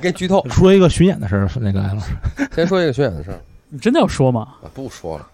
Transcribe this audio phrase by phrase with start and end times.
[0.00, 2.12] 给你剧透，说一个巡演的事儿，那个艾老师，
[2.54, 4.48] 先说一个巡演的事儿你真的要说吗？
[4.62, 5.26] 啊，不说了。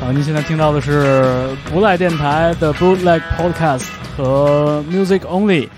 [0.00, 3.86] 啊，您现在听到的是不赖电台的 Bootleg Podcast
[4.16, 5.68] 和 Music Only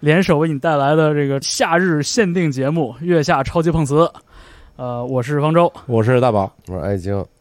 [0.00, 3.94] 联手为你带来的这个夏日限定节目《月下超级碰瓷》。
[4.76, 5.72] 呃，我是方舟。
[5.86, 6.96] 我是大宝我说爱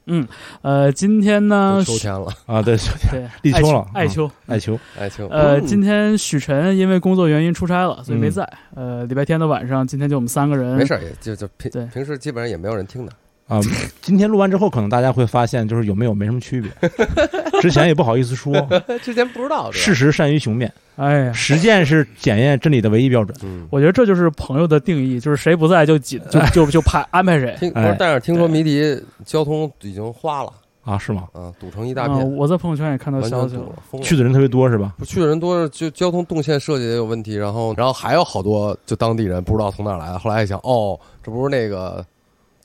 [0.08, 0.28] 京
[0.62, 4.32] 呃，今天呢，秋天了，啊，对，秋天立秋了艾秋。
[4.48, 5.28] 艾秋，艾秋。
[5.28, 8.48] 呃，嗯今天许晨因为工作原因出差了，所以没在。
[8.74, 10.78] 呃，礼拜天的晚上，今天就我们三个人。
[10.78, 13.12] 没事儿，也就就平对平时基本上也没有人听的。
[13.48, 13.60] 啊，
[14.02, 16.72] 今天录完之后，可能大家会发现，就是有没有没什么区别。
[17.62, 18.54] 之前也不好意思说，
[19.02, 23.36] 之前不知道事实善于雄辩，哎呀，实践是检验真理的唯一标准。
[23.44, 27.56] 嗯，我觉得这就是朋友的定义，就是谁不在就紧就就就派安排谁。
[27.60, 30.52] 听不哎是，但是听说迷笛交通已经花了
[30.84, 31.24] 啊，是吗？
[31.34, 33.64] 啊，堵成一大啊、片，我在朋友圈也看到消息了。
[33.64, 34.94] 了，去的人特别多是吧？
[35.00, 42.06] 不去的人多，就交通动线设计也有问题，然后然后还有好多就当地人不知道从哪儿来的，后来一想，哦，这不是那个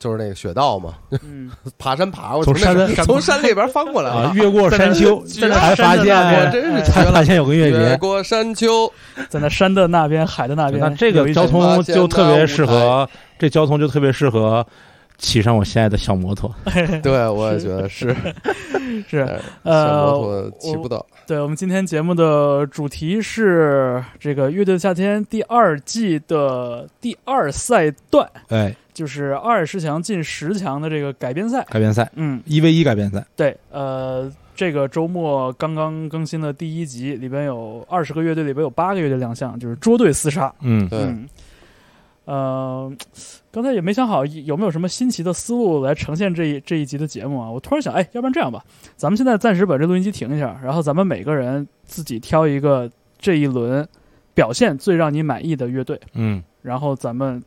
[0.03, 7.05] 就是那个雪道嘛，嗯， 爬山爬过去，从山从山里边翻过来啊，越过山丘，才发现，真是才。
[7.09, 7.97] 发现有个越野越别。
[7.97, 8.91] 过山丘，
[9.29, 13.07] 在那山的那边，海的那边，那这个交通就特别适合，
[13.39, 14.65] 这交通就特别适合
[15.17, 16.53] 骑上我心爱的小摩托。
[17.01, 18.13] 对我也觉得是，
[19.07, 31.63] 是呃小呃摩托骑不到，对，我们今天节目的主题是这个《乐队的夏天》第二季的第二赛段，哎，就是二十强进十强的这个改编赛。
[31.69, 40.53] 改编赛，嗯，一 v 一改编赛，对，呃，这个周末刚刚更新的第一集，里边有二十个乐队，里边有八个乐队亮相，就是捉对厮杀。
[40.61, 41.29] 嗯，对，嗯，
[42.25, 42.93] 呃，
[43.51, 47.49] 刚才也没想好有没有什么新奇的思路来呈现这一这一集的节目啊。
[47.49, 48.63] 我突然想，哎，要不然这样吧，
[48.95, 53.87] 咱们现在暂时把这录音机停一下，然后咱们每个人自己挑一个这一轮
[54.33, 57.43] 表现最让你满意的乐队，嗯，然后咱们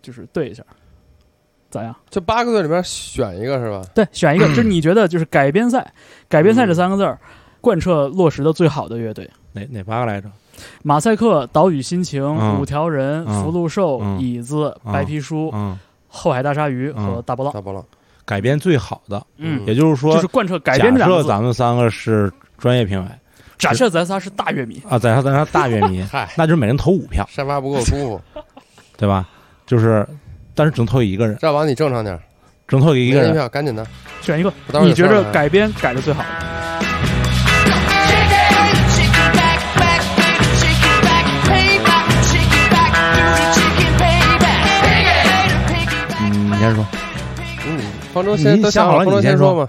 [0.00, 0.62] 就是对一下，
[1.72, 1.92] 咋样？
[2.10, 3.82] 这八个队里边选一个是吧？
[3.94, 5.92] 对，选一个， 就是你觉得就是改编赛，
[6.28, 7.18] 改编赛这嗯三个字儿
[7.60, 9.28] 贯彻落实的最好的乐队。
[9.52, 10.28] 哪哪八个来着？
[10.82, 15.76] 马赛克、岛屿心情、嗯五条人、嗯福禄寿、嗯椅子、嗯白皮书、嗯，
[16.08, 17.52] 后海大鲨鱼嗯和大波浪。
[17.54, 17.82] 大波浪，
[18.24, 21.22] 改编最好的，嗯，也就是说就是，贯彻改编这假两个字。
[21.22, 23.10] 设咱们三个是专业评委
[23.58, 28.20] 假设咱仨是大乐迷，啊，在咱仨大乐迷， 嗨，那就是每人投五票，沙发不够舒服，
[28.96, 29.26] 对吧？
[29.66, 30.06] 就是，
[30.54, 32.18] 但是只能投一个人，赵王你正常点，
[32.68, 33.30] 只能投一个人。
[33.30, 33.86] 一票，赶紧的，
[34.20, 36.28] 选一个我待会儿你觉着改编改的最好的。
[46.28, 46.86] 你先说。
[47.66, 47.80] 嗯，
[48.12, 49.68] 方舟先你都想好了方舟你先说先嘛。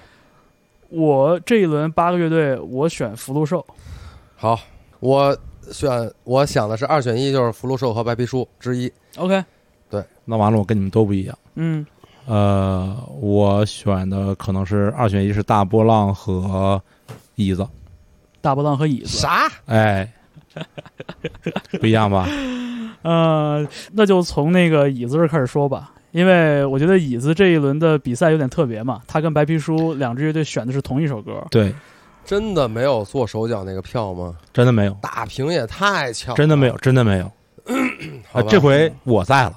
[0.90, 3.66] 我这一轮八个乐队，我选福禄寿。
[4.36, 4.60] 好，
[5.00, 5.36] 我
[5.72, 8.92] 选我想的是二选一，就是福禄寿和白皮书之一。
[9.18, 9.44] OK，
[10.26, 11.38] 那完了，我跟你们都不一样。
[11.56, 11.86] 嗯，
[12.26, 16.82] 呃，我选的可能是二选一，是大波浪和
[17.36, 17.68] 椅子。
[18.42, 19.08] 大波浪和椅子。
[19.08, 19.50] 啥？
[19.66, 20.12] 哎，
[21.80, 22.28] 不一样吧？
[23.04, 31.46] 呃，那就从那个椅子这开始说吧，因为我觉得椅子这一轮的比赛有点特别嘛，他跟白皮书两支乐队选的是同一首歌。
[31.52, 31.74] 对，
[32.24, 34.36] 真的没有做手脚那个票吗？
[34.54, 37.30] 真的没有，打平也太巧了，真的没有，真的没有。
[37.66, 37.74] 啊，
[38.32, 39.56] 好吧这回我在了。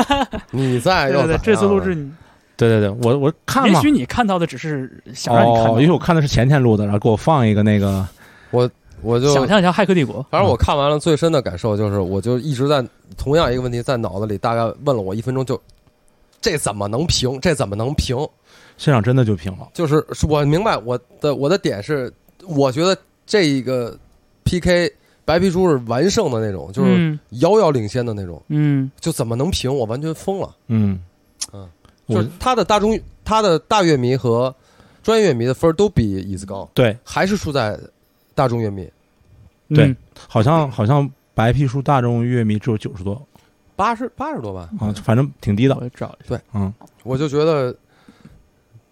[0.50, 2.10] 你在又 对对这次录制你，
[2.56, 3.90] 对对对，我我看嘛也许。
[3.90, 8.06] 你看到的只是想让你看到哦，的，因为我看的是前天录的，然后给我放一个那个，
[8.50, 8.68] 我
[9.02, 10.20] 我就想象一下《骇客帝国》。
[10.30, 12.84] 反正我看完了，最深的感受就是，我就一直在
[13.16, 15.60] 同样一个问题在脑子里大概问了我一分钟就，
[16.40, 17.40] 这怎么能平？
[17.40, 18.16] 这怎么能平？
[18.76, 19.68] 现场真的就平了。
[19.74, 22.12] 就是是我明白我的我的点是，
[22.46, 22.96] 我觉得
[23.26, 23.96] 这一个
[24.44, 24.92] PK
[25.28, 29.70] 白皮书是完胜的那种，就是嗯遥遥领先的那种，嗯就怎么能平？
[29.72, 30.56] 我完全疯了。
[30.68, 30.98] 嗯
[31.52, 31.68] 嗯，
[32.08, 34.54] 就是他的大众他的大乐迷和
[35.02, 37.78] 专业乐迷的分儿都比椅子高，对，还是输在
[38.34, 38.88] 大众乐迷
[39.68, 39.96] 对嗯
[40.26, 43.22] 好像好像白皮书大众乐迷只有九十多
[43.76, 44.70] 八十八十多吧。
[44.80, 45.76] 啊，反正挺低的。
[45.76, 46.40] 我找一下。
[46.54, 46.72] 嗯，
[47.02, 47.76] 我就觉得，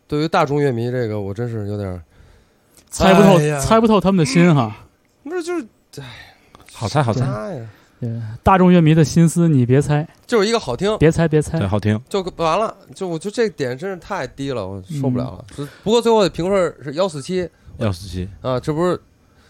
[0.07, 1.99] 对于大众乐迷这个，我真是有点
[2.91, 4.77] 猜不透哎，猜不透他们的心哈。
[5.25, 5.67] 不是就是
[6.73, 7.69] 好猜好猜，呀？
[7.99, 8.11] 对
[8.43, 11.67] 大众乐迷的心思你别猜，就是一个好听，别猜，别猜对，。
[11.67, 11.99] 好听。
[12.09, 12.77] 就完了。
[12.95, 15.45] 就我觉得这点真是太低了，我受不了了。
[15.83, 17.49] 不过最后的评分是幺四七
[17.79, 19.01] 幺四七，啊，这不是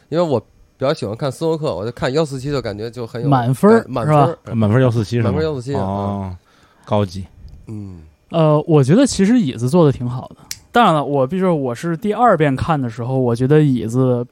[0.08, 4.54] 因为我比较喜欢看斯诺克，我就看幺四七就感觉就很有满分满是吧分儿。
[4.54, 5.32] 满分幺四七是吗？
[5.32, 6.37] 满分147哦，
[6.84, 7.25] 高级。
[7.66, 10.37] 嗯，呃，我觉得其实椅子做的挺好的，
[10.70, 14.25] 当然了，我必须说我是第二遍看的时候，我觉得椅子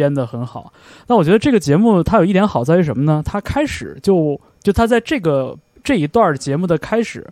[0.00, 0.72] 编得很好。
[1.06, 3.22] 那我觉得这个节目它有一点好在于什么呢？
[3.26, 5.54] 它开始就就它在这个
[5.84, 7.26] 这一段节目的开始，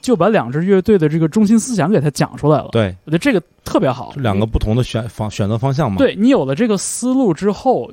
[0.00, 2.70] 就把两支乐队的这个中心思想给它讲出来了。
[2.72, 4.22] 对，我觉得这个特别好就。
[4.22, 7.90] 两个不同的选方选择方向嘛。，对你有了这个思路之后，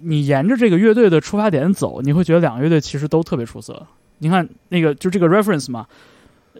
[0.00, 3.80] 你沿着这个乐队的出发点走，你会觉得两个乐队其实都特别出色。
[4.18, 5.86] 你看那个就这个 reference 嘛，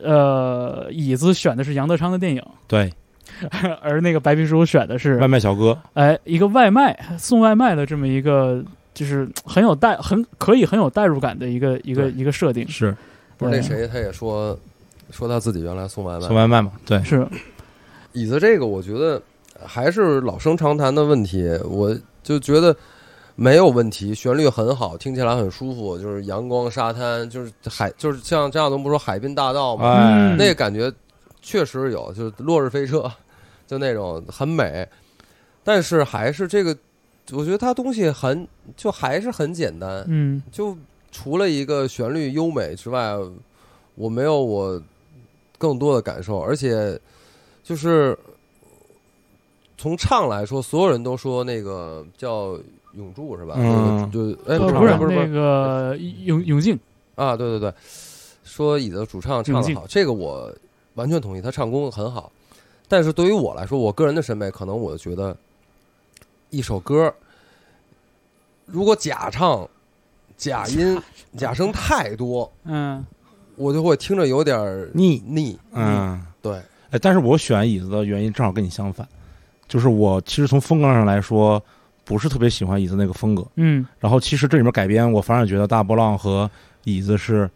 [0.00, 2.92] 呃，椅子选的是杨德昌的电影，对，
[3.82, 8.62] 而那个白皮书选的是外卖小哥，哎一个外卖送外卖的这么一个，
[8.94, 12.66] 就是很有代很可以很有代入感的一个一个一个设定。
[12.68, 12.94] 是
[13.36, 14.58] 不是那谁他也说
[15.10, 16.72] 说他自己原来送外卖送，外卖嘛？
[16.84, 17.26] 对，是
[18.12, 19.20] 椅子这个我觉得
[19.64, 22.74] 还是老生常谈的问题，我就觉得
[23.34, 30.90] 没有问题，旋律很好，听起来很舒服，就是阳光沙滩，就是海，就是像张亚东不说海滨大道嘛，哎，嗯那个感觉
[31.42, 33.10] 确实有，就是落日飞车，
[33.66, 34.86] 就那种很美，
[35.64, 36.76] 但是还是这个，
[37.32, 38.46] 我觉得它东西很
[38.76, 40.76] 就还是很简单，嗯就
[41.10, 43.14] 除了一个旋律优美之外，
[43.94, 44.80] 我没有我
[45.58, 46.98] 更多的感受，而且
[47.64, 48.16] 就是
[49.76, 52.58] 从唱来说，所有人都说那个叫
[52.94, 53.54] 永驻是吧？
[53.58, 56.78] 嗯就就哎呃不是不是那个永永静
[57.14, 57.74] 啊，对对对，
[58.44, 60.54] 说椅子主唱唱的好，这个我
[60.94, 62.30] 完全同意，他唱功很好。
[62.88, 65.36] 但是对于我来说，我个人的审美，可能我觉得
[66.50, 67.12] 一首歌
[68.64, 69.68] 如果假唱、
[70.36, 71.00] 假音、
[71.36, 73.04] 假声太多，嗯
[73.56, 75.58] 我就会听着有点腻腻。
[75.72, 76.60] 嗯，对，
[76.90, 79.08] 哎，但是我选椅子的原因正好跟你相反，
[79.66, 81.62] 就是我其实从风格上来说，
[82.04, 83.46] 不是特别喜欢椅子那个风格。
[83.54, 86.50] 嗯然后其实这里面改编，我反而觉得大波浪和
[86.84, 87.50] 椅子是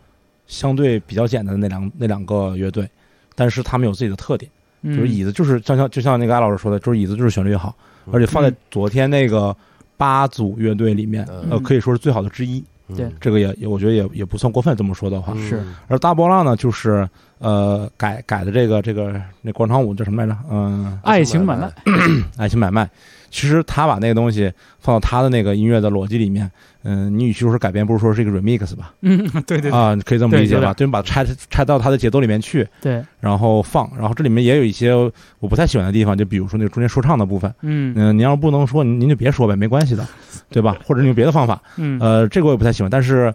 [0.47, 2.89] 相对比较简单的那两那两个乐队，
[3.35, 7.75] 但是他们有自己的特点，嗯，就是椅子就是像像就像那个艾老师说的，就是椅子就是旋律好，
[8.11, 9.55] 而且放在嗯昨天那个
[9.97, 12.65] 八组乐队里面，嗯呃，可以说是最好的之一。
[12.97, 15.33] 对这个也也我觉得也也不算过分这么说的话。
[15.37, 20.37] 嗯是而大波浪呢，就是呃改改的这个这个那广场舞叫什么来着？
[20.51, 21.73] 嗯、爱情买卖，
[22.37, 22.91] 爱情买卖。
[23.31, 26.51] 其实他把那个东西放到他的那个音乐的逻辑里面，
[26.83, 28.93] 嗯、你与其说是改编，不如说是一个 remix 吧？
[29.03, 30.73] 嗯对对对啊，可以这么理解吧？
[30.75, 33.91] 对把它拆拆到它的节奏里面去，对然后放。
[33.99, 34.93] 然后这里面也有一些
[35.39, 37.53] 我不太喜欢的地方，就比如说那个中间说唱的部分。
[37.63, 40.07] 嗯嗯、您要是不能说，您您就别说呗，没关系的，
[40.49, 40.77] 对吧？
[40.85, 41.61] 或者你用别的方法。
[41.77, 43.33] 嗯呃，这个我也不太喜欢，但是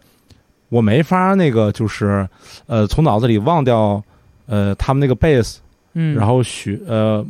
[0.70, 2.28] 我没法那个就是
[2.66, 4.04] 呃从脑子里忘掉
[4.48, 5.58] 呃他们那个 bass，
[5.94, 7.24] 嗯，然后许呃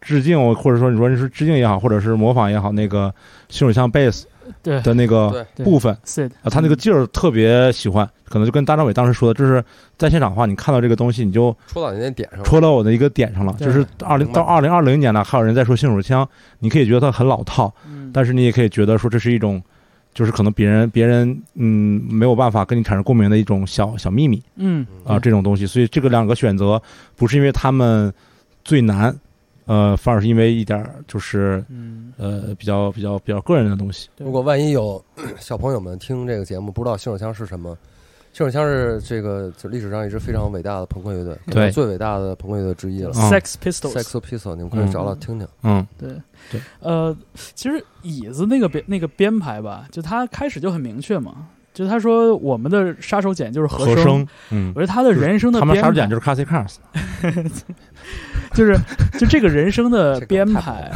[0.00, 3.12] 致敬，或者说你说是致敬也好，或者是模仿也好，那个
[3.48, 4.24] 新手枪贝斯
[4.62, 9.64] 对的那个对对部分 Sid 啊，他那个劲儿特别喜欢，可能就跟大张伟当时说的，就是
[9.96, 12.44] 在现场的话，你看到这个东西，你就戳到你那点上了。
[12.44, 13.54] 戳到我的一个点上了。
[13.58, 16.28] 对就是二零到二零二零年了，还有人在说新手枪，
[16.58, 19.62] 你可以觉得它很老套，嗯但是你也可以觉得说这是一种。
[20.14, 26.80] 就是可能别人别人嗯没有办法跟你产生共鸣的一种小小秘密嗯啊、这种东西，所以这个两个选择
[27.16, 28.10] 不是因为他们
[28.64, 29.14] 最难，
[29.66, 34.08] 呃，反而是因为一点儿就是嗯呃比较比较比较个人的东西。
[34.18, 35.04] 如果万一有
[35.38, 37.76] 小朋友们听这个节目不知道新手枪是什么，
[38.32, 43.10] 新手枪是这个就历史上一支非常伟大的朋克乐队，可能对最伟大的朋克乐队之一了。
[43.14, 45.48] 嗯 Sex Pistols Sex Pistol，你们可以找找听听。
[45.62, 46.10] 嗯对
[46.50, 47.16] 对，呃，
[47.54, 56.76] 其实椅子那个编那个编排吧，就他开始就很明确嘛，就他说我们的杀手锏就是和声，嗯我，觉得他的人生的杀手锏就是 Classic Cars，
[58.54, 58.76] 就是
[59.18, 60.92] 就这个人生的这个编太排，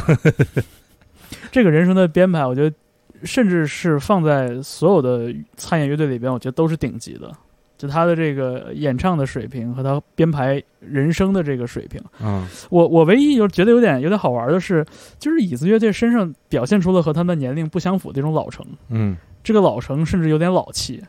[1.51, 2.75] 这个人生的编排，我觉得
[3.23, 7.31] 甚至是放在所有的参演乐队里边，我觉得都是顶级的。
[7.77, 14.85] 就他的这个演唱的水平和他编排人生的这个水平，嗯我我唯一就觉得有点有点好玩的是，
[15.17, 21.01] 就是椅子乐队身上表现出了和他们年龄不相符的一种老成，嗯这个老成甚至有点老气。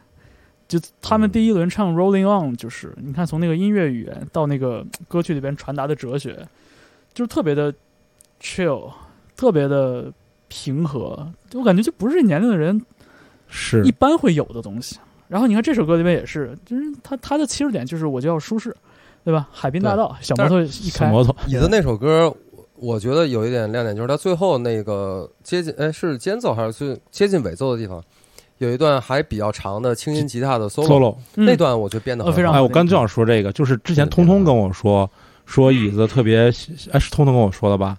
[0.73, 6.49] 就他们第一轮唱《Rolling On》，就是你看从那个音乐语言到那个歌曲里边传达的哲学，
[7.13, 7.71] 就是特别的
[8.41, 8.91] chill，
[9.37, 10.11] 特别的
[10.49, 12.81] 平和，就我感觉就不是年龄的人
[13.49, 14.99] 是一般会有的东西。
[15.29, 18.75] 然后你看这首歌里边也是，就是他他的切入点就是我就要舒适，
[19.25, 19.47] 对吧？
[19.53, 28.03] 海滨大道，小摩托一开，小摩托，椅子那首歌，我我觉得有一点亮点，就是它最后那个接近，哎，是间奏还是最接近尾奏的地方，
[28.63, 31.17] 有一段还比较长的轻音吉他的 solo，, solo。
[31.35, 32.33] 嗯那段我觉得编的很好。
[32.33, 35.11] 呃非常好哎，我刚就想说这个，就是之前通通跟我说
[35.47, 37.97] 说椅子特别喜，哎，是通通跟我说的吧？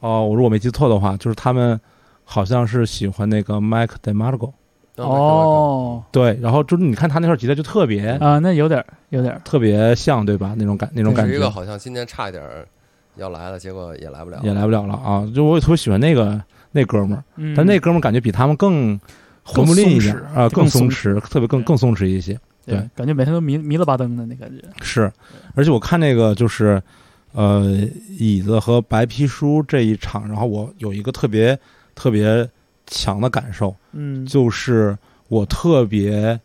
[0.00, 1.78] 哦，我如果没记错的话，就是他们
[2.24, 4.52] 好像是喜欢那个 Mike DeMarco，
[4.96, 10.54] 哦对，然后就是你看他那块吉他就特别、啊，那有点儿有点儿特别像，对吧？
[10.56, 12.66] 那种感那种感觉是一个好像今年差一点儿
[13.16, 15.28] 要来了，结果也来不了，也来不了了啊！
[15.34, 16.40] 就我也特别喜欢那个
[16.72, 18.98] 那哥们儿，嗯，但那哥们儿感觉比他们更
[19.52, 22.38] 更混不吝一点啊，更松更松弛，特别更更松弛一些。
[22.66, 24.62] 对对，感觉每天都迷迷了吧登的那感觉。
[24.82, 25.10] 是，
[25.54, 26.82] 而且我看那个就是，
[27.32, 31.58] 呃，椅子和白皮书这一场，然后我有一个特别
[31.94, 32.46] 特别
[32.86, 34.96] 强的感受，嗯，就是
[35.28, 36.38] 我特别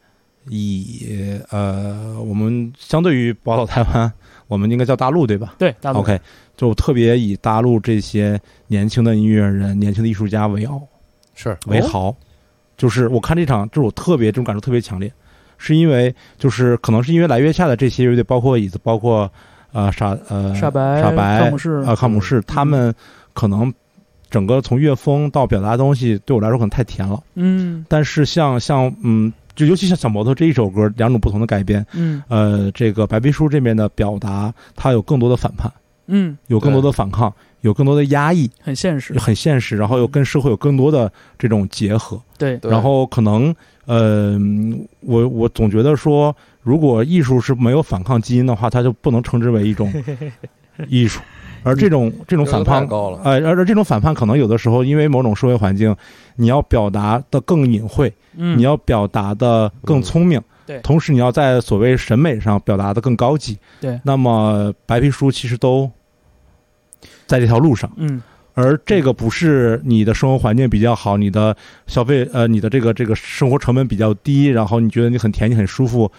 [0.47, 4.11] 以呃，我们相对于宝岛台湾，
[4.53, 5.55] 我们应该叫大陆对吧？
[5.57, 6.19] 对，大陆？OK，
[6.55, 10.79] 就特别以大陆这些年轻的音乐人、年轻的艺术家为傲
[11.33, 11.57] 是。
[11.65, 12.15] 为豪，
[12.77, 15.11] 就是我看这场，就是我特别这种感受特别强烈，
[15.57, 19.29] 是因为就是可能是因为来月下的这些乐队，包括椅子，包括
[19.71, 22.93] 呃傻呃傻白、傻白康姆士啊，康姆士，他们
[23.33, 23.73] 可能
[24.29, 27.19] 整个从乐风到表达的东西，对我来说可能太甜了。
[27.33, 27.83] 嗯。
[27.89, 35.71] 但是像像嗯，就尤其像小摩托这一首歌，两种不同的改编，嗯呃，这个白皮书这边的表达，它有更多的反叛，
[36.07, 39.17] 嗯，有更多的反抗，有更多的压抑，很现实。
[39.17, 42.21] 很现实，然后又跟社会有更多的这种结合。
[42.37, 43.53] 对，然后可能
[43.85, 44.37] 呃，
[45.01, 49.91] 我我总觉得说，如果艺术是没有反抗基因的话，它就不能称之为一种
[50.87, 51.21] 艺术。
[51.63, 55.95] 而这种这种反叛太高了呃，而而这种反叛可能有的时候因为某种社会环境，
[56.35, 65.89] 你要表达的更隐晦，嗯，你要表达的更聪明，对同时你要在所谓审美上表达的更高级，对那么白皮书其实都
[67.25, 67.91] 在这条路上。
[67.97, 68.21] 嗯
[68.55, 76.11] 而这个不是你的生活环境比较好，你的消费呃，你的这个这个生活成本比较低，然后你觉得你很甜，你很舒服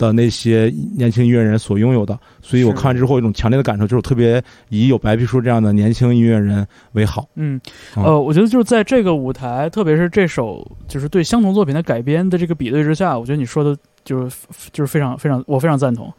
[0.00, 2.18] 的那些年轻音乐人所拥有的。
[2.40, 7.28] 所以我看完之后有一种强烈的感受，就是我特别以有白皮书这样的年轻音乐人为好。
[7.34, 7.60] 嗯，
[7.96, 14.36] 嗯呃，我觉得就是在这个舞台，特别是这首就是对相同作品的改编的这个比对之下，我觉得你说的就是
[14.72, 16.10] 就是非常非常我非常赞同。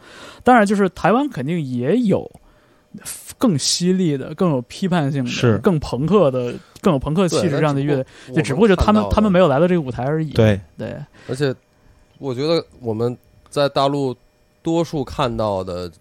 [0.43, 2.29] 当然，就是台湾肯定也有
[3.37, 10.29] 更犀利的、更有批判性的、是更朋克的、更有朋克气质这样的乐队，就只不过就他们他们没，有来到这个舞台而已。
[10.31, 10.95] 对，对，
[11.27, 11.53] 而且
[12.19, 13.17] 我觉得我们
[13.51, 14.15] 在大陆
[14.63, 15.91] 多数看到的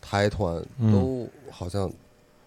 [0.00, 1.90] 台团嗯都好像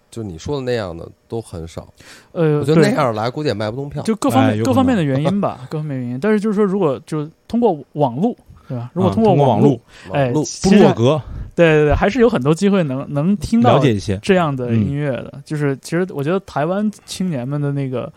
[0.09, 1.87] 就你说的那样的都很少，
[2.31, 4.01] 呃，我觉得那样来估计也卖不动票。
[4.03, 6.19] 就各方面、各方面的原因吧， 各方面原因。
[6.19, 8.35] 但是就是说，如果就通过网络，
[8.67, 8.91] 对吧？
[8.93, 9.79] 如果啊通过网通过网络
[10.13, 11.21] 哎，路其实部落格
[11.55, 15.41] 对对对，还是有很多机会能能听到了解一些，这样的嗯音乐的。
[15.43, 18.11] 就是其实我觉得台湾青年们的那个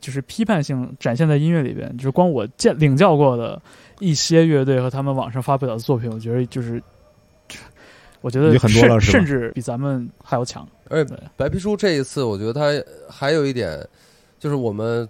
[0.00, 3.60] 就是批判性展现在音乐里边，就是光我见领教过的
[4.00, 6.82] 一些乐队和他们网上发表的作品，我觉得就是。
[8.20, 10.66] 我觉得很多甚了甚至比咱们还要强。
[10.88, 12.62] 而且白皮书这一次，我觉得他
[13.08, 13.78] 还有一点，
[14.40, 15.08] 就是我们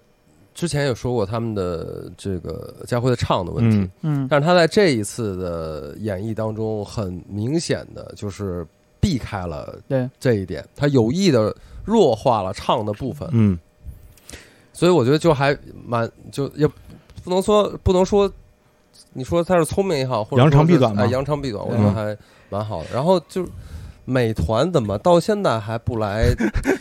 [0.55, 3.91] 之前有说过他们的这个家辉的唱的问题，嗯。
[4.03, 4.29] 嗯。
[4.29, 8.65] 但是他在这一次的演绎当中，很明显的就是
[9.01, 10.07] 避开了对。
[10.21, 13.59] 这一点，他有意的弱化了唱的部分，嗯，
[14.75, 16.69] 所以我觉得就还蛮就也
[17.25, 18.31] 不能说不能说，
[19.13, 22.17] 你说他是聪明也好，或者扬长避短嘛哎扬长避短，我觉嗯得还
[22.51, 22.87] 蛮好的。
[22.95, 23.47] 然后就
[24.05, 26.27] 美团怎么到现在还不来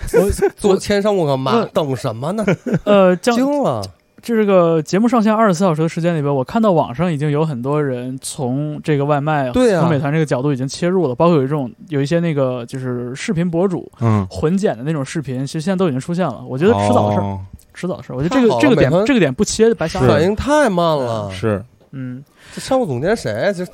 [0.56, 1.68] 做签商务干嘛？
[1.74, 2.46] 等什么呢？
[2.86, 3.82] 呃，将惊了！
[4.20, 16.44] 这个节目上线二十四小时的时间里边，我看到网上已经有很多人从这个外卖对啊从美团这个角度已经切入了，包括有一种有一些那个就是视频博主嗯，混剪的那种视频，其实现在都已经出现了。
[16.48, 17.40] 我觉得迟早的事儿，哦
[17.74, 18.16] 迟早的事儿。
[18.16, 20.08] 我觉得这个这个点这个点不切白瞎了。
[20.08, 23.52] 反应太慢了，是嗯，这商务总监谁？
[23.56, 23.66] 这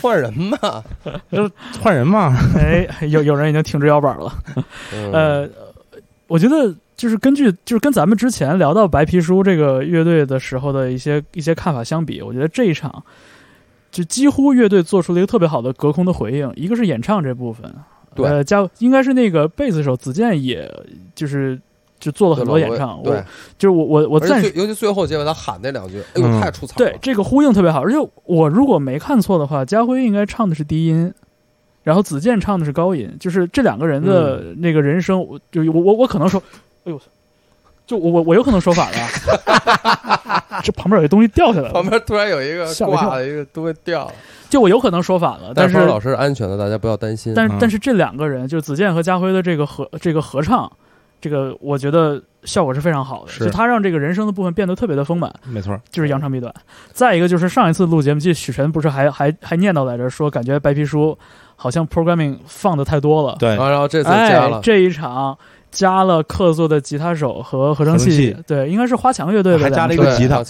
[0.00, 0.84] 换人嘛，
[1.30, 1.50] 就。
[1.80, 4.32] 换人嘛，哎，有有人已经挺直腰板了。
[4.94, 5.48] 嗯，呃，
[6.26, 13.02] 我觉得就是根据就是跟咱们之前聊到白皮书这个乐队的时候的一些一些看法相比，我觉得这一场
[13.90, 16.50] 就几乎乐队做出了一个特别好的隔空的回应。
[16.54, 17.70] 一个是演唱这部分，
[18.14, 20.72] 对呃，加应该是那个贝斯手子健，也
[21.14, 21.60] 就是
[22.06, 23.02] 就做了很多演唱。
[23.02, 23.24] 对我，
[23.58, 26.76] 就是我我我而暂时尤其最后结尾他喊那两句，哎呦，嗯太出彩了。
[26.78, 31.12] 对这个呼应特别好，而且我如果没看错的话，家辉应该唱的是低音。
[31.82, 36.42] 然后子健唱的是高音，就是这两个人的嗯那个人声，我就我我我可能说，
[36.84, 37.00] 哎呦，
[37.86, 39.08] 就我我我有可能说反了，
[40.64, 44.12] 这旁边有一东西掉下来了，旁边突然有一个挂了一个东西掉了，
[44.50, 47.32] 就我有可能说反了，但是老师是安全的，大家不要担心。
[47.32, 50.68] 嗯但是但是这两个人，就子健和家辉的这个合这个合唱，
[51.20, 56.54] 这个我觉得效果是非常好的，就他让这个人生的部分变得特别的丰满，没错，就是扬长避短。
[56.92, 61.18] 再一个就是上一次录节目，记得许晨不是还还还念叨来着，说感觉白皮书
[61.56, 65.36] 好像 programming 放的太多了，对然，后这次加了，，哎这一场
[65.70, 70.42] 加了客座的吉他手和合成器，对，应该是花墙乐队的还加了一个吉他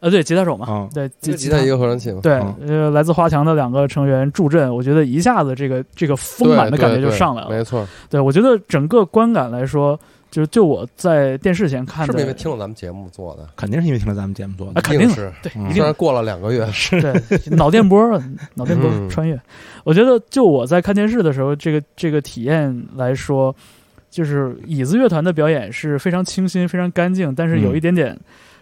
[0.00, 1.58] 呃，对，吉他手嘛，啊对，一吉个吉他。
[1.58, 2.84] 一个合成器嘛，对，嗯。
[2.84, 7.48] 呃，来自华强的两个成员助阵，我觉得一下子这个这个丰满的感觉就上来了。
[7.50, 9.98] 没错，对我觉得整个观感来说，
[10.30, 13.48] 就是就我在电视前看的，是不是因为听了咱们节目做的？
[13.56, 14.82] 肯定是因为听了咱们节目做啊，的。
[14.82, 15.64] 肯定是，对，嗯。
[15.70, 15.76] 一定。
[15.76, 16.68] 虽然过了两个月，
[17.00, 17.98] 对，脑电波，
[18.54, 19.08] 脑电波嗯。
[19.08, 19.40] 穿越。
[19.82, 23.54] 我觉得就我在看电视的时候，这个这个体验来说，
[24.10, 27.76] 就是椅子乐团的表演是非常清新、非常干净，但是有嗯。
[27.76, 28.18] 一点点，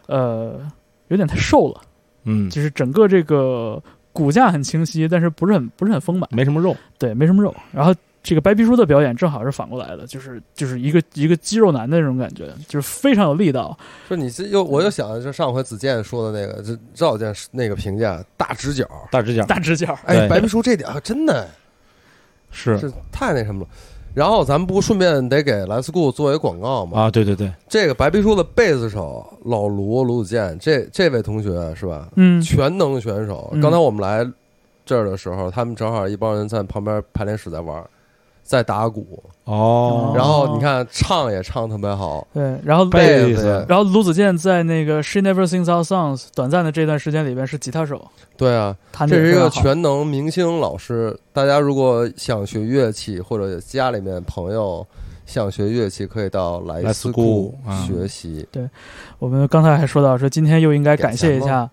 [0.06, 0.60] 呃，
[1.08, 1.80] 有点太瘦了，
[2.25, 3.82] 嗯，就是整个这个
[4.12, 6.76] 骨架很清晰，但是不是很不是很丰满，没什么肉。
[6.99, 7.54] 对，没什么肉。
[7.73, 13.76] 然后这个白皮书的表演正好是反过来的，就是就是一个一个肌肉男的那种感觉，就是非常有力道。
[14.08, 21.46] 说你这又我又想，就上回子健说的那个，就赵健那个评价，大直角，大直角大直角，哎，白皮书这点啊真的
[22.50, 23.68] 是是太那什么了。
[24.14, 27.02] 然后咱们不顺便得给莱斯库做一广告吗？
[27.02, 32.09] 啊，对对对，这个白皮书的贝斯手老卢卢子健，这这位同学是吧？
[32.16, 33.50] 嗯全能选手。
[33.52, 34.25] 嗯刚才我们来
[34.87, 37.83] 这儿的时候，他们正好一帮人在旁边排练室在玩，
[38.44, 39.24] 在打鼓。
[39.44, 51.14] 哦，然后你看唱也唱特别好，对，然后贝斯然后卢子健在那个《She Never Sings Our Songs》短暂的这段时间里边是吉他手，对啊，这是一个全能明星老师。
[51.34, 54.86] 大家如果想学乐器，或者家里面朋友
[55.26, 57.54] 想学乐器，可以到莱莱斯斯库
[57.86, 58.48] 学习。
[59.18, 61.70] 我们刚才还说到说，今天又应该感谢一下，给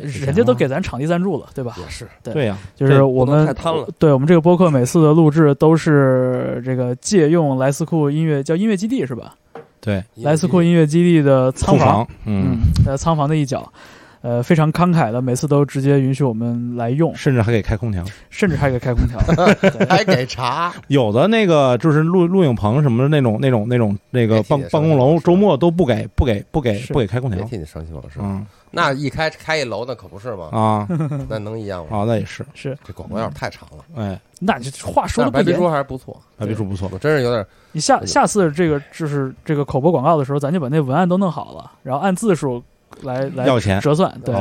[0.00, 1.76] 人家都给咱场地赞助了，对吧？
[1.78, 9.34] 也是，对呀，就是我们太贪了对我们这个播客每次的录制都是这个借用莱斯库音乐叫音乐基地是吧？
[9.80, 13.72] 对莱斯库音乐基地的仓房，嗯，在仓房的一角，
[14.20, 18.04] 呃，非常慷慨的，每次都直接允许我们来用，甚至还给开空调。
[18.30, 19.18] 甚至还给开空调。
[19.90, 27.40] 还给茶， 有的那个就是录录影棚什么的那种那种那种那个办办公楼，周末都不给不给不给不给开空调。
[27.40, 28.20] 别提你伤心往事。
[28.22, 30.48] 嗯那一开开一楼，那可不是吗？
[30.50, 30.88] 啊
[31.28, 31.98] 那能一样吗？
[31.98, 33.84] 啊，那也是，是，这广告有点太长了。
[33.96, 35.68] 哎，那就话说的白皮书。
[35.68, 36.88] 还是不错，白皮书不错。
[36.92, 42.62] 我真是有点你下下次这个就是这个口播广告的时候，咱就把那文案都弄好了，然后按字数
[43.02, 44.12] 来来要钱折算。
[44.24, 44.34] 对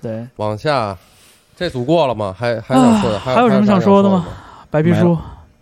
[0.00, 0.96] 对，往下。
[1.56, 2.32] 这组过了吗？
[2.38, 3.18] 还还想说的？
[3.18, 4.24] 还还有什么想说的吗
[4.70, 5.18] 白皮书，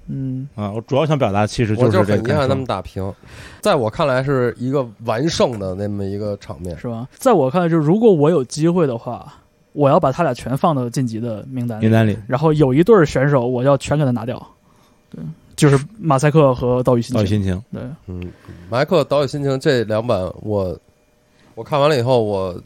[0.09, 3.12] 嗯，啊，我主要想表达其实我是这个很遗憾他们打平，
[3.61, 6.79] 在我看来是一个完胜的那么一个场面。
[6.79, 7.09] 是吧？
[7.16, 9.33] 在我看来，就是如果我有机会的话，
[9.73, 14.40] 我要把他俩全放到晋级的名单里，名单里然后有一对儿选手我要全给他拿掉，
[15.11, 15.23] 对，
[15.55, 17.16] 就是马赛克和岛屿心情。
[17.16, 18.23] 岛屿心情，对，嗯，
[18.71, 20.79] 马赛克岛屿心情这两版我
[21.55, 22.59] 我看完了以后，我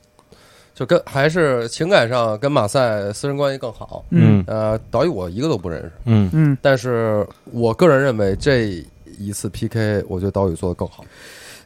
[0.80, 4.02] 就跟还是情感上跟马赛私人关系更好。
[4.08, 8.82] 嗯呃，导演我一个都不认识，嗯嗯，但是我个人认为这
[9.18, 11.04] 一次 PK，我觉得导演做的更好。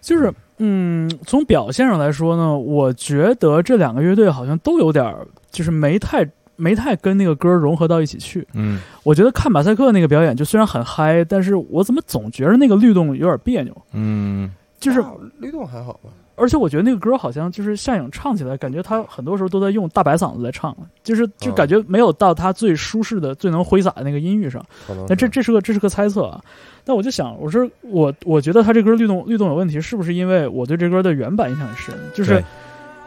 [0.00, 8.44] 就是嗯，从表现上来说呢，我觉得这两个乐队好像都有点儿，就是没太没太跟那个歌融合到一起去。
[8.54, 15.00] 嗯我觉得看马赛克那个表演，就虽然很嗨，但是我怎么总觉得那个律动有点别扭，嗯就是。
[15.00, 16.10] 啊律动还好吧？
[16.36, 24.64] 而且我觉得那个歌好像就是夏影唱起来，感觉他很多时候都在用大白嗓子在唱，就是就哦感觉没有到他最舒适的、最能挥洒的那个音域上。
[25.08, 26.40] 那这这是个这是个猜测啊。
[26.84, 31.94] 但我就想，我说我我觉得他这歌律动律动有问题，是不是因为我对这歌的原版印象很深？
[32.14, 32.42] 就是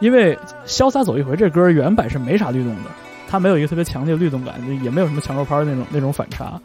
[0.00, 0.34] 因为
[0.66, 2.90] 《潇洒走一回》这歌原版是没啥律动的，
[3.28, 6.60] 它没有一个特别强烈的律动感，就也没有什么强弱拍那种那种反差。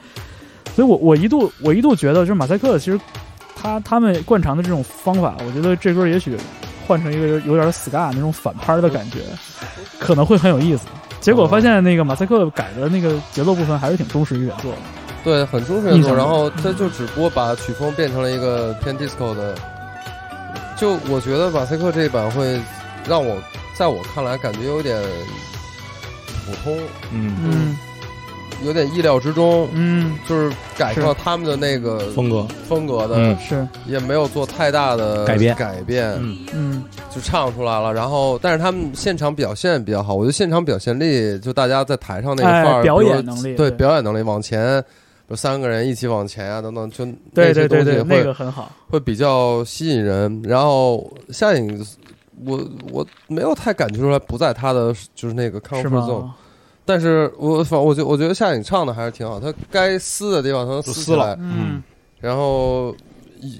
[0.73, 2.99] 所以我我一度我一度觉得，就是马赛克其实
[3.55, 6.37] 他他们惯常的这种方法，我觉得这歌也许
[6.87, 9.19] 换成一个有有点 ska 那种反拍的感觉，
[9.99, 10.87] 可能会很有意思。
[11.21, 14.77] 结果发现那个马赛克改的那个节奏部分还是挺忠实于原作的。
[15.23, 19.55] 对，很忠实的做，印象然后他就只不过把曲风变成了一个偏 disco 的。
[20.75, 22.59] 就我觉得马赛克这一版会
[23.07, 23.41] 让我
[23.77, 25.01] 在我看来感觉有点
[26.45, 26.77] 普通，
[27.13, 27.77] 嗯嗯
[28.63, 33.37] 有点意料之中，嗯，就是改成了他们的那个风格，风格的，嗯。
[33.39, 33.67] 是。
[33.85, 35.55] 也没有做太大的改变。
[35.55, 36.37] 改变，嗯。
[36.53, 37.93] 嗯就唱出来了。
[37.93, 43.71] 然后，但是他们现场表现比较好，我觉得现场表现力，就大家在台上那个范儿，哎表演能力对对。
[43.71, 44.83] 表演能力往前，
[45.35, 48.71] 三个人一起往前啊等等，就对那些对对对，东西会那个很好。
[48.89, 50.41] 会比较吸引人。
[50.43, 51.85] 然后夏颖，
[52.45, 52.59] 我
[52.91, 56.35] 我没有太感觉出来不在他的就是那个是 comfort zone，吗？
[56.85, 61.81] 但是我反我觉我觉得夏颖唱的还是挺好，他该撕的地方他能撕来，嗯，
[62.19, 62.95] 然后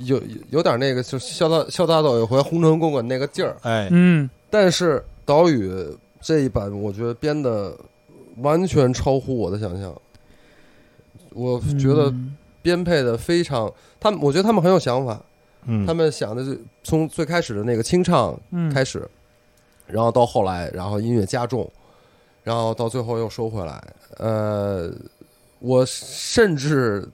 [0.02, 5.72] 有有有点那个就是笑大笑大走一回红尘滚滚那个劲儿，哎，嗯，但是岛屿
[6.22, 7.76] 这一版我觉得编的
[8.38, 9.94] 完全超乎我的想象，
[11.32, 12.36] 我觉得嗯。
[12.64, 15.22] 编配的非常，他们我觉得他们很有想法，
[15.66, 18.74] 嗯，他们想的是从最开始的那个清唱嗯。
[18.74, 19.06] 开始，
[19.86, 21.70] 然后到后来，然后音乐加重，
[22.44, 23.84] 然后到最后又收回来。
[24.18, 24.92] 呃，
[25.60, 27.08] 我甚至，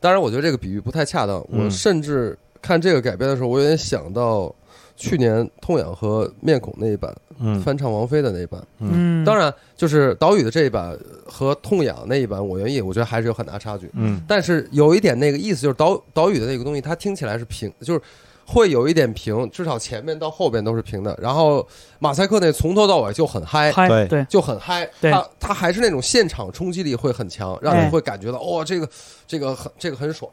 [0.00, 1.36] 当然我觉得这个比喻不太恰当。
[1.36, 4.54] 我嗯甚至看这个改编的时候，我有点想到
[4.96, 8.64] 去年痛痒和面孔那一版嗯翻唱王菲的那一版。
[8.78, 13.90] 嗯，当然，就是岛屿的这一版和痛痒那一版，我愿意，我觉得还是有很大差距。
[13.94, 18.00] 嗯但是有一点那个意思，就是岛岛屿的那个东西，它听起来是平，就是
[18.46, 21.16] 会有一点平，至少前面到后边都是平的。
[21.20, 21.66] 然后
[21.98, 24.06] 马赛克那从头到尾就很嗨，嗨，对。
[24.08, 25.10] 对，就很嗨，对。
[25.10, 28.88] 它它还是那种现场冲击力会很强，让哎你会感觉到哦，这个
[29.26, 30.30] 这个很这个很爽。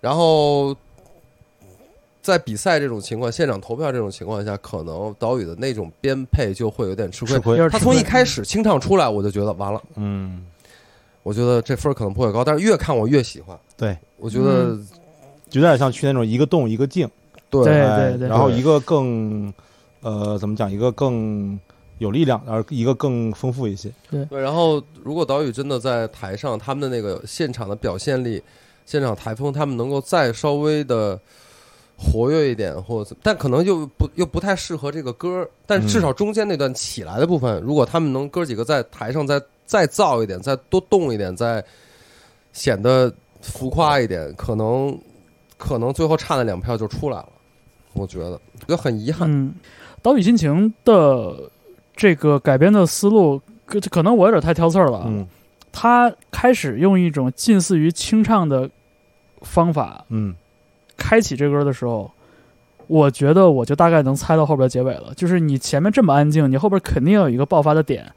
[0.00, 0.76] 然后
[2.20, 7.68] 在比赛这种情况、现场投票这种情况下，可能岛屿的那种编配就会有点吃亏。
[7.70, 10.44] 他从一开始清唱出来，我就觉得完了，嗯，
[11.22, 13.58] 我觉得这分儿可能不会高，但是越看我越喜欢。
[13.76, 14.86] 对，我觉得嗯。
[15.52, 17.08] 有点像去那种一个动一个静，
[17.50, 19.52] 对对哎对对然后一个更
[20.00, 21.58] 呃怎么讲，一个更
[21.98, 23.90] 有力量，而一个更丰富一些。
[24.10, 28.40] 对，然后如果岛屿真的在台上，他们的那个现场的表现力、
[28.86, 31.18] 现场台风，他们能够再稍微的
[31.96, 35.48] 活跃一点，或者，但可能又不又不太适合这个歌。
[35.66, 41.64] 但至少中间那段起来的部分，如果他们能哥几个在台上再再造一点，再多动一点，再
[42.52, 44.96] 显得浮夸一点，可能
[45.56, 47.28] 可能最后差那两票就出来了。
[47.92, 49.30] 我觉得，就很遗憾。
[49.30, 49.54] 嗯，
[50.02, 51.50] 岛屿心情的
[51.96, 55.04] 这个改编的思路，可可能我有点太挑刺儿了。
[55.06, 55.26] 嗯
[55.70, 58.68] 他开始用一种近似于清唱的
[59.42, 60.34] 方法嗯
[60.96, 62.10] 开启这歌的时候，
[62.86, 65.12] 我觉得我就大概能猜到后边结尾了。
[65.14, 68.10] 就是你前面这么安静，你后边肯定有一个爆发的点。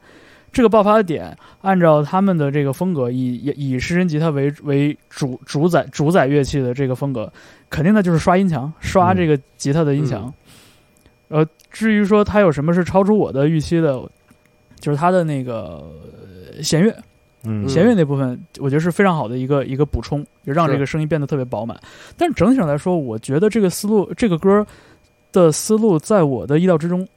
[0.52, 7.32] 这个爆发的点，按照他们的这个风格，以以以失真吉他为为主主宰主宰乐器的这个风格，
[7.70, 10.32] 肯定的就是刷音墙，刷嗯这个吉他的音墙。
[11.28, 13.98] 呃，至于说它有什么是超出我的预期的，
[14.78, 15.90] 就是它的那个
[16.54, 16.94] 呃弦乐，
[17.44, 21.80] 嗯弦乐那部分，我觉得是非常好的一个一个补充，就让这个声音变得特别饱满。
[22.18, 24.66] 但是整体上来说，我觉得这个思路，这个歌
[25.32, 27.08] 的思路在我的意料之中，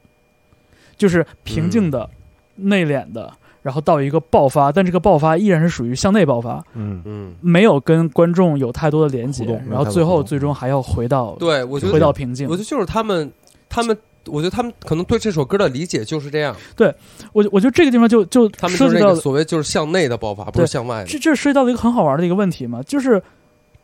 [0.96, 2.08] 就是平静的、
[2.56, 12.58] 内敛的，然后到一个爆发，但这个爆发依然是属于向内爆发，嗯嗯，没有跟观众有太多的连接然后最后最终还要回到对，我觉得回到平静我觉。
[12.58, 13.30] 得就是他们，
[13.68, 16.94] 他们，我觉得他们可能对这首歌的理解就是这样，对
[17.32, 21.06] 我我觉得这个地方就就他们就是那涉及到个所谓就是向内的爆发，不是向外的。
[21.06, 23.22] 这这涉及到了一个很好玩的一个问题嘛，就是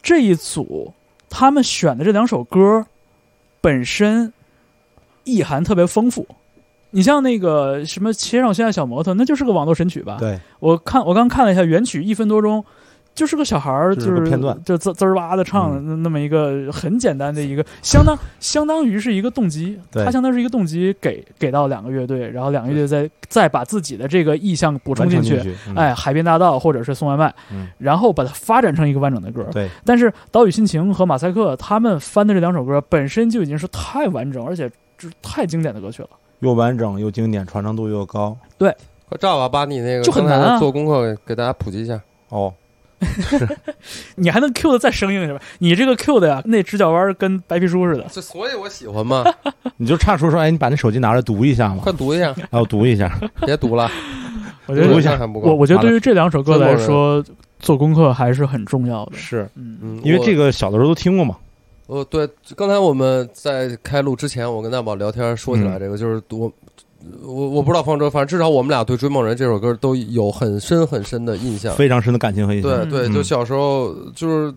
[0.03, 0.93] 这一组
[1.29, 2.85] 他们选的这两首歌
[3.61, 4.33] 本身
[5.25, 6.27] 意涵特别丰富。
[6.93, 10.17] 你像那个什么《骑上我心爱小摩托》，那就是个网络神曲吧？
[10.19, 12.65] 对，我看我刚看了一下原曲，一分多钟，
[13.15, 29.47] 就是个小孩儿，就就是片段就滋滋儿哇的唱的那那么一个很简单的一个，相当相当于是一个动机，对它相当于是一个动机给给到两个乐队，然后两个乐队再再把自己的这个意向补充进去，去，嗯，哎，海边大道或者是送外卖，嗯然后把它发展成一个完整的歌。
[29.53, 36.09] 对，但是岛屿心情和马赛克他们翻的这两首歌本身就已经是太完整，而且就是太经典的歌曲了。
[36.43, 38.37] 又完整又经典，传唱度又高。
[38.59, 38.75] 对
[39.09, 42.01] 快照吧，把你那个就很刚才难啊做功课给给大家普及一下。
[42.31, 42.53] 哦，
[44.17, 45.41] 你还能 Q 的再生硬是吧？
[45.59, 48.05] 你这个 Q 的呀，那直角弯跟白皮书似的。
[48.11, 49.25] 这所以我喜欢嘛，
[49.77, 53.17] 你就差说说，哎，你把那手机拿来读一下嘛，快读一下，然后读一下。
[53.47, 53.89] 别读了，
[54.67, 55.51] 我觉得读一下还不够。
[55.51, 57.23] 我我觉得对于这两首歌来说，
[57.61, 59.13] 做功课还是很重要的。
[59.17, 61.37] 是嗯嗯，因为这，个小的时候都听过嘛。
[61.87, 66.51] 哦，对，刚才我们在开录之前，我跟大宝聊天说起来嗯这个，就是我
[67.23, 71.75] 我我不知道方舟，反正至少我们俩对《追梦人》这首歌都有很深很深的印象。
[71.75, 72.71] 非常深的感情和印象。
[72.71, 74.55] 嗯对对，嗯就小时候就是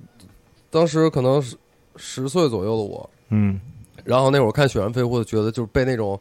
[0.70, 1.58] 当时可能十
[1.98, 3.60] 十岁左右的我，嗯，
[4.04, 6.20] 然后那会儿看《雪山飞狐》，觉得就是被那种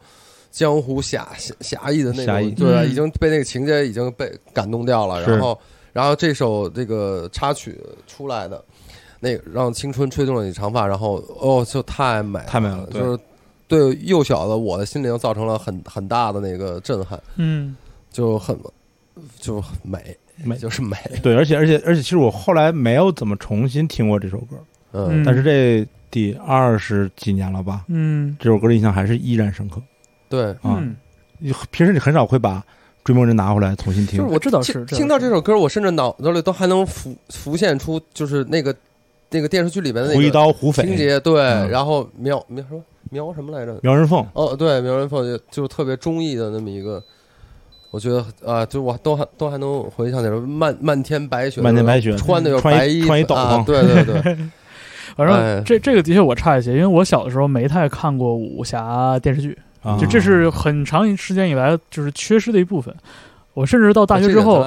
[0.51, 5.21] 江湖侠侠侠义的那种，对，嗯已经被那个情节已经被感动掉了。
[5.21, 5.57] 然后，
[5.93, 8.63] 然后这首这个插曲出来的，
[9.25, 13.19] 那个让青春吹动了你长发，然后哦，就太美了，太美了就是
[13.67, 17.75] 对幼小的我的心灵造成了很很大的那个震撼，嗯
[18.11, 18.55] 就很
[19.39, 24.55] 就很美，美就是美，对，而且而且而且，其实我后来没有怎么重新听过这首歌，
[24.91, 29.81] 嗯嗯但是这第二十几年了吧，嗯这首歌的印象还是依然深刻
[30.29, 30.51] 对。
[30.51, 30.77] 啊。
[30.79, 30.95] 嗯，
[31.39, 32.59] 你平时你很少会把
[33.03, 38.75] 《追梦人》拿回来重新听就是，我知道听到这首歌，我甚至脑子里都还能浮浮现出，就是那个
[39.31, 41.69] 那个电视剧里边的那胡一刀胡匪、情节，对，嗯。
[41.69, 43.77] 然后苗苗什么苗什么来着？
[43.83, 47.03] 苗人凤，哦，对，苗人凤就就特别中意的那么一个，
[47.91, 53.39] 我觉得啊，就我都还都还能回想起来，漫漫天白雪，漫天白雪穿的又是穿一白衣服，穿一斗篷。
[53.39, 54.37] 啊对对对，
[55.15, 55.55] 反哎。
[55.55, 59.97] 正这这个的确我差一些，因为我小的时候没太看过武侠电视剧，啊。
[59.99, 62.93] 就这是很长时间以来就是缺失的一部分。
[63.55, 64.63] 我甚至到大学之后，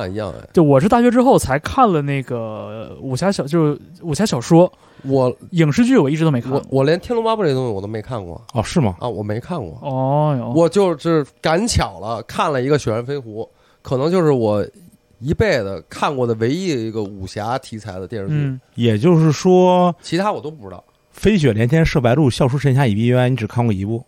[0.52, 4.72] 就我是大学之后才看了那个武侠小，就是武侠小说，
[5.04, 6.68] 我影视剧我一直都没看我过。
[6.70, 8.96] 我连《天龙八部》这东西我都没看过哦，是吗？
[8.98, 13.42] 啊，我没看过，哦哟，我就是赶巧了看了一个《雪山飞狐》，
[13.82, 14.66] 可能就是我
[15.20, 20.82] 一辈子看过的唯一一个武侠题材的电视剧，嗯，也就是说，其他我都不知道。
[21.10, 24.02] 飞雪连天射白鹿，笑书神侠倚碧鸳，你只看过一部。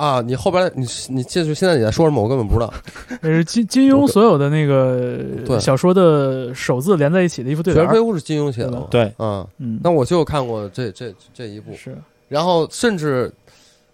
[0.00, 2.22] 啊，你后边你你进去，现在你在说什么？
[2.22, 2.72] 我根本不知道。
[3.20, 7.88] 这 是金金庸所有的那个小说的首字连在一起的一副《对联儿。
[7.88, 8.80] 雪山飞狐》是金庸写的？
[8.90, 11.94] 对，嗯，嗯，那我就看过这这这一部，是
[12.28, 13.30] 然后甚至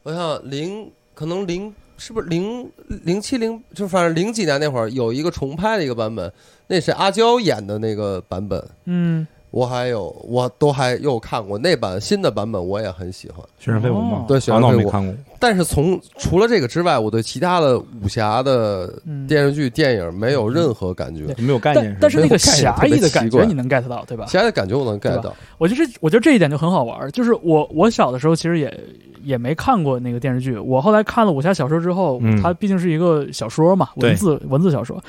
[0.05, 2.71] 我想零可能零是不是零
[3.03, 6.33] 零七零，就反正零几年那会儿有一个重拍的一个版本，
[6.69, 13.39] 那是阿娇演的那个版本，嗯，我还有我都还又看过那版新的版本，我也很喜欢。
[13.59, 14.25] 雪山飞狐哦吗？
[14.29, 15.15] 对雪啊山飞狐没看过。
[15.39, 21.27] 但是从除了这个之外，我对其他的武侠的嗯电视剧、电影没有任何感觉。
[21.27, 24.27] 对没有概念但但是那个侠义的感觉你能 get 到，对吧？
[24.27, 27.11] 侠义的感觉我能 get 到，我觉得这，我觉得这一点就很好玩儿。
[27.11, 28.81] 就是我我小的时候其实也
[29.23, 35.03] 也没看过那个电视剧，我后来看了武侠小说之后，嗯它毕竟是一个小说嘛，文字文字小说，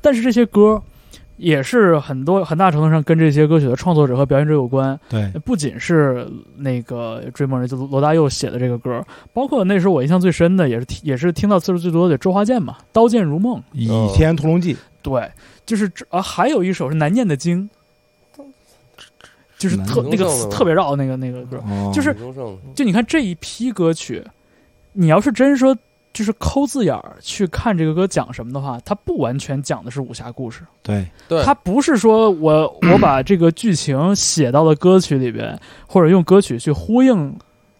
[0.00, 0.80] 但是这些歌
[1.42, 4.98] 也是很多很大程度上跟这些歌曲的创作者和表演者有关。
[5.08, 6.24] 对，不仅是
[6.56, 13.56] 那个追梦人，就罗大佑写的这个歌，包括那时候我印象最深的，也是听也是听到次数最多的周华健嘛，《刀剑如梦》。
[13.72, 15.28] 《倚天屠龙记》对，
[15.66, 17.68] 就是这啊，还有一首是难念的经，
[19.58, 21.90] 就是特那个特别绕那个那个歌，哦。
[21.92, 22.16] 就是
[22.72, 24.22] 就你看这一批歌曲，
[24.92, 25.76] 你要是真说
[26.12, 31.42] 就是抠字眼儿去看这个歌讲什么的话，它不完全讲的是武侠故事，对，对。
[31.42, 37.34] 它不是说我我把这个剧情写到了歌曲里边，或者用歌曲去呼应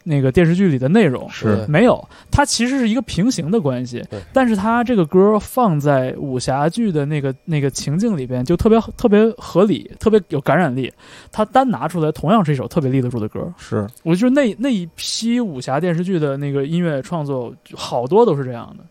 [0.04, 1.28] 那个电视剧里的内容。
[1.30, 10.92] 是没有，它其实是一个平行的关系对，但是它这个歌放在武侠剧的那个那个情境里边，就特别特别合理，特别有感染力。
[11.30, 13.52] 它单拿出来，同样是一首特别立得住的歌。
[13.56, 18.84] 是，我觉得那那一批武侠电视剧的那个音乐创作，好多都是这样的。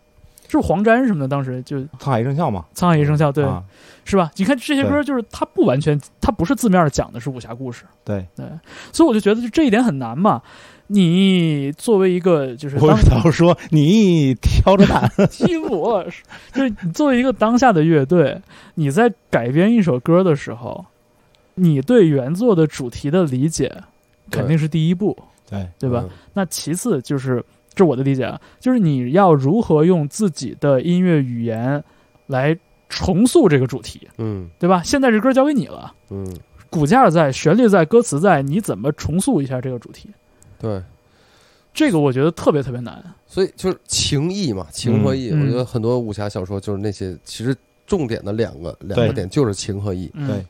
[0.48, 1.28] 是不是黄沾什么的？
[1.28, 3.64] 当时就《沧海一声笑嘛，沧海一声笑》，对，啊
[4.04, 4.30] 是吧？
[4.36, 8.44] 你看这些歌，对就是它不完全，它不是字面讲的是武侠故事，对，对，
[8.92, 10.42] 所以我就觉得就这一点很难嘛。
[10.88, 16.04] 你作为一个就是我当早说你挑着担，欺负我，
[16.52, 18.40] 就是你作为一个当下的乐队，
[18.74, 20.84] 你在改编一首歌的时候，
[21.54, 23.72] 你对原作的主题的理解
[24.30, 25.16] 肯定是第一步，
[25.48, 26.00] 对，对吧？
[26.04, 31.82] 嗯那其次就是，这是我的理解啊，就是你要如何用自己的音乐语言
[32.26, 32.56] 来
[32.88, 34.82] 重塑这个主题，嗯对吧？
[34.82, 36.26] 现在这歌交给你了，嗯，
[36.68, 40.10] 骨架在，旋律在，歌词在，你怎么重塑一下这个主题？
[40.62, 40.82] 对。
[41.74, 43.02] 这个我觉得特别特别难。
[43.26, 45.30] 所以就是情义嘛，情和义。
[45.32, 50.10] 嗯我觉得很多武侠小说就是那些，其实重点的两个两个点就是情和义。
[50.12, 50.46] 嗯、对，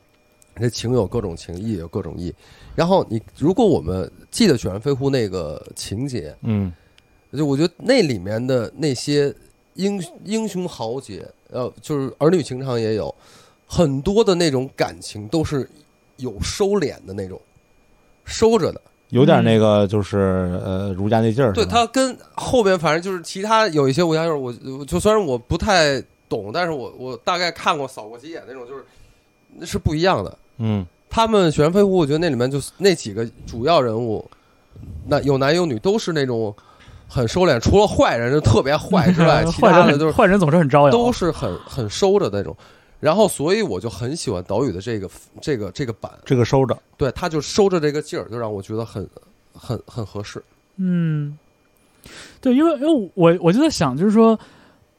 [0.57, 2.35] 这情有各种情，义有各种义。
[2.75, 6.72] 然后你如果我们记得《雪山飞狐》那个情节，嗯，
[7.33, 9.33] 就我觉得那里面的那些
[9.75, 13.14] 英英雄豪杰，呃，就是儿女情长也有
[13.68, 15.70] 很多的那种感情都是
[16.16, 17.40] 有收敛的那种，
[18.25, 18.81] 收着的。
[19.12, 28.83] 有点那个就是呃儒家那劲儿，对，他跟后边反正就是其他有一些武侠就是我我就虽然我不太懂，但是我我大概看过扫过几眼那种，就是
[29.59, 30.38] 那是不一样的。
[30.57, 34.27] 嗯，他们《雪山飞狐》，我觉得那里面就是那几个主要人物，
[35.07, 36.55] 那有男有女，都是那种
[37.07, 42.57] 很收敛，除了坏人就特别坏之外， 其坏人他的都是坏人总是很招摇，都是很很收着那种。
[43.03, 45.11] 然后，所以我就很喜欢岛屿的这个
[45.41, 49.05] 这个这个版，这个收着，对，他就收着这个劲儿，就让我觉得很
[49.53, 50.41] 很很合适。
[50.77, 51.37] 嗯，
[52.41, 54.38] 对，因为因为我我就在想，就是说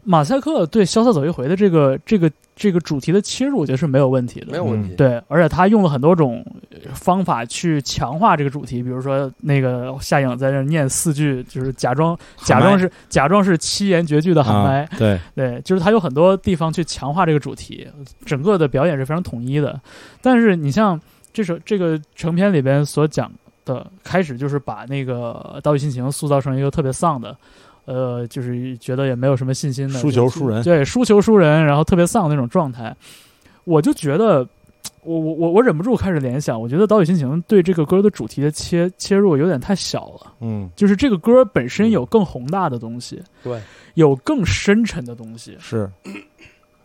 [0.04, 4.94] 马赛克对《潇洒走一回》的这个这个这个主题的切入，我觉得是没有问题的，没有问题。
[4.96, 17.88] 对，而且他用了很多种呃方法去强化这个主题，比如说那个夏颖在那念四句，就是假装假装是假装是七言绝句的喊麦，啊，对，对，就是他有很多地方去强化这个主题，
[18.26, 19.80] 整个的表演是非常统一的。
[20.22, 21.00] 但是你像
[21.32, 23.32] 这首这个成片里边所讲
[23.66, 27.36] 的，开始就是把那个岛屿心情塑造成一个特别丧的。
[27.86, 30.64] 呃，就是觉得也没有什么信心的，输球输人。
[30.64, 32.96] 对，输球输人，然后特别丧的那种状态，
[33.64, 34.48] 我就觉得，
[35.04, 43.62] 我我我我忍不住开始联想，我觉得岛屿心情对这个歌的主题的切切入有点太小了，嗯，就是这个歌本身有更宏大的东西，对，
[43.96, 45.90] 有更深沉的东西，是，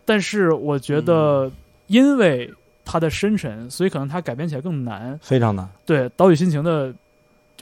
[0.05, 1.49] 但是我觉得
[1.87, 2.51] 因为
[2.83, 5.17] 它的深沉，所以可能它改编起来更难。
[5.21, 6.93] 非常难，对《岛屿心情》的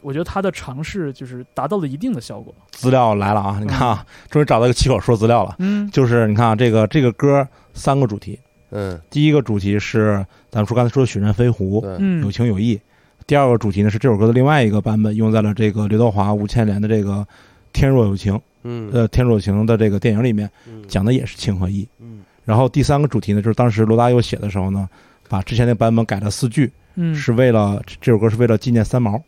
[0.02, 2.54] 我觉得他的尝试就是达到了一定的效果。
[2.72, 3.58] 资料来了啊！
[3.60, 5.90] 你看啊，终于找到一个气口说资料了，嗯。
[5.92, 8.40] 就是你看啊，这个这个歌三个主题，
[8.72, 12.24] 嗯，第一个主题是咱们说刚才说的雪山飞狐，嗯。
[12.24, 12.80] 有情有义。
[13.26, 17.14] 第二个主题呢是这首歌的另外一个版本，用在了这个刘德华、吴倩莲的这个
[17.74, 18.34] 《天若有情》
[18.64, 18.90] 嗯。
[18.94, 20.84] 呃《天若有情》的这个电影里面，嗯。
[20.88, 21.88] 讲的也是情和义。
[22.00, 22.22] 嗯。
[22.46, 24.88] 然后第三个主题呢，就是当时罗大佑写的时候呢，
[25.28, 29.22] 把之前那版本改了四句，嗯，是为了这首歌是为了纪念三毛，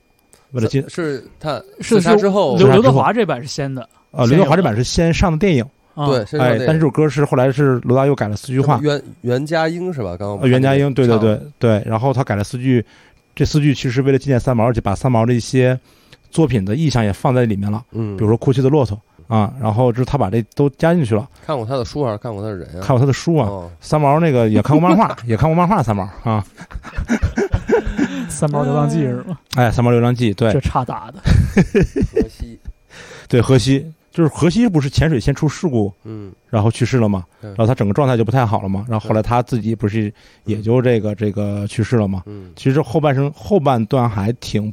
[0.52, 5.64] 为了纪是他是自杀之后刘刘德华这版是先的，呃刘德华这版是先上的电影，
[5.96, 10.16] 啊对，哎，但是这首歌是后来是罗大佑改了四句话，袁袁佳英是吧？
[10.18, 12.84] 刚刚呃袁佳英，对对对对，然后他改了四句，
[13.36, 15.80] 这四句其实是为了纪念三毛，而且把三毛的一些
[16.32, 18.98] 作品的意象也放在里面了，嗯，比如说《哭泣的骆驼》
[19.36, 21.30] 啊，然后就是他把这都加进去了。
[21.46, 22.82] 看过他的书还是看过他的人啊？
[22.82, 26.44] 看过他的书啊，哦三毛那个也看过漫画， 也看过漫画，三毛啊，
[28.30, 29.38] 《三毛流浪记》是吗？
[29.56, 32.60] 哎，《三毛流浪记》对这差打的，河西，
[33.28, 40.14] 对，河西就是河西不是潜水先出事故，嗯然后去世了嘛，然后他整个状态就不太好了嘛，然后后来他自己不是
[40.46, 44.72] 也就这个这个去世了嘛，嗯其实后半生后半段还挺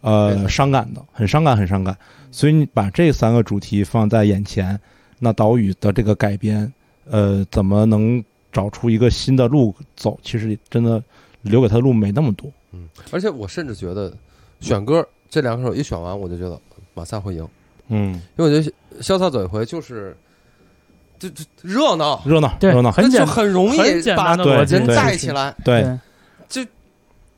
[0.00, 1.96] 呃伤感的，很伤感，很伤感。
[2.32, 4.78] 所以你把这三个主题放在眼前，
[5.18, 6.72] 那岛屿的这个改编，
[7.10, 8.22] 呃，怎么能
[8.52, 10.18] 找出一个新的路走？
[10.22, 11.02] 其实真的
[11.42, 12.48] 留给他的路没那么多。
[12.72, 14.12] 嗯，而且我甚至觉得
[14.60, 16.60] 选歌这两首一选完，我就觉得
[16.94, 17.48] 马赛会赢，
[17.88, 20.16] 嗯，因为我觉得潇洒走一回就是
[21.18, 23.78] 就就热闹，热闹，对热闹，很就很简很容易
[24.16, 25.54] 把人带起来。
[25.64, 25.98] 对，
[26.48, 26.64] 就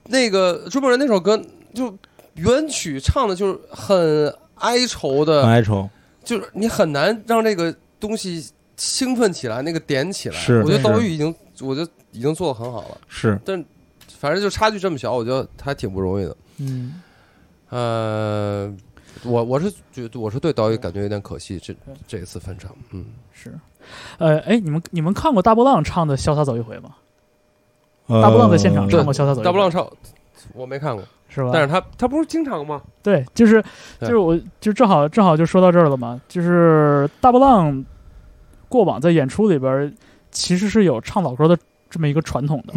[0.06, 1.40] 那个追梦人那首歌
[1.74, 1.96] 就
[2.34, 5.88] 原曲唱的就是很哀愁很的，哀愁。
[6.24, 10.36] 就是你很难让这个东西兴奋起来，那个点起来。
[10.36, 12.98] 是我觉得刀玉已经，我觉得已经做的很好了。
[13.08, 13.36] 是，
[14.22, 16.36] 反正就差距这么小，我觉得还挺不容易的。
[16.58, 17.02] 嗯，
[17.70, 18.72] 呃，
[19.24, 21.74] 我我是觉得我是对导演感觉有点可惜，这
[22.06, 23.52] 这一次分场，嗯，是，
[24.18, 26.90] 呃，哎，你们你们看过大波浪唱的《潇洒走一回》吗？
[28.06, 29.84] 呃大波浪在现场对唱过《潇洒走一回》，大波浪唱
[30.54, 31.50] 我没看过，是吧？
[31.52, 32.80] 但是他他不是经常吗？
[33.02, 33.60] 对，就是
[34.00, 37.84] 就是我就正好正好就说到这儿了嘛，就是大波浪
[38.68, 39.92] 过往在演出里边
[40.30, 41.58] 其实是有唱老歌的
[41.92, 42.72] 这么一个传统的，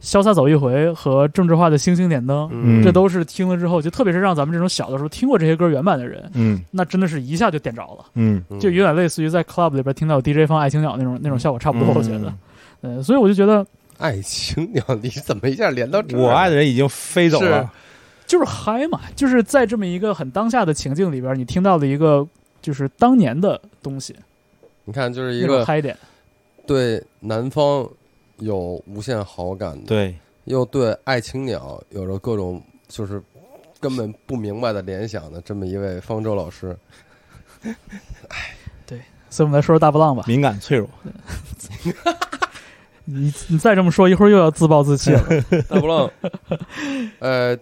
[0.00, 2.82] 潇洒走一回》和政治化的《星星点灯》嗯。
[2.82, 6.64] 这都是听了之后，就特别是让咱们这种小的时候听过这些歌原版的人，嗯。
[6.70, 12.32] 那真的是一下就点着了，就有点类似于在 club 里边听到 DJ 放《爱情鸟》那种那种效果差不多，我觉得。
[12.80, 13.66] 嗯，所以我就觉得
[13.98, 16.16] 爱情鸟，你怎么一下连到这？
[16.16, 17.70] 我爱的人已经飞走了。
[18.26, 22.26] 就是嗨嘛，就是在这么一个很当下的情境里边，你听到了一个
[22.62, 24.16] 就是当年的东西，
[24.86, 25.94] 你看，就是一个嗨点。
[26.66, 27.86] 对南方
[28.38, 33.22] 有无限好感的，对，又对爱情鸟有着各种就是
[33.80, 36.76] 根本不明白的联想的这么一位方舟老师，
[38.86, 40.24] 对所以我们来说说大波浪吧。
[40.26, 40.88] 敏感脆弱。
[43.06, 45.22] 你你再这么说，一会儿又要自暴自弃了。
[45.68, 46.10] 大波浪，
[47.18, 47.54] 呃，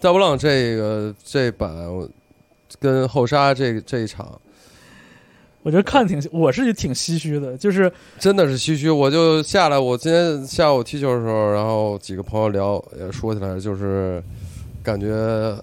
[0.00, 1.74] 大波浪这个这版
[2.78, 4.40] 跟后沙这这一场
[5.64, 8.90] 我觉得看挺，我是挺唏嘘的，就是真的是唏嘘。
[8.90, 14.22] 我就下来，我今天下午踢球的时候，然后几个朋友聊也说起来，就是
[14.82, 15.56] 感觉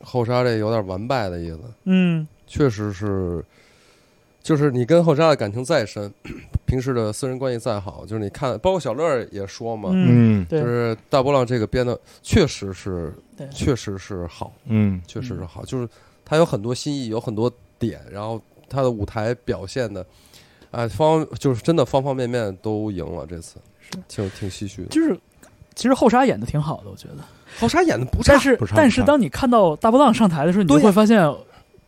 [0.00, 1.60] 后沙这有点完败的意思。
[1.84, 3.44] 嗯确实是，
[4.42, 6.10] 就是你跟后沙的感情再深，
[6.64, 13.12] 平时的私人关系再好，就是你看，包括小乐也说嘛，嗯，就是大波浪这个编的确实是，
[13.50, 15.86] 确实是好，嗯确实是好，就是
[16.24, 20.04] 他有很多新意，有很多点，然后他的舞台表现的，
[20.70, 24.88] 啊、方就是真的方方面面都赢了，这次是挺挺唏嘘的。
[24.88, 25.18] 就是
[25.74, 27.16] 其实后沙演的挺好的，我觉得。
[27.58, 31.26] 后沙演的不差但，是不差但是当你看到大波浪上台的时候，你就会发现，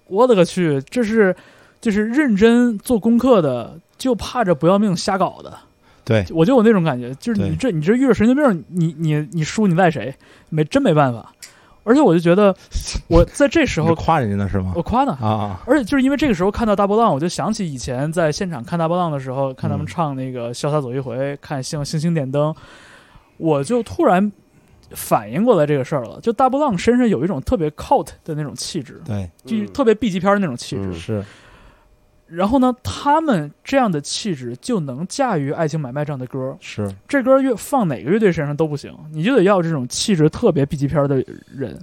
[0.07, 1.35] 我的个去，这是
[1.81, 5.59] 就是认真做功课的，就怕着不要命瞎搞的。
[6.05, 10.15] 对，我就有那种感觉，就是你这你这遇着神经病，你你你输你赖谁？
[10.49, 11.35] 没真没办法。
[11.89, 12.55] 而且我就觉得，
[13.09, 14.83] 我在这时候夸人家呢是吗我？
[14.83, 22.55] 夸呢，啊啊，而且就是因为这个时候看到大波浪，我就想起以前在现场看大波浪的时候，看他们嗯唱那个《潇洒走一回》，看星星星点灯，
[23.39, 24.31] 我就突然
[24.91, 26.21] 反应过来这个事儿了。
[26.21, 30.89] 就大波浪身上有一种特别 cult 的那种气质，对，就是特别 B 级片的那种气质。
[30.89, 31.25] 嗯是，
[32.29, 36.57] 然后呢，他们这样的气质就能驾驭《爱情买卖》这样的歌。
[36.61, 41.25] 是，这歌乐放哪个乐队身上都不行，你就得要这种气质特别 B 级片的
[41.55, 41.79] 人，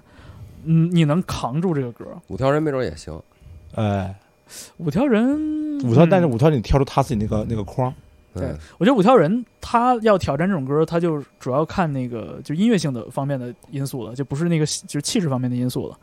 [0.65, 2.05] 嗯，你能扛住这个歌。
[2.27, 3.19] 五条人没准也行。
[3.73, 4.15] 哎，
[4.77, 7.91] 五条人，五条，嗯但是五条你跳出他自己那个那个框，
[8.33, 15.97] 对嗯，我觉得五条人他要挑战这种歌，他就主要看那个就音乐性的方面的因素了，就不是那个就是气质方面的因素了。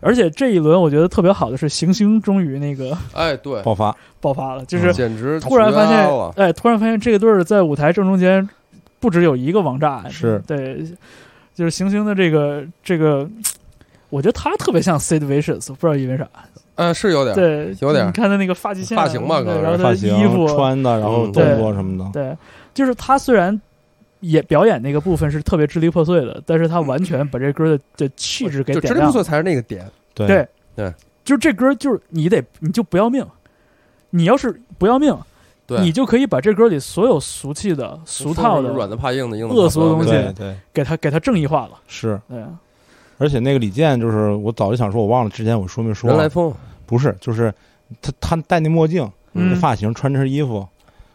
[0.00, 8.48] 而且这一轮我觉得特别好的是行星终于那个哎，对，爆发，爆发了，就是简直突然发现哎，突然发现这个队儿在舞台正中间
[9.00, 10.42] 不只有一个王炸，是。
[10.46, 10.84] 对，
[11.54, 13.28] 就是行星的这个这个，
[14.10, 16.28] 我觉得他特别像 Sid Vicious，不知道因为啥。
[16.76, 19.60] 嗯，是有点，对，有点你看他那个发际线、发型吧可能是。
[19.60, 22.36] 对然后他的发型衣服，穿的，然后嗯动作什么的，对，
[22.72, 23.60] 就是他虽然
[24.20, 29.12] 也表演那个部分是特别支离破碎的，但是他完全把这歌的的气质给点亮支离破。
[29.12, 30.94] 碎才是那个点，对对对，
[31.24, 33.24] 就是这歌，就是你得你就不要命，
[34.10, 35.16] 你要是不要命，
[35.66, 41.72] 你就可以把这歌里所有俗气的、俗套的软的怕硬的，硬的恶俗的东西对对给它给它正义化了。
[41.86, 42.20] 是。
[42.28, 42.42] 对，
[43.18, 46.52] 而且那个李健，就是我早就想说，我忘了之前我说没说了，人来疯，
[46.86, 47.52] 不是，就是
[48.00, 49.10] 他他戴那墨镜，
[49.60, 50.66] 发型，穿这身衣服，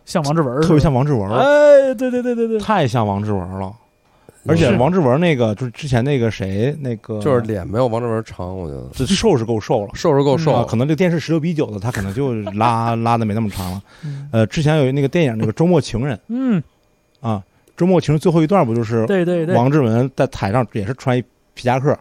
[0.05, 3.73] 像王志文，特别像王志文，哎，对对对对对，太像王志文了。
[4.45, 8.83] 而且王志文那个就是之前那个谁，那个就是脸没有王志文长，我觉得。
[8.91, 9.91] 这瘦是够瘦了。
[9.93, 10.51] 瘦是够瘦。
[10.51, 13.81] 啊，，可能这个电视十六比九的，他可能就拉 拉的没那么长了。
[14.03, 14.27] 嗯。
[14.33, 16.61] 呃，之前有那个电影那个《周末情人嗯，》
[17.25, 17.41] 啊，
[17.77, 21.21] 《周末情人》最后一段不就是对对对，王志文在台上也是穿一
[21.53, 21.97] 皮夹克，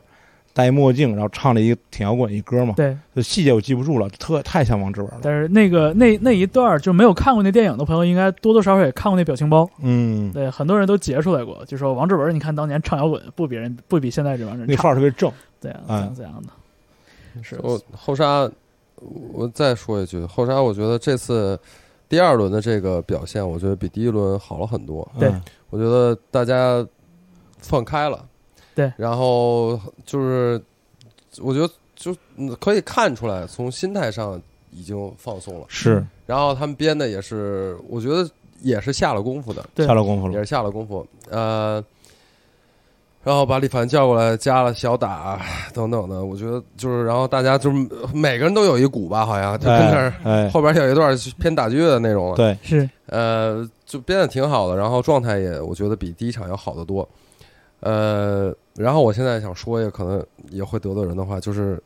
[0.55, 5.21] 戴一墨镜，然后唱了一个挺摇滚一歌嘛，对，就细节我记不住了，特太像王志文了。
[5.23, 9.69] 但是那个那那一段儿就没有看过那电影的朋友，应该多多少少也看过那表情包。
[9.81, 15.33] 嗯，对，很多人都截出来过，就说王志文，你看当年唱摇滚不比人不比现在这帮人那范，儿特别正。
[15.61, 18.51] 对啊，哎怎样怎样的，是我后沙，
[19.33, 21.59] 我再说一句，后沙，我觉得这次
[22.09, 25.11] 第二轮的这个表现，我觉得比第一轮好了很多。
[25.19, 26.87] 对嗯我觉得大家
[27.59, 28.23] 放开了，
[28.75, 30.61] 对然后就是
[31.41, 35.67] 我觉得就嗯可以看出来，从心态上已经放松了。
[35.69, 38.29] 是然后他们编的也是，我觉得
[38.61, 40.33] 也是下了功夫的，对下了功夫了。
[40.33, 41.07] 也是下了功夫。
[41.31, 41.85] 呃，
[43.23, 45.41] 然后把李凡叫过来，加了小打
[45.73, 52.37] 等等的，我觉得就是，然后大家就是每个人都有一鼓吧，好像就跟那儿哎，哎后边有一段偏打击乐的那种了。
[52.37, 57.09] 对，是呃，就编的挺好的，然后状态也我觉得比第一场要好得多。
[57.81, 61.83] 呃，然后我现在想说一个可能也会得罪人的话，就是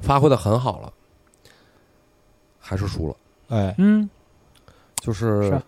[0.00, 0.92] 发挥的很好了，
[2.58, 3.16] 还是输了。
[3.48, 4.08] 哎，嗯。
[5.00, 5.62] 就是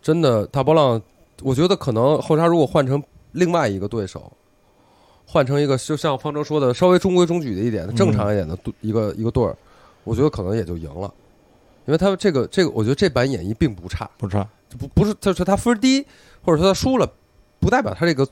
[0.00, 1.00] 真的大波浪，
[1.42, 3.00] 我觉得可能后沙如果换成
[3.32, 4.32] 另外一个对手，
[5.26, 7.94] 换成一个就像方舟说的稍微中规中矩的一点、嗯。
[7.94, 9.54] 正常一点的一个一个队儿，
[10.04, 11.12] 我觉得可能也就赢了，
[11.84, 14.48] 因为他这个这个，我觉得这版演绎并不差，不差，
[14.78, 16.04] 不不是就是他分低，
[16.42, 17.06] 或者说他输了，
[17.58, 18.26] 不代表他这个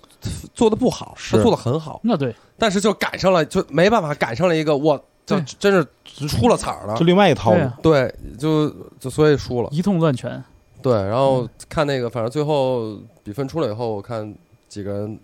[0.54, 1.36] 做的不好，是。
[1.36, 6.96] 他做的很好，那对，但是就赶上了，就没办法赶上了一个我就真是出了彩儿了。
[6.96, 7.70] 就，另外一套路。
[7.82, 8.14] 对。
[8.38, 8.68] 就
[8.98, 9.68] 就所以输了。
[9.70, 10.42] 一通乱拳，
[10.82, 14.34] 对，然后看那个，反正最后比分出来以后，我看
[14.68, 15.18] 几个人，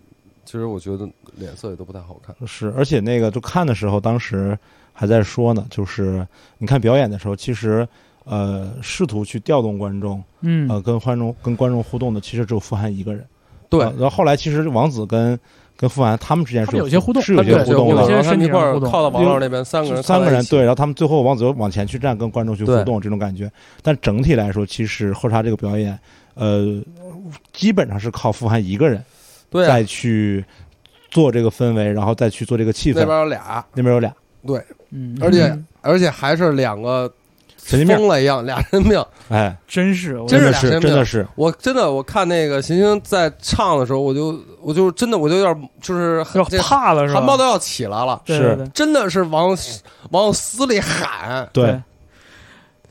[0.45, 2.35] 其实我觉得脸色也都不太好看。
[2.47, 4.59] 是，而且那个就看的时候，当时
[4.93, 6.27] 还在说呢，就是
[6.59, 7.87] 你看表演的时候，其实
[8.25, 10.69] 呃，试图去调动观众，嗯。
[10.71, 13.27] 呃，跟观众跟观众互动的，其实只有傅涵一个人。
[13.71, 15.39] 对呃然后后来其实王子跟
[15.77, 18.13] 跟傅涵他们之间是他们有些互动是有些互动的有些。
[18.13, 23.51] 然后他们一块儿身体互动靠到王老那边，三个人三个人对，然后他们最后王子往前去站，跟观众去互动这种感觉。
[23.81, 25.99] 但整体来说，其实后沙这个表演，
[26.35, 26.83] 呃，
[27.55, 29.03] 基本上是靠傅涵一个人
[29.49, 30.45] 对啊再去
[31.11, 33.07] 做这个氛围，然后再去做这个气氛那。
[33.07, 34.15] 边有俩，那边有俩
[34.47, 37.11] 对，嗯，而且嗯而且还是两个
[37.65, 39.03] 神经病，疯了一样，俩人命。
[39.31, 47.21] 哎，真是我真是真的是俩神病真的是，我真的我看那个行星在唱的时候，我就我就真的我就有点就是要这怕了是吧？
[47.21, 49.57] 汗毛都要起来了，是对对对真的是往
[50.11, 51.49] 往死里喊。
[51.53, 51.81] 对，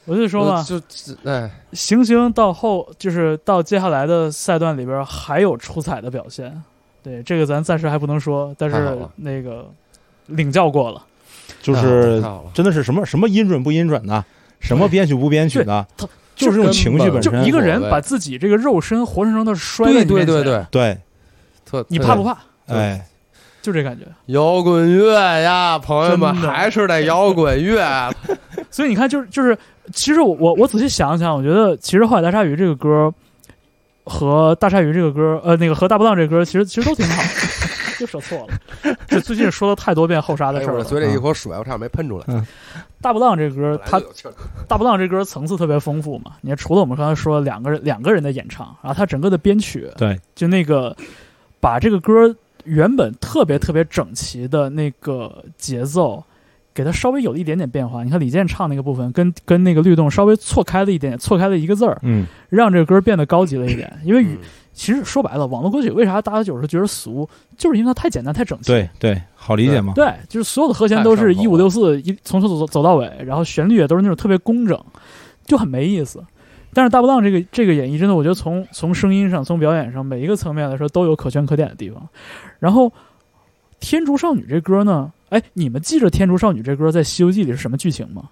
[0.05, 0.79] 我就说嘛，就
[1.25, 6.63] 哎，行星到后就是到接下来的赛段里边还有出彩的表现，
[7.03, 9.69] 对这个咱暂时还不能说，但是那个
[10.27, 11.03] 领教过了，
[11.61, 14.23] 就是真的是什么什么音准不音准的，
[14.59, 17.47] 什么编曲不编曲的，他就是这种情绪本身就。
[17.47, 20.97] 一个人把自己这个肉身活生生的摔在对你面前，对对对，对，
[21.65, 22.37] 特你怕不怕？
[22.67, 23.05] 哎，
[23.61, 24.05] 就这感觉。
[24.27, 28.09] 摇滚乐呀，朋友们，还是得摇滚乐。
[28.69, 29.57] 所以你看，就是就是，
[29.93, 33.11] 其实我我我仔细想想，我觉得其实《后海大鲨鱼》这个歌
[34.03, 37.21] 和大鲨鱼这个歌，呃，那个和大波浪这个歌，其实其实都挺好
[37.99, 38.95] 的，就说错了。
[39.07, 40.79] 这最近说了太多遍后沙的哎事儿了。
[40.79, 42.25] 我嘴里一口水，我差点没喷出来。
[43.01, 44.01] 大波浪这歌，它
[44.67, 46.31] 大波浪这歌层次特别丰富嘛。
[46.41, 50.95] 你看，除了我们刚才说两个人两个人的演唱，然后它整个的编曲，对，就那个
[51.59, 52.33] 把这个歌
[52.65, 56.21] 原本特别特别整齐的那个节奏，
[56.79, 58.05] 给它稍微有了一点点变化。
[58.05, 63.91] 你看李健唱那个部分，跟跟那个律动稍微错开了一点，错开了一个字儿，嗯让这个歌变得高级了一点。
[64.05, 64.25] 因为
[64.71, 67.27] 其实说白了，网络歌曲为啥大家有时候觉得俗，
[67.57, 68.67] 就是因为它太简单、太整齐。
[68.71, 69.91] 对对，好理解吗。
[69.93, 74.81] 对，就是所有的和弦都是一五六四一从头走走到尾，然后旋律也都是那种特别工整，
[75.45, 76.23] 就很没意思。
[76.71, 82.07] 但是大波浪这个这个演绎，真的我觉得从从声音上、从表演上每一个层面来说都有可圈可点的地方。
[82.59, 82.87] 然后
[83.79, 88.23] 《天竺少女》这歌呢，哎，你们记着《天竺少女》这歌在《西游记》里是什么剧情吗？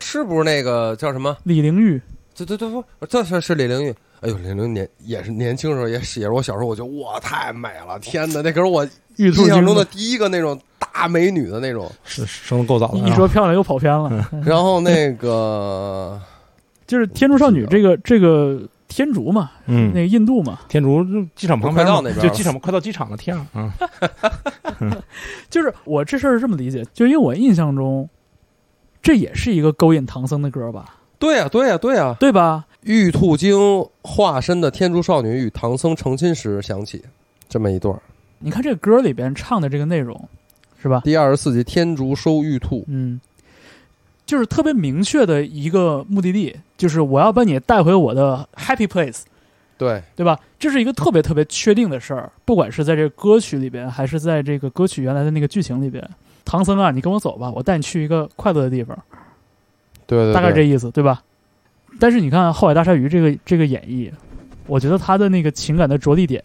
[0.00, 1.36] 是不是那个叫什么？
[1.42, 2.00] 李玲玉
[2.36, 3.94] 对对对，不，这是是李玲玉。
[4.20, 8.40] 哎呦，李玲年也是年轻时候也是也是我小时候，我觉得哇太美了，天哪！
[8.40, 8.86] 那可是我
[9.16, 11.90] 印象中的第一个那种大美女的那种。
[12.04, 13.08] 是生的够早的啊。
[13.08, 16.20] 一说漂亮又跑偏了， 然后那个
[16.86, 23.72] 就是《天竺少女》这个这个天竺嘛，嗯那，个印度嘛，天竺就机场旁边快到那边就机场快到机场了，天啊！
[24.80, 24.90] 嗯
[25.50, 28.08] 就是我这事儿是这么理解，就因为我印象中，
[29.02, 32.64] 这也是一个勾引唐僧的歌吧，对呀、对呀、对呀、对吧？
[32.82, 33.58] 玉兔精
[34.02, 37.04] 化身的天竺少女与唐僧成亲时响起
[37.48, 38.00] 这么一段儿。
[38.38, 40.28] 你看这歌里边唱的这个内容，
[40.80, 41.02] 是吧？
[41.04, 43.20] 第二十四集天竺收玉兔，嗯，
[44.28, 49.22] 就是特别明确的一个目的地，就是我要把你带回我的 happy place，
[49.78, 50.38] 对，对吧？
[50.58, 56.06] 这是一个特别特别确定的事儿，不管是在这个歌曲里边，还是在这个歌曲原来的那个剧情里边。
[56.44, 58.94] 唐僧啊，你跟我走吧，我带你去一个快乐的地方，
[60.06, 61.22] 对对，大概这意思，对吧？
[61.98, 64.12] 但是你看《后海大鲨鱼》这个这个演绎，
[64.66, 66.42] 我觉得他的那个情感的着力点，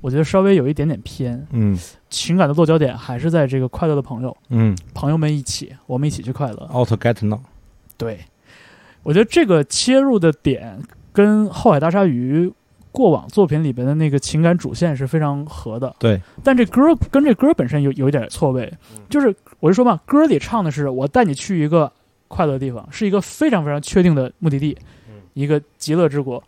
[0.00, 1.76] 我觉得稍微有一点点偏，嗯
[2.14, 6.70] 情感的落脚点还是在这个快乐的朋友，嗯朋友们一起，我们一起去快乐。
[6.72, 7.40] ，out get now。
[7.98, 8.20] 对，
[9.02, 10.80] 我觉得这个切入的点
[11.12, 12.46] 跟《后海大鲨鱼》
[12.92, 15.92] 过往作品里边的那个情感主线是非常合的。
[15.98, 18.72] 对，但这歌跟这歌本身有有一点错位，
[19.10, 21.90] 就是我就说嘛，歌里唱的是我带你去一个
[22.28, 24.78] 快乐的地方，是一个非常非常确定的目的地，
[25.32, 26.40] 一个极乐之国，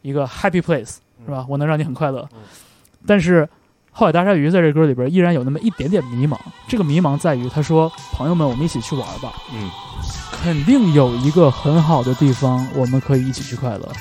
[0.00, 1.44] 一个 happy place，是吧？
[1.48, 2.26] 我能让你很快乐。
[3.06, 3.46] 但是。
[3.94, 6.36] 后海大鲨鱼在这歌里边依然有那么一点点迷茫，
[6.66, 9.70] 这个迷茫在于他说：“朋友们，我们一起去玩吧。”嗯，
[10.32, 13.92] 肯定有一个很好的地方，我们可以一起去快乐，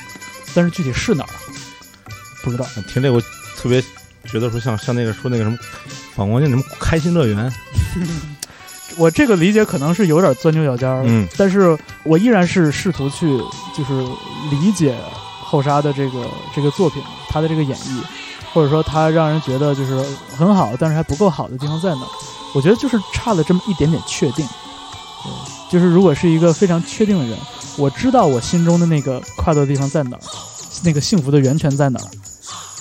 [0.55, 1.29] 但是具体是哪儿，
[2.41, 2.65] 不知道。
[2.87, 3.21] 听这个我
[3.57, 3.81] 特别
[4.25, 5.57] 觉得说像像那个说那个什么
[6.15, 7.51] 反光镜什么开心乐园，
[8.97, 11.27] 我这个理解可能是有点钻牛角尖儿，嗯。
[11.37, 13.37] 但是我依然是试图去
[13.75, 13.91] 就是
[14.49, 14.97] 理解
[15.43, 16.25] 后沙的这个
[16.55, 18.01] 这个作品，他的这个演绎，
[18.53, 20.01] 或者说他让人觉得就是
[20.35, 22.07] 很好，但是还不够好的地方在哪儿？
[22.53, 24.45] 我觉得就是差了这么一点点确定。
[25.23, 25.31] 对，
[25.71, 27.37] 就是如果是一个非常确定的人，
[27.77, 30.19] 我知道我心中的那个快乐的地方在哪儿，
[30.83, 32.05] 那个幸福的源泉在哪儿，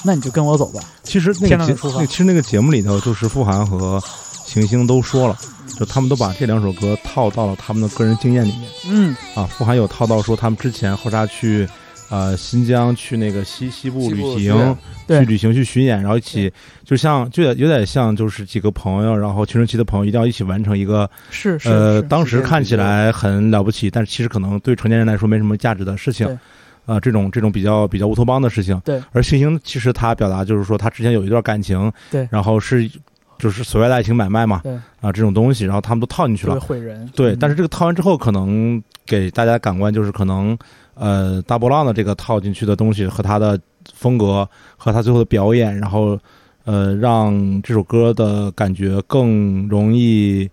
[0.02, 0.80] 那你就跟我走吧。
[1.04, 4.02] 其实那其实那个节目里头，就是富含和
[4.44, 5.36] 行星都说了，
[5.78, 9.44] 就他们都把这两首歌套到了他们的个人经验里面嗯，啊。
[9.44, 11.68] 富含有套到说他们之前后沙去
[12.10, 14.76] 呃新疆去那个西西部旅行
[15.08, 16.52] 去旅行去巡演，然后一起
[16.84, 26.38] 就像就有有点像就是几个朋友，然后青春期的朋友一定要一起完成一个是是呃当时看起来很了不起，但是其实可能对成年人来说没什么价值的事情对。
[26.86, 29.00] 啊、这种这种比较比较乌托邦的事情，对。
[29.12, 32.90] 而星星其实他表达就是说，他之前有一段感情，对然后是
[33.38, 36.58] 就是所谓的爱情买卖嘛，对啊这种东西，然后他们都套进去了。
[36.58, 37.08] 毁人。
[37.14, 40.58] 对，嗯但是这个套完之后，可能给大家感官就是可能，
[41.00, 43.58] 呃，大波浪的这个套进去的东西和他的
[43.94, 44.46] 风格
[44.76, 46.18] 和他最后的表演，然后
[46.64, 50.46] 呃，让这首歌的感觉更容易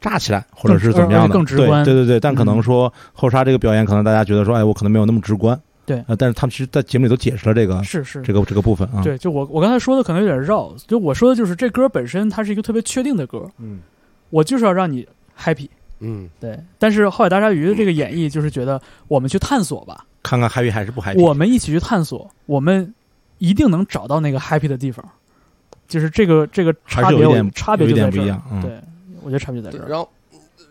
[0.00, 1.84] 炸起来，或者是怎么样的，更更直观。
[1.84, 6.02] 对对对对，但可能嗯说后沙这个表演，可能大家觉得说，哎，我可能没有那么直观，对。
[6.08, 8.20] 呃，但是他们其实，在节目里都解释了这个是是。
[8.22, 13.78] 这个这个部分啊，，对，就我我刚才说的可能有点绕，就我说的就是这歌本身它是一个特别确定的歌，嗯。
[14.30, 15.06] 我就是要让你
[15.38, 15.68] happy，
[16.04, 16.58] 嗯，对。
[16.78, 22.94] 但是后海大鲨鱼的这个演绎就是觉得我们去探索吧，看看 happy 还是不 happy，我们一起去探索，我们
[23.38, 25.04] 一定能找到那个 happy 的地方，
[25.88, 28.70] 就是这个这个差别差别就在这儿点不一样，嗯，对，
[29.22, 30.08] 我觉得差别就在这儿，然后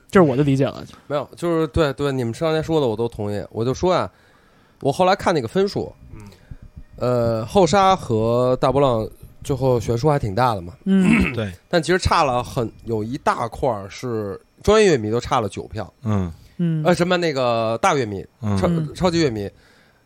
[0.09, 0.83] 这是我的理解了。
[1.07, 3.43] 没有，就是对对，你们刚才说的我都同意。
[3.51, 4.09] 我就说啊、
[4.81, 5.91] 我后来看那个分数，
[6.97, 9.07] 呃，后沙和大波浪
[9.43, 16.31] 最后悬殊还挺大的嘛，嗯，对，但其实差了很有一大块是专业乐迷都差了九票，嗯。
[16.57, 18.23] 嗯，呃，什么那个大乐迷、
[18.59, 19.49] 超超级乐迷，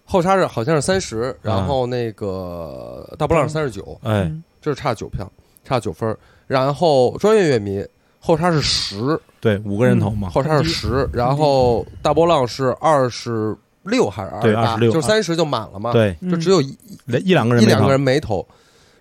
[0.06, 4.44] 后沙是好像是三十，然后那个大波浪是三十九，哎，嗯。
[4.62, 5.30] 这是差九票，
[5.64, 6.18] 差九分。
[6.48, 7.86] 然后专业乐迷
[8.20, 16.32] 后沙是十，对，五个人头嘛，后沙是十，然后大波浪是二十六还是二十八？26就三十就满了嘛。，对，嗯。
[16.32, 18.46] 就只有一连一两个人一两个人没投。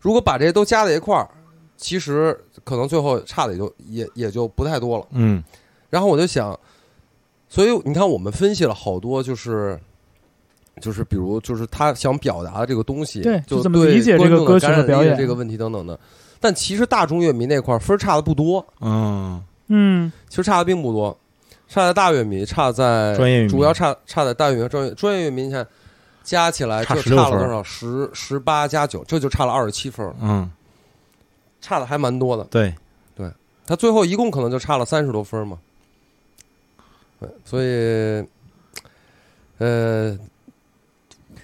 [0.01, 1.29] 如果把这些都加在一块儿，
[1.77, 5.07] 其实可能最后差的也就也也就不太多了。
[5.13, 5.43] 嗯
[5.89, 6.59] 然后我就想，
[7.49, 9.79] 所以你看，我们分析了好多，就是
[10.81, 15.99] 就是比如就是他想表达的这个东西，对就就怎么对理解这个观众的歌曲的表演这个问题等等的。
[16.41, 21.17] 但其实大众乐迷那块分差的不多，嗯，嗯其实差的并不多，
[21.69, 25.67] 差在大乐迷，差在专业主要差差在大乐迷和专业专业乐迷，你看
[26.23, 27.63] 加起来差就差了多少？
[27.63, 30.51] 十十八加九，这就差了二十七分，嗯，
[31.67, 32.45] 差的还蛮多的。
[32.45, 32.73] 对，
[33.17, 33.29] 对
[33.67, 35.59] 他最后一共可能就差了三十多分嘛。
[37.19, 38.25] 对，所以，
[39.59, 40.17] 呃，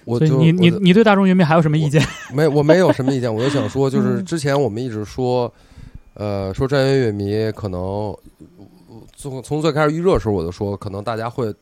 [0.05, 2.01] 我就你你你对大众乐迷还有什么意见？
[2.31, 5.51] 没我没有什么意见，我就想说，就 是嗯之前我们一直说，
[6.13, 8.15] 呃，说专业乐迷可能
[9.17, 11.53] 从从最开始预热的时候我就说，可能大家会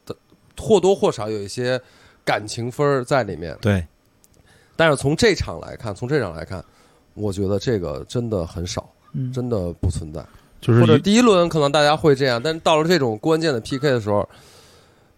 [0.57, 1.81] 或多或少有一些
[2.23, 3.83] 感情分在里面，对，
[4.75, 6.63] 但是从这场来看，从这场来看，
[7.13, 10.25] 我觉得这个真的很少，嗯，真的不存在。
[10.59, 14.27] 就是或者第一轮可能大家会这样，但是到了这种关键的 PK 的时候，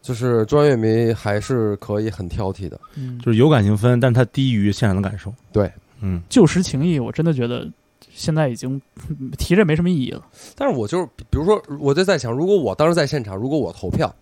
[0.01, 2.79] 就是专业迷还是可以很挑剔的。
[2.95, 3.19] 嗯。
[3.19, 5.33] 就是有感情分，但是它低于现场的感受。
[5.51, 5.71] 对，
[6.01, 7.69] 嗯，旧时情谊，我真的觉得
[8.13, 10.25] 现在已经嗯提着没什么意义了。
[10.55, 14.13] 但是我就是，比如说，我就在想，如果我当时在现场，如果我投票，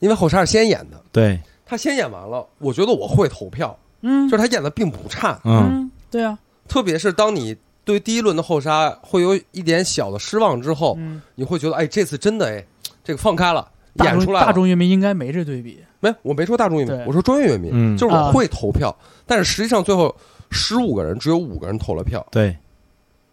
[0.00, 4.28] 因为后沙是先演的，对，他先演完了，我觉得我会投票，嗯。
[4.28, 6.36] 就是他演的并不差，嗯，对啊，
[6.68, 12.64] 特别是当你对第一轮的后杀会有一点小的失望之后，嗯，你会觉得，哎，这次真的哎，
[13.02, 14.46] 这个放开了，演出来了。
[14.46, 15.80] 大众乐迷应该没这对比。
[16.00, 18.94] 没，我没说大众乐迷，我说专业乐迷，嗯就是我啊会投票，
[19.26, 20.14] 但是实际上最后
[20.50, 22.54] 十五个人只有五个人投了票，对，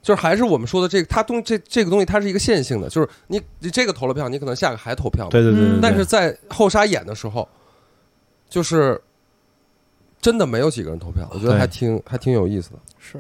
[0.02, 5.80] 就是还是我们说的这个，它东这这个东西它是一个线性的，就是你你这个投了票，你可能下个还投票嘛，对对对对嗯对。
[5.82, 7.46] 但是在后沙演的时候，
[8.50, 9.02] 就是
[10.22, 12.78] 真的没有几个人投票，我觉得还挺还挺有意思的。
[13.02, 13.18] 是，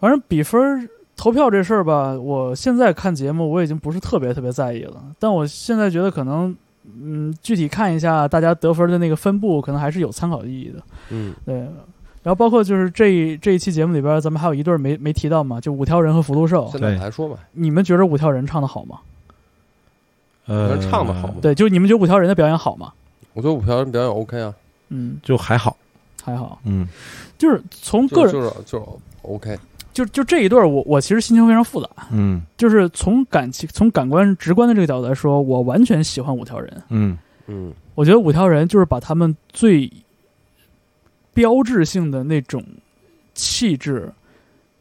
[0.00, 6.54] 反正比分投票这事儿吧，我现在看节目我已经不是特别特别在意了，但我现在觉得可能，
[7.00, 10.82] 嗯，具体看一下大家得分的那个分布，可能还是有参考意义的。
[11.10, 11.54] 嗯，对，
[12.22, 18.98] 然后包括就是这一这一期节目里边，咱们还有一对没没提到嘛，就五条人和福禄寿现，在来说吧，你们觉得五条人唱的好吗？
[20.46, 22.92] 呃，唱的好吗对，就你们觉得五条人的表演好吗？
[23.34, 24.54] 我觉得五条人表演 OK 啊，
[24.88, 25.76] 嗯，就还好。
[26.28, 26.86] 还好，嗯，
[27.38, 28.84] 就是从个人就就是就是
[29.22, 29.58] OK，
[29.92, 32.42] 就就这一对儿，我我其实心情非常复杂，嗯。
[32.56, 36.82] 就是从感情从感官直观的这个角度来说，我完全喜欢五条人。
[36.90, 37.16] 嗯。
[37.46, 37.72] 嗯。
[37.94, 39.90] 我觉得五条人就是把他们最
[41.34, 42.64] 标志性的那种
[43.34, 44.12] 气质、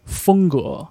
[0.05, 0.87] 风格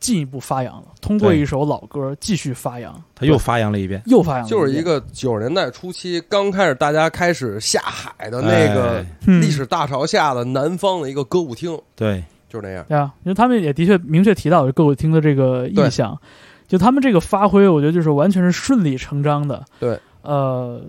[0.00, 4.02] 进一步发扬了，通过一首老歌继续发扬，他又发扬了一遍。
[4.06, 4.58] 又发扬了遍。
[4.58, 12.84] 就是一个九十年代初期刚开始大家开始下海的那个历史大潮下的南方的一个歌舞厅，对，就是那样。
[12.88, 16.18] 对啊，因为他们也的确明确提到歌舞厅的这个意向，
[16.66, 20.82] 就他们这个发挥，我觉得就是完全是顺理成章的，对，呃，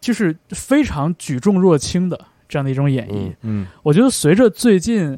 [0.00, 3.28] 就是非常举重若轻的这样的一种演绎。
[3.28, 3.34] 嗯。
[3.42, 3.66] 嗯。
[3.84, 5.16] 我觉得随着最近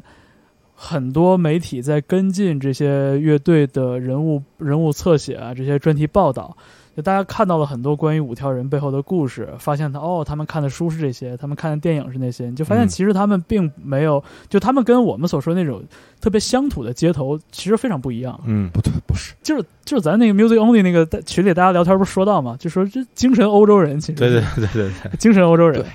[0.83, 6.57] 很多媒体在跟进这些乐队的人物人物侧写啊，这些专题报道，
[6.97, 15.83] 就大家看到了很多关于五条人背后的故事，发现他哦，他们看的书是这些，他们看的电影是那些，你就发现嗯其实他们并没有，就他们跟我们所说的那种
[16.19, 18.39] 特别乡土的街头，其实非常不一样。
[18.47, 18.67] 嗯。
[18.73, 24.13] 不对，不是，就是就是咱那个 Music Only 那个群里大家聊天不是说到嘛，就说这精神欧洲人，其实。
[24.13, 25.79] 对对对对对，精神欧洲人。
[25.79, 25.85] 对。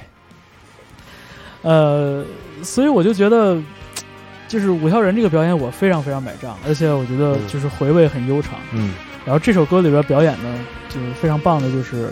[1.62, 2.24] 呃，
[2.62, 3.60] 所以我就觉得，
[4.48, 7.48] 就是五条人这个表演我非常非常买账，而且我觉得嗯。
[7.48, 8.54] 就是回味很悠长。
[8.72, 8.94] 嗯。
[9.24, 12.10] 然后这首歌里边表演呢，就是非常棒的，就是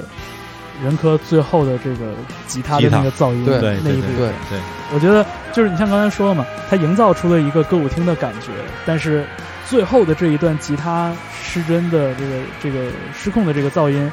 [0.83, 2.13] 任科最后的这个
[2.49, 4.59] 吉他的那个噪音对那一部分，对对，
[4.93, 8.49] 我觉得就是你像刚才说了嘛，他营造出了一个歌舞厅的感觉，
[8.85, 9.25] 但是
[9.69, 14.11] 最后的这一段吉他失真的这个这个失控的这个噪音，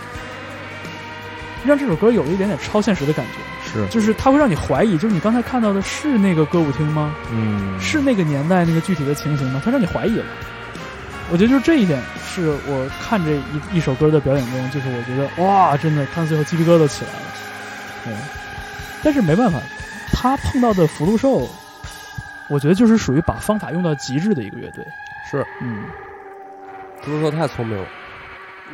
[1.66, 7.16] 让这首歌有了一点点超现实的感觉，是，就是它会让你怀疑，就是你刚才看到的是那个歌舞厅吗？
[7.32, 9.62] 嗯是那个年代那个具体的情形吗？
[9.64, 10.26] 它让你怀疑了。
[11.32, 17.20] 我觉得就是这一点是我看这一一首歌的表演中，就是我觉得哇，真的看到最后鸡皮疙瘩起来了。
[18.04, 18.14] 对，
[19.02, 19.58] 但是没办法，
[20.12, 21.48] 他碰到的福禄寿，
[22.50, 24.86] 我觉得就是属于把方法用到极致的一个乐队。
[25.30, 25.86] 是，嗯，
[27.02, 27.88] 福禄寿太聪明了，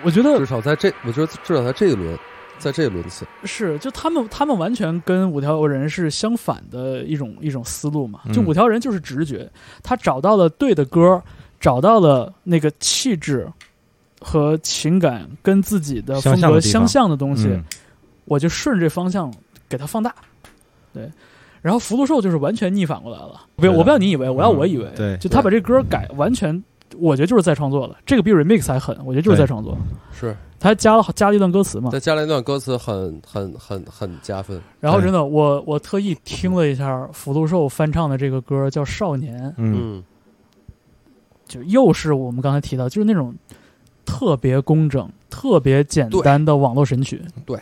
[0.02, 2.18] 我觉得至少在这，我觉得至少在这一轮，
[2.60, 8.22] 在这一轮次，是，就他们他们完全跟五条人是相反的一种一种思路嘛。
[8.34, 9.49] 就嗯五条人就是直觉，
[9.84, 11.22] 他找到了对的歌，
[11.60, 13.47] 找到了那个气质
[14.20, 17.64] 和情感跟自己的风格相像的东西，嗯
[18.26, 19.34] 我就顺着这方向
[19.70, 20.14] 给它放大。
[20.93, 21.10] 对，
[21.62, 23.41] 然后福禄寿就是完全逆反过来了。
[23.55, 26.62] 不，对的我不要你以为，我要我以为，对就他把这歌改完全，
[26.97, 27.97] 我觉得就是再创作了。
[28.05, 29.78] 这个比 remix 还狠，我觉得就是对再创作。
[30.12, 31.91] 是他还加了加了一段歌词嘛。
[31.91, 34.62] 再加了一段歌词很，很很很加分。
[34.80, 40.03] 然后真的，我我特意听了一下福禄寿翻唱的这个歌，叫《少年》，嗯嗯，
[41.47, 43.36] 就又是我们刚才提到，就是那种
[44.05, 47.22] 特别工整、特别简单的网络神曲。
[47.45, 47.60] 对，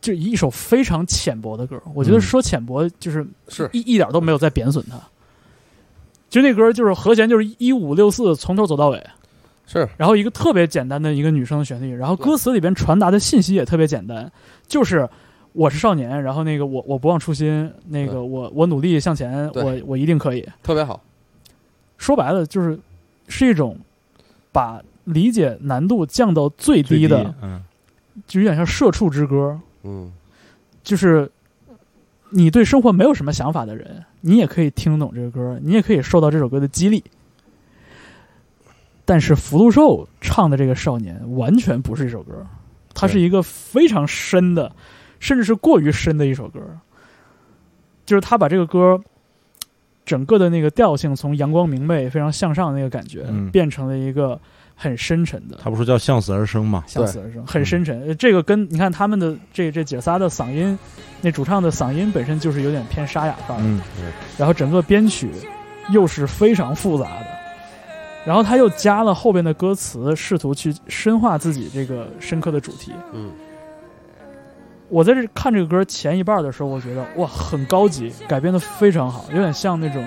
[0.00, 1.80] 就一首非常浅薄的歌。
[1.94, 5.00] 我觉得嗯说浅薄，就是是一一点都没有在贬损它。
[6.28, 9.06] 就那歌就是和弦就是一五六四从头走到尾，
[9.66, 14.30] 是然后一个特别简单的一个女生的旋律，然后歌词里边传达的信息也特别简单，
[14.66, 15.08] 就是
[15.52, 20.46] 我是少年，然后那个我我不忘初心，那个我我努力向前，我我一定可以。
[20.62, 21.00] 特别好。
[21.96, 22.78] 说白了就是
[23.28, 23.78] 是一种
[24.52, 27.62] 把理解难度降到最最低的，嗯
[28.26, 30.12] 就有点像社畜之歌，嗯，
[30.82, 31.30] 就是
[32.30, 37.02] 你对生活没有什么想法的人，你也可以听懂这个歌，你也可以受到这首歌的激励。
[39.04, 42.46] 但是福禄寿唱的这个少年完全不是一首歌，
[42.94, 44.72] 它是一个非常深的，
[45.20, 46.60] 甚至是过于深的一首歌。
[48.06, 49.00] 就是他把这个歌
[50.04, 54.38] 整个的那个调性从阳光明媚、非常向上的那个感觉，嗯变成了一个
[54.74, 55.58] 很深沉的。
[55.62, 56.84] 他不是叫向死而生吗？
[56.86, 58.02] 向死而生，很深沉。
[58.06, 60.78] 呃这个跟你看他们的这这姐仨的嗓音，
[61.22, 63.80] 那主唱的嗓音本身就是有点偏沙哑范儿，嗯
[64.36, 65.30] 然后整个编曲
[65.90, 67.26] 又是非常复杂的，
[68.24, 72.92] 然后他又加了后边的歌词，试图去深化自己这个深刻的主题。
[73.12, 73.30] 嗯，
[74.88, 80.04] 我在这看这个歌前一半的时候，我觉得哇，很高级，改编的非常好，有点像那种。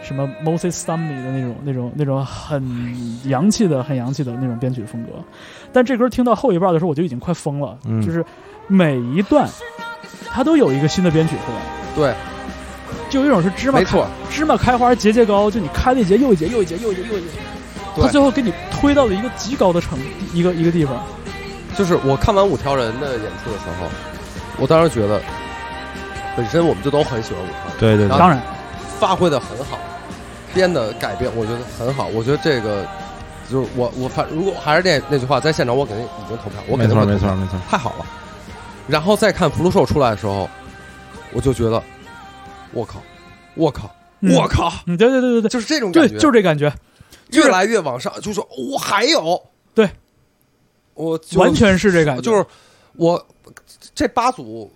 [0.00, 2.64] 什么 Moses Sumney 的那种、那种、那种很
[3.28, 5.10] 洋气的、很洋气的那种编曲风格，
[5.70, 7.78] 但这歌听到后一半的时候，我就已经快疯了。
[7.84, 8.24] 嗯就是
[8.68, 9.46] 每一段，
[10.30, 11.58] 它都有一个新的编曲出来，
[11.94, 12.14] 对，
[13.10, 17.28] 就有一种是芝麻开没错，芝麻开花节节高，就你开了一节又一节又一节又一节又一节，
[17.94, 19.98] 对它最后给你推到了一个极高的程
[20.32, 20.96] 一个一个地方。
[21.76, 23.86] 就是我看完五条人的演出的时候，
[24.58, 25.20] 我当时觉得，
[26.36, 28.40] 本身我们就都很喜欢五条人，对对对当然，
[28.98, 29.78] 发挥的很好，
[30.52, 32.08] 编的改编我觉得很好。
[32.08, 32.84] 我觉得这个
[33.48, 37.58] 就是我我反如果还是那那句话，在现场我肯定已经投票，我肯没错没错没错。
[37.70, 38.06] 太好了。
[38.88, 40.48] 然后再看福禄寿出来的时候，
[41.32, 41.80] 我就觉得，
[42.72, 43.02] 我靠，
[43.54, 44.34] 我靠，嗯。
[44.34, 46.72] 我靠，嗯，对对对对对，就是这种感对，觉，就是这感觉，
[47.30, 49.40] 就是越来越往上，就说我还有，
[49.74, 49.90] 对，
[50.94, 52.44] 我就完全是这感觉，就是
[52.94, 53.26] 我
[53.94, 54.70] 这八组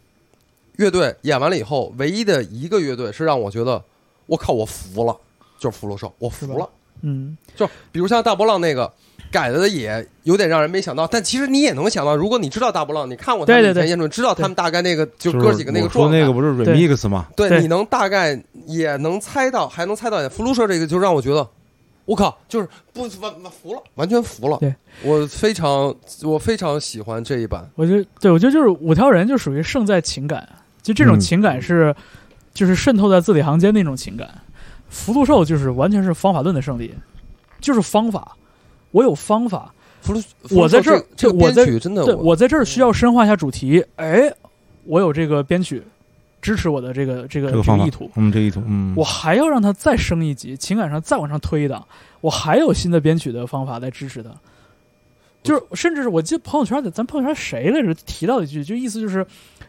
[0.76, 3.82] 乐队演完了以后，唯一的一个乐队是让我觉得，
[4.26, 5.16] 我靠，我服了，
[5.58, 6.70] 就是福禄寿，我服是吧了。
[7.02, 8.92] 嗯，就比如像大波浪那个
[9.32, 17.26] 改的也有点让人没想到，但其实你也能想到，如果你知道大波浪，你看过他们对对对以前演出，知道他们大概那个就就是哥几个那个我说状态，那个不是对 remix 吗？
[17.34, 21.48] 对，你能大概也能猜到，还能猜到福禄社这个，就让我觉得，
[22.04, 24.58] 我靠，就是不完完服了，完全服了。
[24.58, 24.72] 对
[25.02, 27.68] 我非常我非常喜欢这一版。
[27.74, 30.46] 我觉得，对我觉得就是五条人就属于胜在情感，
[30.82, 31.94] 就这种嗯情感是，
[32.52, 34.28] 就是渗透在字里行间那种情感。
[34.90, 36.94] 福禄寿就是完全是方法论的胜利，
[37.62, 38.36] 就是方法，
[38.92, 40.14] 我有方法，福，
[40.50, 44.32] 我在这儿这个我在的，对我在这儿需要深化一下主题，哎，
[44.84, 45.82] 我有这个编曲
[46.40, 51.84] 支持我的这个这个这个方法意图，，嗯，这个意图，嗯，我还要让它再升一级，情感上再往上推一档，
[52.20, 54.30] 我还有新的编曲的方法来支持它。
[55.42, 59.26] 就是，甚至是我记得朋友圈里，咱朋友圈谁来着提到一句，就意思就是，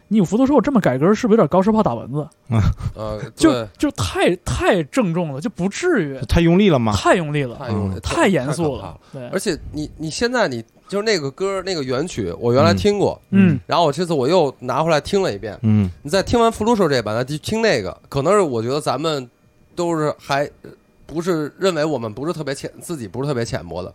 [0.08, 2.62] 你有福禄寿这么改歌，是不是有点高射炮打蚊子 啊？
[2.94, 6.92] 呃，就就太太郑重了，就不至于太用力了嘛？
[6.94, 8.98] 太用力了，太用力嗯太严肃了。
[9.12, 15.58] 对，而且你你现在你就是那个歌那个原曲，我原来嗯听过，嗯，然后我这次我又拿回来听了一遍。
[15.62, 19.28] 嗯，你在听完福禄寿这版，再去听那个，可能是我觉得咱们
[19.74, 20.70] 都是还呃
[21.06, 23.92] 不是认为我们不是特别浅，自己不是特别浅薄的，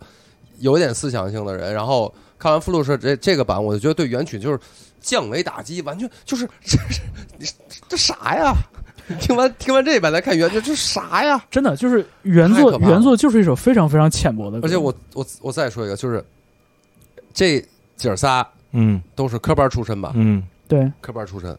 [0.60, 4.58] 有点思想性的人，然后看完福禄寿这这个版，我就觉得对原曲就是
[5.00, 7.02] 降维打击，完全就是这这
[7.38, 7.46] 你
[7.88, 8.54] 这啥呀？
[9.20, 11.44] 听完听完这版再看原曲，这啥呀？
[11.50, 16.24] 真的就是原作原作就是一首非常非常浅薄的歌，而且我我我再说一个，就是
[17.34, 17.60] 这
[17.96, 20.12] 姐儿仨嗯都是科班出身吧？
[20.14, 21.58] 嗯对科班出身，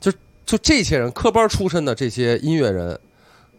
[0.00, 0.10] 就
[0.46, 2.98] 就这些人科班出身的这些音乐人，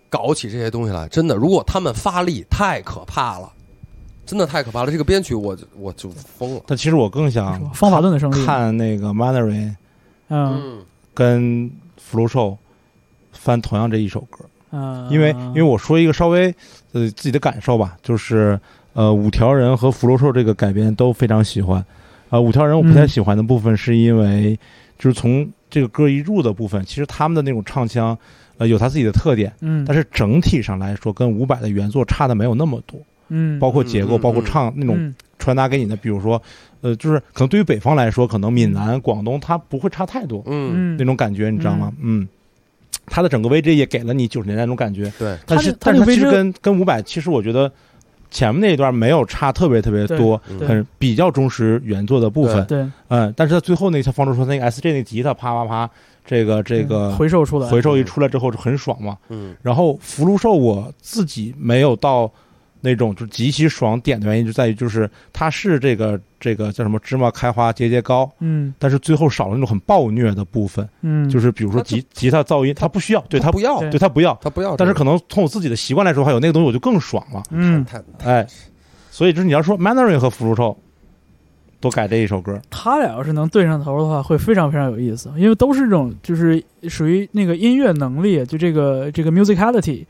[0.09, 3.53] 搞起这些东西来，真的，如果他们发力，太可怕了，
[4.25, 4.91] 真的太可怕了。
[4.91, 6.61] 这个编曲我就我就疯了。
[6.65, 9.75] 但其实我更想方法论的胜利，看那个 Mandarin
[10.29, 10.77] 嗯嗯，
[11.13, 12.57] 跟福禄寿
[13.31, 16.47] 翻同样这一首歌，嗯，因为因为我说一个稍微
[16.93, 18.59] 呃自己的感受吧，就是
[18.93, 21.83] 呃五条人和福禄寿这个改编都非常喜欢，
[22.29, 24.57] 啊、五条人我不太嗯喜欢的部分是因为
[24.97, 28.17] 就是从这个歌一入的部分，其实他们的那种唱腔
[28.57, 32.99] 呃有他自己的特点，嗯，但是整体上来说跟伍佰的原作差的没有那么多。
[33.33, 35.15] 嗯，包括结构，包括唱那种嗯。
[35.39, 36.41] 传达给你的，比如说，
[36.79, 40.97] 呃，就是可能对于北方来说，可能闽南、广东它不会差太多嗯，嗯。
[40.97, 41.91] 那种感觉，你知道吗？
[42.01, 42.25] 嗯，
[43.07, 47.69] 它的整个 VJ 也给了你九十年代那种感觉，对，但是但是它其实跟跟五百其实我觉得
[48.31, 52.89] 前面那一段没有差特别特别多，很比较忠实原作的部分，对。
[53.09, 55.89] 嗯，但是他最后那个像方舟说那个 SJ 那吉他啪啪啪，
[56.25, 59.17] 这个这个回收出来，回收一出来之后就很爽嘛。
[59.27, 59.53] 嗯。
[59.61, 62.31] 然后福禄寿我自己没有到
[62.85, 68.73] 那种就极其爽点的原因，就在于就是它是这个这个叫什么芝麻开花节节高，嗯。
[68.77, 78.45] 但是最后少了那种很暴虐的部分，嗯，就是比如说吉吉他噪音，他不需要，对他不要，对对他不要，他不要，但是可能从我自己的习惯来说，还有那个东西我就更爽了，嗯，太哎，
[79.09, 80.77] 所以就是你要说 Mandarin 和福禄寿
[81.79, 90.05] 都改这一首歌，他俩要是能对上头的话，会非常非常有意思，因为都是这种就是属于那个音乐能力，就这个这个 musicality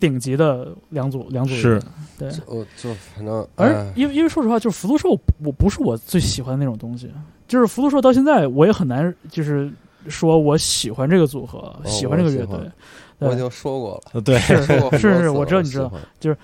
[0.00, 1.82] 顶级的两组两组人是
[2.18, 2.30] 对。
[2.46, 5.10] 我就反正而哎因为因为说实话，就是福禄寿，
[5.44, 7.10] 我不是我最喜欢的那种东西。
[7.46, 9.70] 就是福禄寿到现在，我也很难就是
[10.08, 12.72] 说我喜欢这个组合，喜欢这个乐队我喜欢。
[13.20, 15.90] 我已对，经说过了，呃对，是是是，我知道你知道
[16.20, 16.36] 就是，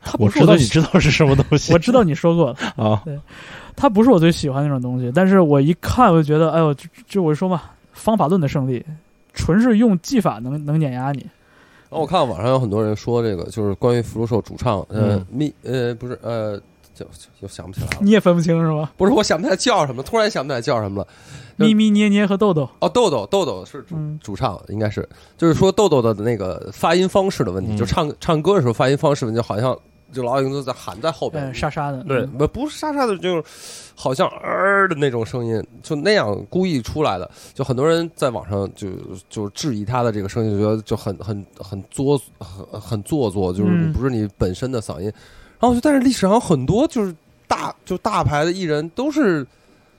[0.00, 3.02] 他不我知道你知道是什么东西，我知道你说过了， 啊，
[3.74, 5.12] 他不是我最喜欢那种东西。
[5.14, 8.82] 但是我一看，我就觉得，哎呦，就就我就说嘛，方法论的胜利，
[9.34, 11.26] 纯是用技法能能碾压你。
[11.88, 16.56] 然后我看网上有很多人说这个，就是关于福禄寿主唱，呃嗯，咪呃不是呃，
[16.94, 18.90] 就就又想不起来了，你也分不清是吗？
[18.96, 21.08] 不是我想不起来叫什么，突然想不起来叫什么了。
[21.58, 25.08] 咪咪捏捏和豆豆，哦，豆豆豆豆是主嗯主唱，应该是，
[25.38, 27.76] 就是说豆豆的那个发音方式的问题，嗯。
[27.78, 29.74] 就唱唱歌的时候发音方式问题，就好像
[30.12, 32.30] 就老有人都在喊在后边嗯，，沙沙的，对，嗯。
[32.32, 33.44] 不不是沙沙的，就是
[33.98, 37.28] 好像呃的那种声音，就那样故意出来的。
[37.54, 38.88] 就很多人在网上就
[39.28, 45.06] 就质疑他的这个声音，就觉得就很很很作很很做作，就是嗯不是你本身的嗓音。
[45.58, 47.14] 然后我就但是历史上很多就是
[47.48, 49.42] 大就大牌的艺人都是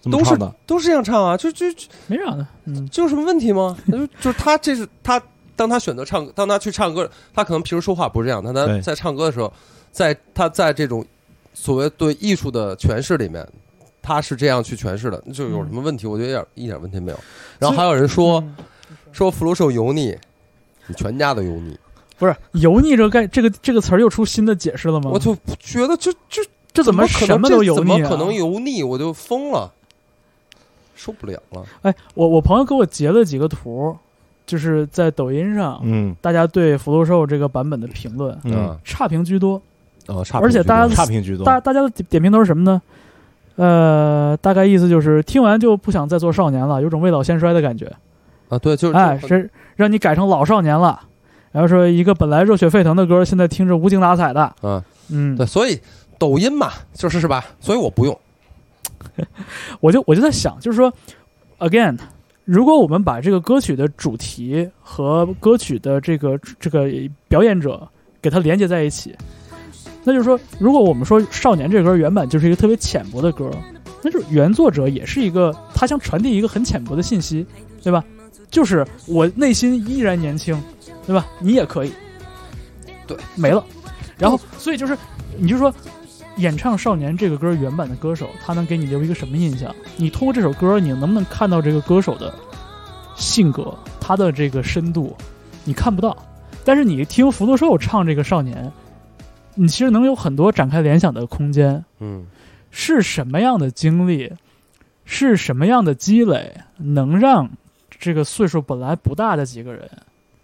[0.03, 3.75] 都是这么唱的，都是这样唱啊，就就就没啥的，嗯这有什么问题吗？
[3.91, 5.19] 就就是他这是他
[5.55, 9.51] 当他选择唱，当他去唱歌，他可能平时说话不是这样，但他在唱歌的时候，
[9.91, 11.03] 在他在这种
[11.55, 13.43] 所谓对艺术的诠释里面，
[14.07, 16.07] 他是这样去诠释的，就有什么问题？
[16.07, 17.19] 我觉得一点一点问题没有。
[17.59, 18.55] 然后还有人说嗯
[19.11, 20.15] 说福禄寿油腻，
[20.87, 21.77] 你全家都油腻，
[22.17, 25.11] 不是油腻这个概这个这个词儿又出新的解释了吗？
[25.13, 26.41] 我就觉得这这
[26.71, 27.95] 这怎么可能什么都油腻啊？
[27.95, 28.81] 怎么可能油腻？
[28.81, 29.69] 我就疯了，
[30.95, 31.65] 受不了了。
[31.81, 33.93] 哎，我我朋友给我截了几个图，
[34.45, 39.61] 就是在抖音上，嗯大家对福禄寿这个版本的评论嗯，差评居多，
[40.05, 42.81] 哦，差而且大家差评居多，大大家的点点评都是什么呢？
[43.57, 47.91] 呃，大概意思就是听完就不想再做少年了，有种未老先衰的感觉。
[48.49, 51.01] 啊，对，就是哎，是让你改成老少年了。
[51.51, 54.41] 然后说一个本来热血沸腾的歌，现在听着无精打采的。
[54.61, 55.79] 啊，嗯，对，所以
[56.17, 57.43] 抖音嘛，就是是吧？
[57.59, 58.17] 所以我不用。
[59.81, 60.93] 我就我就在想，就是说
[61.59, 61.97] ，again，
[62.45, 66.87] 如果我们把这个歌曲的主题和歌曲的这个这个
[67.27, 67.87] 表演者
[68.21, 69.15] 给它连接在一起，
[70.07, 73.51] 那就是说，如果我们说《少年》这歌原版就是一个特别浅薄的歌，
[74.01, 77.45] 那就是原作者也是一个他想传递一个很浅薄的信息，
[77.83, 78.01] 对吧？
[78.49, 80.57] 就是我内心依然年轻，
[81.05, 81.27] 对吧？
[81.41, 81.91] 你也可以，
[83.05, 83.61] 对，没了。
[84.17, 84.97] 然后，所以就是，
[85.35, 85.73] 你就说，
[86.37, 89.75] 演唱《少年》这个歌原版的歌手，他能给你留一个什么印象？
[89.97, 92.33] 你通过这首歌，你能不能看到这个歌手的
[93.17, 95.13] 性格，他的这个深度？
[95.65, 96.15] 你看不到。
[96.63, 98.55] 但是你听福禄寿唱这个《少年》，
[99.57, 101.83] 你其实能有很多展开联想的空间。
[101.99, 102.25] 嗯，
[102.71, 104.31] 是什么样的经历，
[105.03, 107.49] 是什么样的积累，能让
[107.99, 109.89] 这个岁数本来不大的几个人，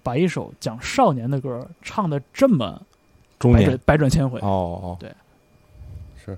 [0.01, 2.81] 把一首讲少年的歌唱的这么
[3.39, 3.79] 中年。
[3.85, 4.39] 百转千回？
[4.39, 4.97] 哦哦，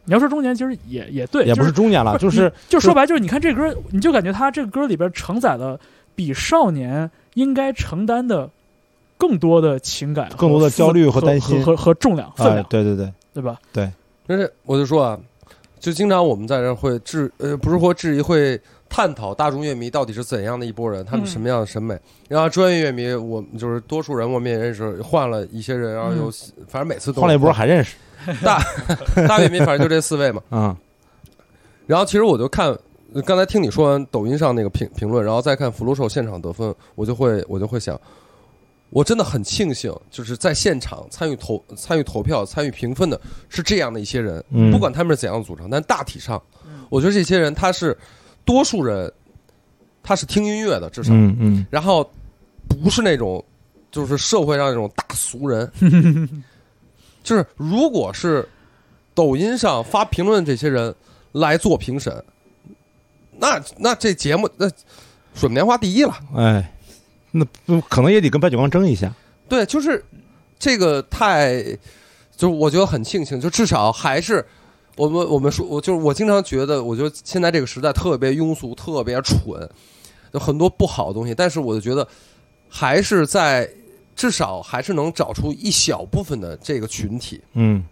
[0.03, 5.79] 你要说中年，其实也也对，也不是中年了，就是你就说白，就是你看这歌，你就感觉他这个歌里边承载了
[6.15, 8.49] 比少年应该承担的
[9.17, 13.57] 更多的情感，更多的焦虑和和担心和和和重量分哎量，，对对对，对吧？
[13.71, 13.91] 对
[14.27, 15.19] 但是我就说啊，
[15.79, 18.59] 就经常我们在这儿会质呃，不是说质疑，会
[18.89, 21.97] 探讨大众乐迷到底是怎样的一拨人，他们嗯什么样的审美。
[22.27, 26.31] 然后专业乐迷，我们就是多数人我们也认识，换了一些人，然后又、
[26.67, 27.95] 反正每次都换了一波还认识，
[28.43, 28.59] 大
[29.27, 30.41] 大乐迷，反正就这四位嘛。
[30.51, 30.75] 嗯
[31.87, 32.75] 然后其实我就看，
[33.27, 37.95] 刚才听你说完抖音上那个评评论，然后再看福禄寿现场得分，我就会我就会想，
[38.95, 43.19] 我真的很庆幸，就是在现场参与投参与投票、参与评分的
[43.49, 46.41] 是这样的一些人，嗯，不管他们是怎样组成，但大体上，
[46.87, 47.97] 我觉得这些人他是
[48.45, 49.11] 多数人，
[50.01, 52.09] 他是听音乐的，至少，嗯嗯然后
[52.69, 53.43] 不是那种
[53.91, 55.69] 就是社会上那种大俗人，
[57.21, 58.47] 就是如果是
[59.13, 60.95] 抖音上发评论这些人
[61.33, 62.23] 来做评审，
[63.37, 64.69] 那那这节目那
[65.33, 66.17] 水木年华第一了。
[66.33, 66.73] 哎，
[67.37, 69.13] 那不可能也得跟白举纲争一下。
[69.49, 70.01] 对，就是
[70.57, 71.61] 这个太，
[72.37, 74.43] 就是我觉得很庆幸，就至少还是
[74.95, 79.69] 我们我们说，我就是我经常觉得，我觉得现在这个时代特别庸俗，特别蠢，
[80.31, 82.07] 有很多不好的东西，但是我就觉得
[82.69, 83.69] 还是在
[84.15, 87.83] 至少还是能找出一小部分的这个群体，嗯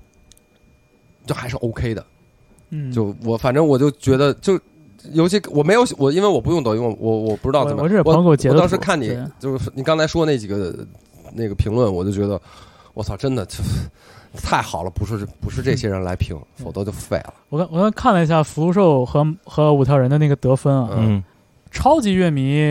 [1.26, 2.06] 就还是 OK 的。
[2.70, 4.58] 嗯，就我反正我就觉得就。
[5.12, 7.84] 尤其我没有我，因为我不用抖音，我我我不知道怎么。
[7.84, 10.74] 我是朋友给我截的我当时看你就是你刚才说那几个
[11.34, 12.40] 那个评论，我就觉得
[12.94, 13.62] 我操，真的这
[14.42, 17.34] 太好了，不是不是这些人来评，否则就废了。
[17.50, 21.18] 我刚我刚看了一下福禄寿和和五条人的那个得分啊，嗯。
[21.18, 21.24] 嗯
[21.72, 22.64] 超级乐迷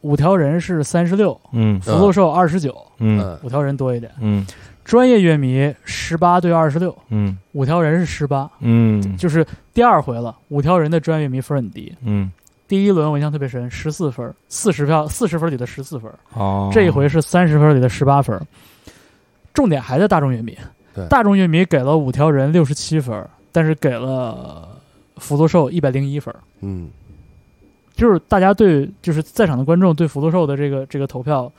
[0.00, 1.80] 五条人是三十六，嗯。
[1.80, 3.20] 福禄寿二十九，嗯。
[3.20, 3.38] 嗯。
[3.44, 4.10] 五条人多一点。
[4.20, 4.44] 嗯
[4.86, 10.36] 专业乐迷十八对二十六，嗯五条人是十八，嗯就是第二回了。
[10.48, 12.30] 五条人的专业乐迷分很低，嗯
[12.68, 18.40] 第一轮我印象特别深，十四分，四十票四十分里的十四分，哦，这一回是三十分里的十八分。
[19.52, 20.56] 重点还在大众乐迷
[20.94, 24.68] 对，大众乐迷给了五条人六十七分，但是给了
[25.16, 26.32] 福禄寿一百零一分。
[26.60, 26.88] 嗯
[27.94, 31.50] 就是大家对就是在场的观众对福禄寿的这个这个投票，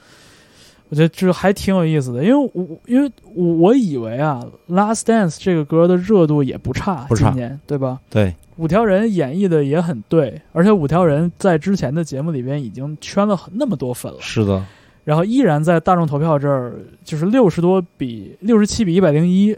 [0.90, 4.42] 我觉得这还挺有意思的，因为我因为我我以为啊，
[4.74, 8.00] 《Last Dance》这个歌的热度也不差，不差今年对吧？
[8.10, 14.64] 对，五条人演绎的也很对，而且五条人在之前的节目里边已经圈了很那么多粉了，是的，
[15.04, 19.56] 然后依然在大众投票这儿就是六十多比六十七比一百零一，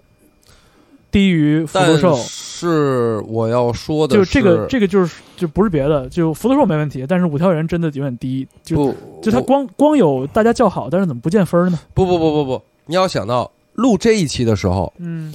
[1.12, 2.16] 低于福禄但寿。
[2.16, 11.80] 是我要说的，就这个，这个就是就不是别的，就福禄寿没问题，但是五条人真的有点低，就就他光光有大家叫好，但是怎么不见分儿呢？
[11.94, 15.34] 不不不不不，你要想到录这一期的时候，嗯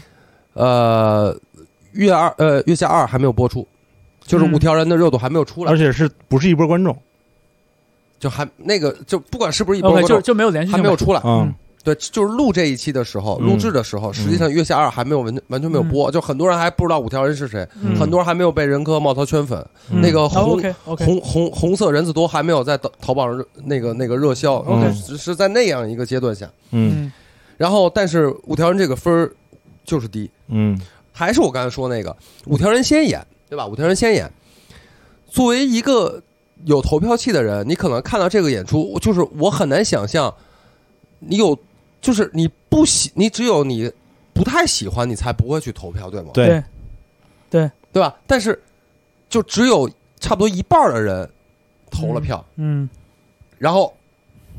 [0.53, 1.35] 呃，
[1.93, 3.67] 月二呃月下二还没有播出，
[4.23, 6.95] 就是嗯五条人的热度还没有出来，而且是不是一波观众？
[8.19, 11.55] 就还那个就不管是不是一波观众就就没有连续性还没有出来，嗯
[11.85, 20.59] 对，就是录这一期的时候，嗯录制的时候，实际上月下二还没有完完全没有播，就很多人还不知道五条人是谁，嗯很多人还没有被人科冒头圈粉，嗯那个红、
[20.97, 24.65] 红红红色人字多还没有在淘淘宝上那个那个热销
[25.17, 26.51] 是在那样一个阶段下，
[27.57, 29.31] 然后但是五条人这个分儿
[29.85, 30.81] 就是低，嗯。
[31.17, 32.17] 还是我刚才说那个
[32.47, 33.65] 五条人先演，对吧？
[33.65, 34.29] 五条人先演，
[35.31, 36.21] 作为一个
[36.65, 40.35] 有投票器的人，你可能看到这个演出，就是我很难想象，
[41.21, 41.57] 你有，
[42.05, 43.91] 就是你不喜，你只有你
[44.35, 46.33] 不太喜欢，你才不会去投票，对吗？
[46.35, 46.63] 对，
[47.49, 48.15] 对，对吧？
[48.27, 48.63] 但是
[49.31, 49.89] 就只有
[50.21, 51.27] 差不多一半的人
[51.91, 52.87] 投了票，嗯
[53.57, 53.95] 然后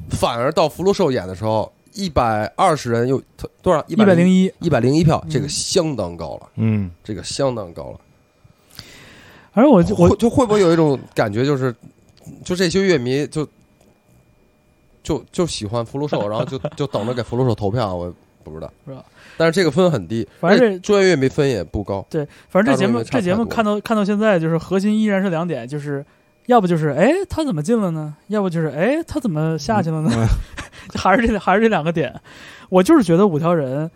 [0.09, 3.79] 反而到福禄寿演的时候，一百二十人又投多少？
[3.87, 7.99] 一一百零一，一，百零一票，嗯这个相当高了，嗯这个相当高了。
[9.53, 11.73] 而我就我会就会不会有一种感觉，就是
[12.43, 13.47] 就这些乐迷就
[15.05, 19.05] 就就喜欢福禄寿，然后就就等着给福禄寿投票，我不知道不知道。
[19.37, 22.05] 但是这个分很低，反正这专业乐迷分也不高。
[22.09, 26.03] 对，反正这节目这节目看到看到现在，就是核心依然是两点，就是
[26.47, 28.15] 要不就是哎他怎么进了呢？
[28.27, 30.09] 要不就是哎他怎么下去了呢？
[30.13, 30.27] 嗯
[30.97, 32.13] 还是这还是这两个点。
[32.69, 33.89] 我就是觉得五条人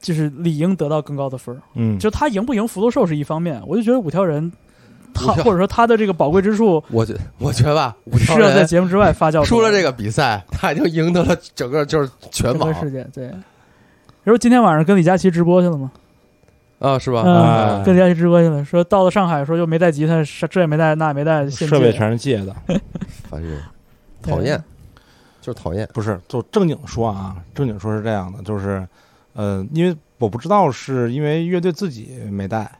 [0.00, 4.52] 就是理应得到更高的分儿，嗯，就他赢不赢福禄寿是一方面，我就觉得五条人
[5.16, 9.44] 他或者说他的这个宝贵之处我觉我觉得吧，五是要在节目之外发酵。
[9.44, 13.26] 输了这个比赛，他已经赢得了整个就是全网世界对。
[14.22, 15.90] 然后今天晚上跟李佳琦直播去了吗？
[16.78, 17.22] 啊，是吧？
[17.24, 22.54] 嗯，啊跟李佳琦直播去了，说到了上海，说又没带吉他，这也没带，那也没带，现设备全是借的，
[23.30, 23.58] 反正，
[24.20, 24.62] 讨厌，
[25.40, 25.88] 就是讨厌。
[25.94, 28.86] 不是，就正经说啊，正经说是这样的，就是，
[29.32, 32.70] 呃，因为我不知道是因为乐队自己没带，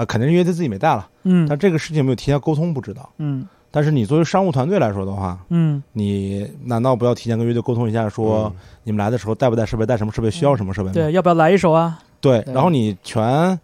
[0.00, 3.08] 啊、肯定是因为他自己没带了，嗯但这个事情有没有提前沟通不知道。
[3.18, 10.94] 嗯但是你作为商务团队来说的话，嗯你难道不要提前跟乐队沟通一下，说你们来的时候带不带设备，带什么设备，需要什么设备吗？
[10.94, 11.98] 对，要不要来一首啊？
[12.20, 13.58] 对对然后你全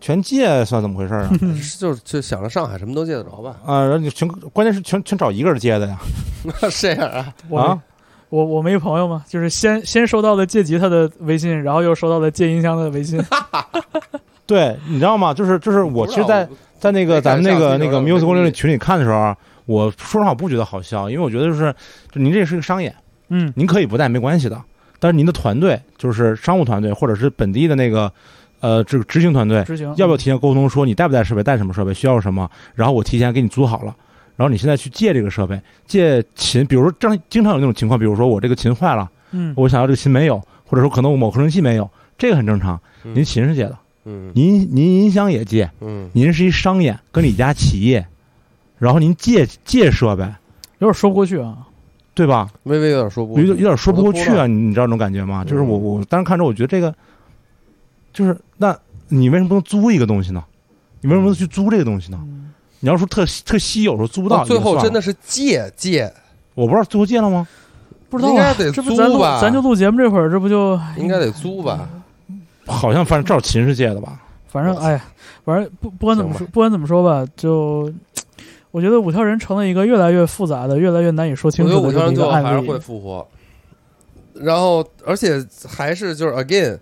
[0.00, 1.30] 全借算怎么回事啊？
[1.78, 3.56] 就是就想着上海什么都借得着吧？
[3.66, 5.98] 啊，然后你全关键是全全找一个人借的呀
[6.80, 7.82] 这样 啊，我、啊！
[8.28, 13.22] 我我没朋友嘛，就是先先收到了借吉他的微信，然后又收到了借音箱的微信。
[14.46, 15.34] 对，你知道吗？
[15.34, 19.36] 就是就是我其实在，在那个咱们那个那个这个 music 公没那群里看的时候啊，
[19.66, 21.74] 我说实话不觉得好笑，因为我觉得就是
[22.10, 22.94] 就您这是个商演，
[23.28, 24.62] 嗯您可以不带没关系的，
[25.00, 28.12] 但是您的团队就是商务团队或者是本地的那个
[28.60, 33.94] 呃这个执行团队，执行要不要提前沟通说你带不带设备，带什么设备，需要什么，然后我提前给你租好了。
[34.36, 42.78] 然后你现在去借这个设备，借琴，比如说正经常有那种情况，比如说我这个琴坏了，嗯我想要这个琴没有，或者说可能我某合成器没有，这个很正常。
[43.02, 43.76] 嗯您琴是借的，嗯
[44.34, 48.06] 您您音箱也借，嗯您是一商演，跟你家企业，
[48.78, 50.22] 然后您借借设备，
[50.78, 51.58] 有点说不过去啊。
[52.14, 52.48] 对吧？
[52.62, 55.44] 微微有点说不过去有点有点说不过去啊，你你知道那种感觉吗？
[55.44, 56.94] 就是我嗯我当时看着，我觉得这个，
[58.14, 58.74] 就是那
[59.08, 60.42] 你为什么不能租一个东西呢？
[61.02, 62.18] 你为什么不能去租这个东西呢？
[62.22, 66.10] 嗯你要说特特稀有，说租不到，到最后真的是借借，
[66.54, 67.46] 我不知道最后借了吗？
[68.08, 71.88] 不知道啊应该得这不咱录租吧咱就录节目这会儿，这不就应该得租吧？
[72.66, 74.20] 好像反正至少秦是借的吧？
[74.46, 75.04] 反正哎呀，
[75.44, 77.92] 反正不不管怎么说，不管怎么说吧，就
[78.70, 82.78] 我觉得五条人成了一个越来越复杂的、越来越难以说清我觉得五条人最后还是会。
[82.78, 83.26] 复活，
[84.34, 86.78] 然后而且还是就是 again，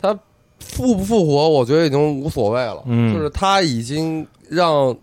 [0.00, 0.12] 他
[0.58, 2.82] 复不复活，我觉得已经无所谓了。
[2.86, 4.96] 嗯就是他已经让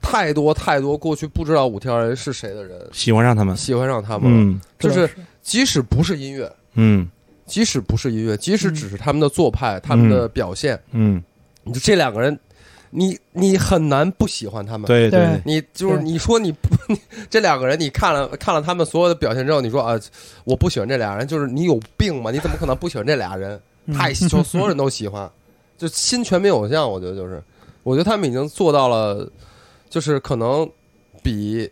[0.00, 4.38] 太多太多过去不知道五条人是谁的人喜欢上他们，喜欢上他们了。
[4.38, 5.08] 嗯就是
[5.42, 7.08] 即使不是音乐，嗯
[7.46, 11.22] 即使不是音乐，即使嗯只是他们的做派、他们的表现，嗯，
[11.62, 12.38] 你就这两个人，
[12.90, 14.86] 你你很难不喜欢他们。
[14.86, 19.98] 对对对，你就是你说你不，你 这两个人，你看了看了他们所有的表现之后，你说啊，
[20.44, 22.30] 我不喜欢这俩人，就是你有病吗？
[22.30, 23.60] 你怎么可能不喜欢这俩人？
[23.86, 23.94] 嗯。
[23.94, 25.30] 太喜，就所有人都喜欢，
[25.78, 27.40] 就新全民偶像，我觉得就是，
[27.84, 29.30] 我觉得他们已经做到了，
[29.88, 30.68] 就是可能
[31.22, 31.70] 比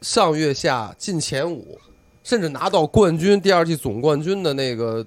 [0.00, 1.78] 上月下进前五，
[2.24, 5.06] 甚至拿到冠军第二季总冠军的那个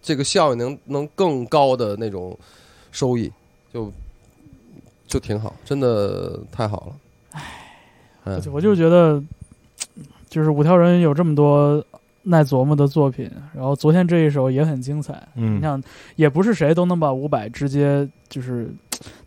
[0.00, 2.38] 这个效应能能更高的那种
[2.92, 3.32] 收益，
[3.72, 3.90] 就
[5.06, 7.40] 就挺好，真的太好了。
[8.24, 9.20] 唉，我就我就觉得，
[10.28, 11.82] 就是五条人有这么多
[12.22, 15.26] 耐琢磨的作品，然后昨天这一首也很精彩。
[15.36, 15.82] 嗯你想，
[16.16, 18.70] 也不是谁都能把伍佰直接就是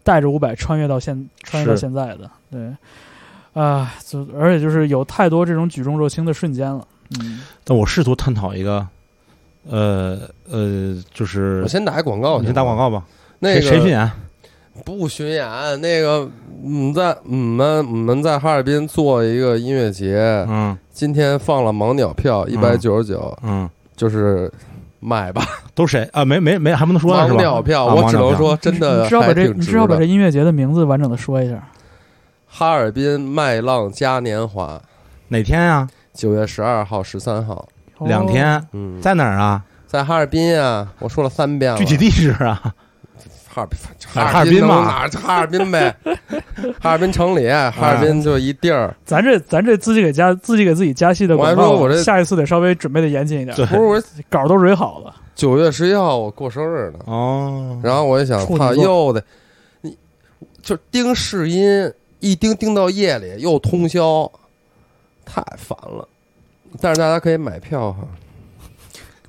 [0.04, 2.72] 带着伍佰穿越到现穿越到现在的，对，
[3.54, 6.88] 啊、就而且就是有太多这种举重若轻的瞬间了。
[7.20, 8.88] 嗯，但我试图探讨一个，
[9.70, 12.78] 呃呃，就是我先打一广告，你先打广。
[12.78, 13.04] 告吧。
[13.40, 14.12] 那个谁谁巡演？
[14.86, 15.46] 不巡演？
[15.82, 16.30] 那个，
[16.64, 24.52] 嗯，在我们我们在哈尔滨做一个音乐节，嗯今天放了盲鸟票一百九十九，嗯，就是
[25.00, 25.46] 买吧，
[25.76, 26.24] 都谁啊？
[26.24, 27.36] 没没没，还不能说是吧？
[27.36, 28.36] 盲鸟票，啊我只能。
[28.38, 30.06] 说真的你知道把这你知道把这。
[30.06, 31.68] 音乐节的名字完整的说一下？
[32.48, 34.82] 哈尔滨麦浪嘉年华，
[35.30, 35.90] 哪天啊？
[36.14, 37.68] 九月十二号、十三号，
[38.02, 39.64] 两天，嗯，在哪儿啊？
[39.88, 42.74] 在哈尔滨啊，我说了三遍了，具体地址啊？
[43.54, 45.08] 哈尔滨，哈尔滨嘛？
[45.10, 45.94] 哈尔滨呗，
[46.80, 48.96] 哈尔滨城里，哈尔滨就一地儿。
[49.04, 55.14] 咱这咱这自己给加自己给自己加戏的我还，说我这下一次得稍微准备的严谨一点，对不是我稿都蕊好了。
[55.36, 59.22] 九月十一号我过生日呢，哦，然后我就想，操，又得
[59.82, 59.98] 你
[60.62, 61.92] 就盯试音，
[62.22, 64.32] 一盯盯到夜里，又通宵，
[65.32, 66.08] 太烦了。
[66.82, 68.00] 但是大家可以买票哈，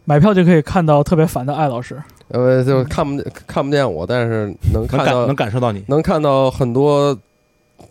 [0.05, 5.85] 买票就可以看到特别烦的艾老师，呃，就看不见看不见我，但是能看到能感受到你。
[5.89, 7.17] 能看到很多，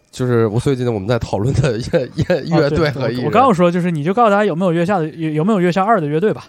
[0.09, 3.23] 就是我最近我们在讨论的乐乐 乐队和艺人。
[3.23, 6.45] 我我刚要说，就是你就告诉大家有没有月下的有有没有月下二的乐队吧。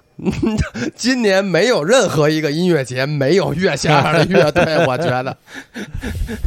[0.94, 5.36] 今年没有任何一个音乐节没有月下二的乐队，我觉得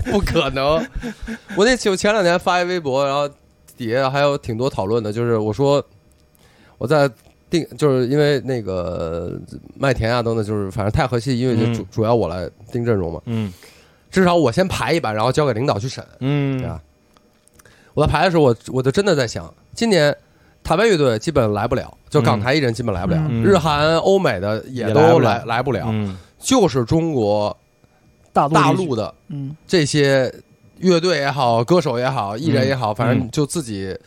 [0.06, 0.86] 不可能。
[1.56, 3.30] 我那就前两天发一微博，然后
[3.78, 5.84] 底下还有挺多讨论的，就是我说
[6.78, 7.10] 我在
[7.50, 9.40] 定，就是因为那个
[9.78, 11.86] 麦田啊等等，就是反正太和系音乐就主、嗯。
[11.92, 13.52] 主要我来定阵容嘛，嗯。
[14.12, 16.04] 至少我先排一版，然后交给领导去审。
[16.20, 16.58] 嗯。
[16.58, 16.82] 对嗯吧？
[17.94, 20.16] 我在排的时候，我我就真的在想，今年
[20.64, 23.44] 台湾乐队基本来不了，就港台艺人基本来不了，嗯。
[23.44, 25.30] 日韩欧美的也也都来不了。
[25.30, 26.18] 来来不了，嗯。
[26.40, 27.56] 就是中国
[28.32, 30.32] 大陆大陆的嗯，这些
[30.78, 33.98] 乐队也好，歌手也好，艺人也好，反正就自己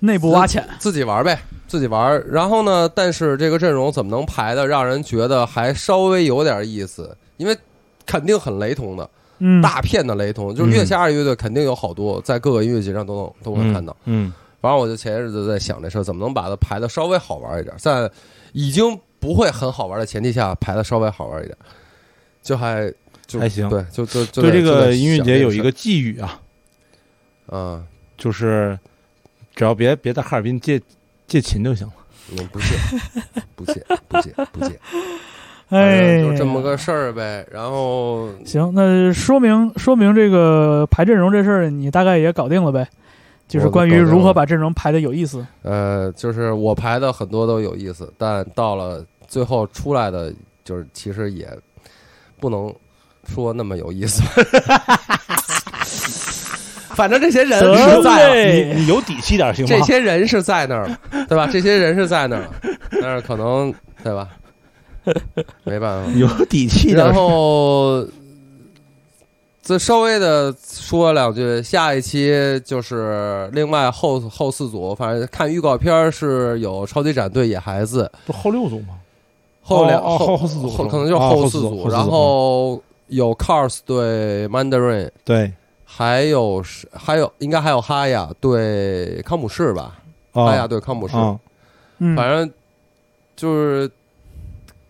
[0.00, 2.22] 内部挖潜，自己玩呗，自己玩。
[2.30, 7.16] 然后呢，但是这个阵容怎么能排的让人觉得还稍微有点意思？
[7.36, 7.56] 因为
[8.04, 9.08] 肯定很雷同的，
[9.38, 13.96] 嗯，大片的雷同，就是月下二乐队肯定有好多，在各个音乐节上都能都能看到。
[14.04, 18.10] 嗯反正我就前些日子在想这事儿，怎么能把它排的稍微好玩一点，在
[18.52, 21.56] 已经不会很好玩的前提下排的稍微好玩一点，
[22.42, 22.92] 就还
[23.26, 26.40] 就还行对，就就就对这个音乐节有一个寄语啊，
[27.48, 27.86] 嗯
[28.16, 28.78] 就是
[29.54, 30.80] 只要别别在哈尔滨借
[31.26, 31.92] 借琴就行了。
[32.32, 32.66] 我不借
[33.54, 34.80] 不借不借不借，
[35.70, 37.46] 反哎，就这么个事儿呗。
[37.52, 42.88] 然后行，那说明说明这个排阵容这事儿，你大概也搞定了呗。
[43.46, 45.46] 就是关于如何把阵容排的有意思。
[45.62, 50.34] 呃，就是我排的很多都有意思，但到了最后出来的，
[50.64, 51.48] 就是其实也
[52.40, 52.74] 不能
[53.34, 54.22] 说那么有意思。
[56.96, 59.68] 反正这些人是在，你你有底气点行吗？
[59.68, 60.88] 这些人是在那儿，
[61.28, 61.46] 对吧？
[61.52, 62.48] 这些人是在那儿，
[63.02, 63.70] 但是可能
[64.02, 64.28] 对吧？
[65.64, 66.10] 没办法。
[66.16, 68.02] 有底气的然后
[69.60, 72.32] 再稍微的说两句，下一期
[72.64, 78.94] 就是另外后后四组，反正看预告片是有超级战队野孩子，不后六组吗？
[79.60, 85.52] 后两哦哦后后四组后可能就是后四组组，然后有 Cars 对 Mandarin，对，
[85.84, 89.98] 还有是还有应该还有哈雅对康姆士吧，
[90.32, 91.14] 哈雅啊对康姆士，
[92.16, 92.50] 反正
[93.36, 93.90] 就是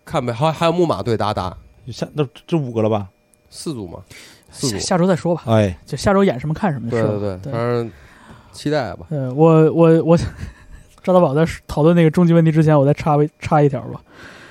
[0.05, 1.57] 看呗，还还有木马对达达，
[1.93, 3.09] 下那这五个了吧？
[3.51, 4.01] 四组嘛，
[4.51, 6.89] 四组下，下周再说吧，哎，就下周演什么看什么。
[6.91, 7.91] 对对对，对反正
[8.53, 9.07] 期待吧。
[9.11, 10.19] 呃，我我我，
[11.05, 14.01] 赵大宝在讨论那个终极问题之前，我再插一插一条吧。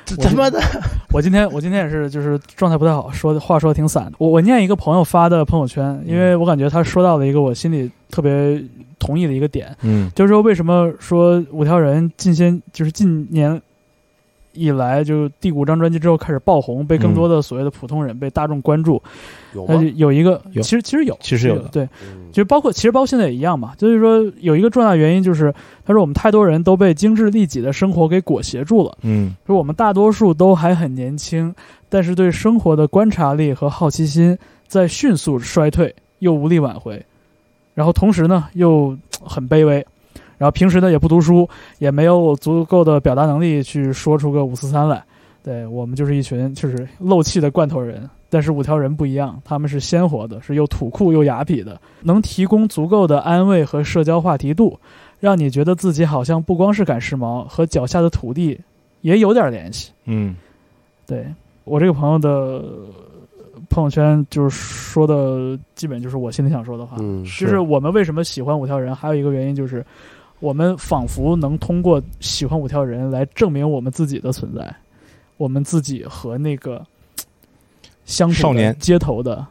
[0.05, 0.61] 这我他妈的，
[1.11, 4.13] 我今天我今天也是就是状态不太好，说的话说的挺散的。
[4.17, 8.63] 我我念一个朋友发的朋友圈，因为我感觉他说到了一个我心里特别
[8.99, 10.11] 同意的一个点，嗯。
[10.15, 13.59] 就是说为什么说五条人近些就是近年
[14.55, 19.01] 以来就第五张专辑之后开始爆红，被更多的所谓的普通人被大众关注。
[19.53, 19.83] 有那就？
[19.95, 25.53] 有一个，其实其实有，其实有的对，嗯就包括其实包括现在也一样嘛，就是说有一个重要原因就是，
[25.85, 31.53] 他说我们太多人都被精致利己的生活给裹挟住了，嗯说我们大多数都还很年轻，
[31.87, 34.37] 但是对生活的观察力和好奇心
[34.67, 37.01] 在迅速衰退，又无力挽回，
[37.73, 39.85] 然后同时呢又很卑微，
[40.37, 41.47] 然后平时呢也不读书，
[41.79, 45.03] 也没有足够的表达能力去说出个五四三来。
[45.43, 54.79] 对我们就是一群就是漏气的罐头人，但是五条人不一样，他们是鲜活的，是又土酷又雅痞的，能提供足够的安慰和社交话题度，
[55.19, 58.59] 让你觉得自己好像不光是赶时髦，和脚下的土地
[59.01, 59.91] 也有点联系。
[60.05, 60.35] 嗯
[61.05, 61.23] 对
[61.63, 62.65] 我这个朋友的
[63.69, 66.97] 朋友圈，就是说的基本就是我心里想说的话。
[66.99, 69.85] 嗯，就是我们为什么喜欢五条人，还有一个原因就是，
[70.45, 74.75] 我们仿佛能通过喜欢五条人来证明我们自己的存在，
[75.37, 76.85] 我们自己和那个
[78.05, 78.77] 乡土的少年。
[78.79, 79.43] 街头的，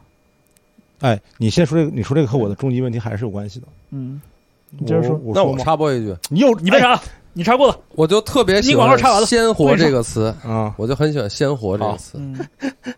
[1.01, 3.67] 哎，你先说这个，你说这个和我的终极问题还是有关系的。
[3.89, 4.21] 嗯，
[4.69, 5.19] 你接着说。
[5.33, 5.63] 那我我说嘛。
[5.65, 6.97] 插播一句，你又你为啥？
[7.37, 9.27] 你插过了，我就特别喜你广告插完欢“了。
[9.27, 10.73] 鲜活”这个词，啊？
[10.77, 12.39] 我就很喜欢“鲜活”这个词，嗯，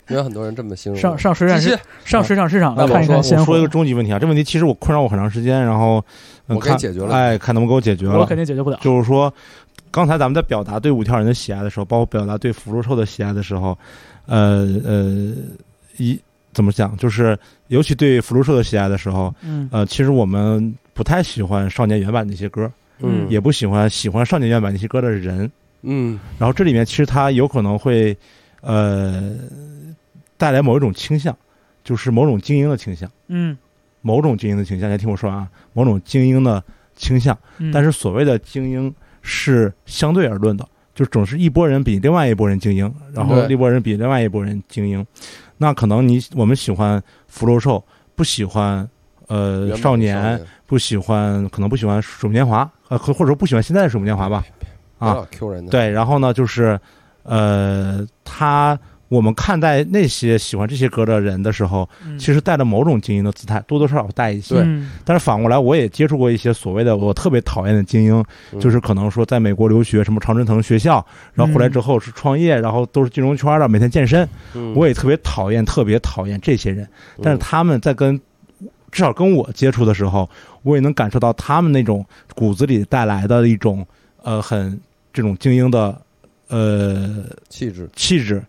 [0.09, 1.01] 因为很多人这么形容。
[1.01, 1.75] 上上水产市
[2.05, 3.41] 上水产市场来看一看鲜活。
[3.41, 6.03] 我说一个，终极问题啊，这问题其实我困扰我很长时间，然后嗯
[6.55, 8.35] 我给看解决了哎，看能不能给我解决了我肯。
[8.35, 8.79] 定解决不了。
[8.81, 9.33] 就是说，
[9.91, 13.77] 刚才咱们在表达对五条人的喜爱的时候，包括表达对福禄寿的喜爱的时候，
[14.25, 15.33] 呃呃，
[15.97, 16.19] 一
[16.53, 16.95] 怎么讲？
[16.97, 17.37] 就是
[17.67, 25.49] 尤其对福禄寿的喜爱的时候，嗯呃，其实我们不太喜欢少年原版那些歌，嗯，也不喜欢喜欢少年原版那些歌的人。
[25.83, 28.17] 嗯然后这里面其实它有可能会，
[28.61, 29.35] 呃，
[30.37, 31.35] 带来某一种倾向，
[31.83, 33.55] 就是某种精英的倾向，嗯
[34.07, 34.89] 某种精英的倾向。
[34.89, 36.63] 你听我说啊，某种精英的
[36.95, 37.37] 倾向。
[37.57, 40.65] 嗯，但是所谓的精英是相对而论的，
[40.95, 45.05] 就总是一波人比另外一波人精英，然后对一拨人比另外一波人精英。
[45.57, 47.83] 那可能你我们喜欢福禄寿，
[48.15, 48.87] 不喜欢
[49.27, 54.45] 呃少年，不喜欢可能不喜欢水木年华，呃或或者说不喜欢现在的水木年华吧。
[54.99, 56.79] 啊 Q 人的，对，然后呢，就是
[57.23, 58.79] 呃，他
[59.09, 64.55] 我们看待那些喜欢这些歌的人的时候，嗯其实带着某种精英的姿态，多多少少带一些。
[64.57, 74.27] 嗯但是反过来，我也接触过一些所谓的我特别讨厌的精英，嗯就是可能说在美国留学，什么常春藤学校，然后回来之后是创业，然后都是金融圈的，每天健身。
[74.53, 76.87] 嗯我也特别讨厌，特别讨厌这些人。
[77.21, 78.19] 但是嗯他们在跟
[78.91, 80.29] 至少跟我接触的时候，
[80.63, 82.05] 我也能感受到他们那种
[82.35, 83.85] 骨子里带来的一种
[84.21, 84.77] 呃很
[85.13, 85.99] 这种精英的
[86.49, 88.43] 呃气质，气质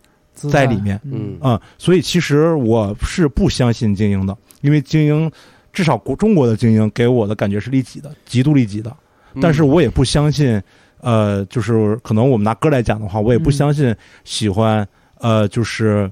[0.47, 5.29] 在里面嗯啊、所以其实我是不相信精英的，因为精英
[5.73, 8.89] 至少国中国的精英给我的感觉是利己的，极度利己的。
[9.33, 10.59] 嗯但是我也不相信，
[11.01, 14.87] 呃，就是可能我们拿歌来讲的话，我也不嗯相信喜欢
[15.19, 16.11] 呃就是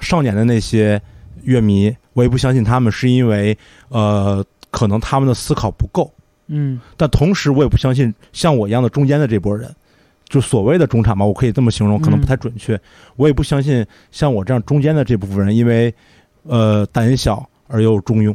[0.00, 1.00] 少年的那些
[1.42, 3.56] 乐迷，我也不相信他们是因为
[3.90, 6.12] 呃可能他们的思考不够，
[6.48, 9.72] 嗯但同时我也不相信像我一样的中间的这波人。
[10.28, 12.78] 就所谓的中产吧，我可以这么形容，可能不太准确。
[13.16, 15.92] 我也不相信像我这样中间的这部分人，因为
[16.42, 18.34] 呃胆小而又中庸，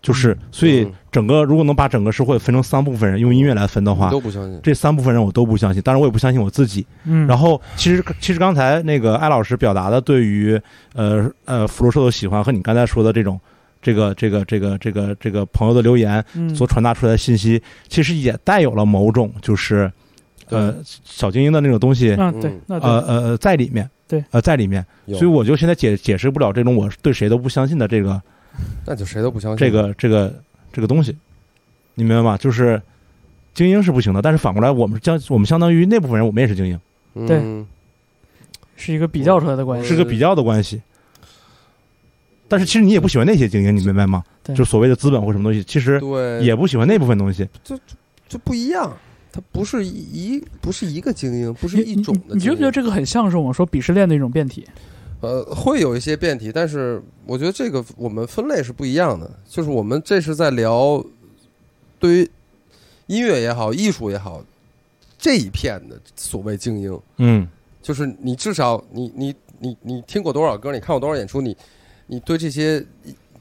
[0.00, 0.92] 就是所以嗯。
[1.14, 6.84] 整个如果能把整个社会分成三部分人，用音乐来分的话，都不相信，这三部分人我都不相信，当然我也不相信我自己。
[7.04, 10.60] 嗯，然后其实其实刚才那个艾老师表达的对于
[10.92, 13.40] 呃呃福禄寿的喜欢和你刚才说的这种
[13.80, 16.52] 这个这个这个这个这个朋友的留言嗯。
[16.52, 19.88] 所传达出来的信息，其实也带有了某种就是
[20.50, 28.20] 呃小精英的那种东西，啊对嗯，那对呃呃呃在里面，对，呃在里面，所以我就现在解解释不了这种我对谁都不相信的这个
[28.86, 30.34] 那就谁都不相信这个这个
[30.72, 31.16] 这个东西，
[31.94, 32.36] 你明白吗？
[32.36, 32.80] 就是
[33.54, 37.66] 精英是不行的，但是反过来，我们将我们相当于那部分人，我们也是精英，对嗯
[38.76, 39.88] 是一个比较出来的关系。
[39.88, 40.82] 是个比较的关系。
[42.46, 44.22] 但是其实你也不喜欢那些精英，你明白吗？
[44.42, 47.48] 对就所谓的资本或什么东西，其实对，也不喜欢那部分东西。
[47.64, 47.78] 就
[48.28, 48.94] 就不一样。
[49.34, 54.64] 它不是一不是一个精英，不是一种的你你觉不觉得这个很像是我们说鄙视链的一种变体？
[55.22, 59.28] 呃，会有一些变体，但是我觉得这个我们分类是不一样的。
[59.48, 61.04] 就是我们这是在聊
[61.98, 62.30] 对于
[63.08, 64.44] 音乐也好、艺术也好
[65.18, 67.48] 这一片的所谓精英，嗯
[67.82, 71.56] 就是你至少你你你你听过多少歌，你看过多少演出，你
[72.06, 72.78] 你对这些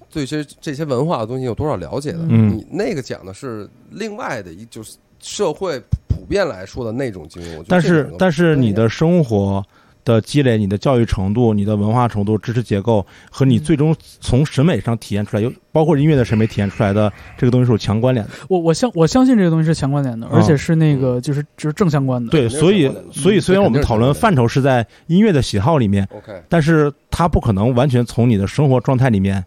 [0.09, 2.25] 对这些这些文化的东西有多少了解的？
[2.29, 7.49] 嗯你那个讲的是另外的一就是社会普遍来说的那种精英。
[7.53, 9.65] 我觉得但是但是你的生活
[10.05, 18.31] 的积累、你的教育程度、你的文化程度、知识结构和你嗯最终从审美上体现出来，有包括音乐的审美体现出来的这个东西是有强关联的。
[18.49, 22.29] 我我相我相信这个东西是强关联的，啊而且是那个就是就是正相关的。
[22.31, 29.41] 对，所以所以虽然我们讨论范畴是在音乐的喜好里面，OK，但是它不可能完全从你的生活状态里面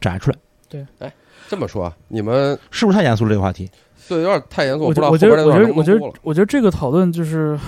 [0.00, 0.36] 摘出来，
[0.68, 1.12] 对，哎
[1.48, 3.68] 这么说啊，你们是不是太严肃了这个话题？
[4.08, 7.58] 对有点太严肃，我不知道觉我觉得我觉后边那段得我觉得我觉得这个讨论就是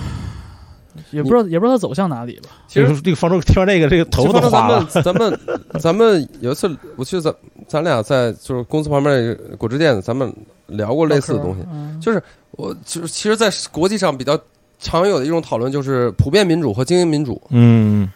[1.11, 2.49] 也不知道也不知道它走向哪里吧。
[2.67, 4.85] 其实这个方舟听完这个，这个头发都花了。
[4.85, 5.39] 咱们咱们
[5.79, 7.33] 咱们有一次，我记得咱
[7.67, 10.33] 咱俩在就是公司旁边那个果汁店，咱们
[10.67, 11.61] 聊过类似的东西。
[11.71, 14.37] 嗯，就是我就是其实，在国际上比较
[14.79, 17.41] 常有的一种讨论就是普遍民主和精英民主。
[17.49, 18.11] 嗯，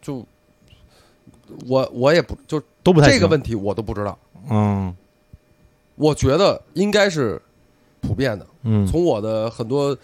[0.00, 0.24] 就
[1.66, 4.18] 我我也不就都不太这个问题我都不知道。
[4.48, 4.94] 嗯
[5.96, 7.40] 我觉得应该是
[8.00, 8.46] 普遍的。
[8.62, 9.96] 嗯从我的很多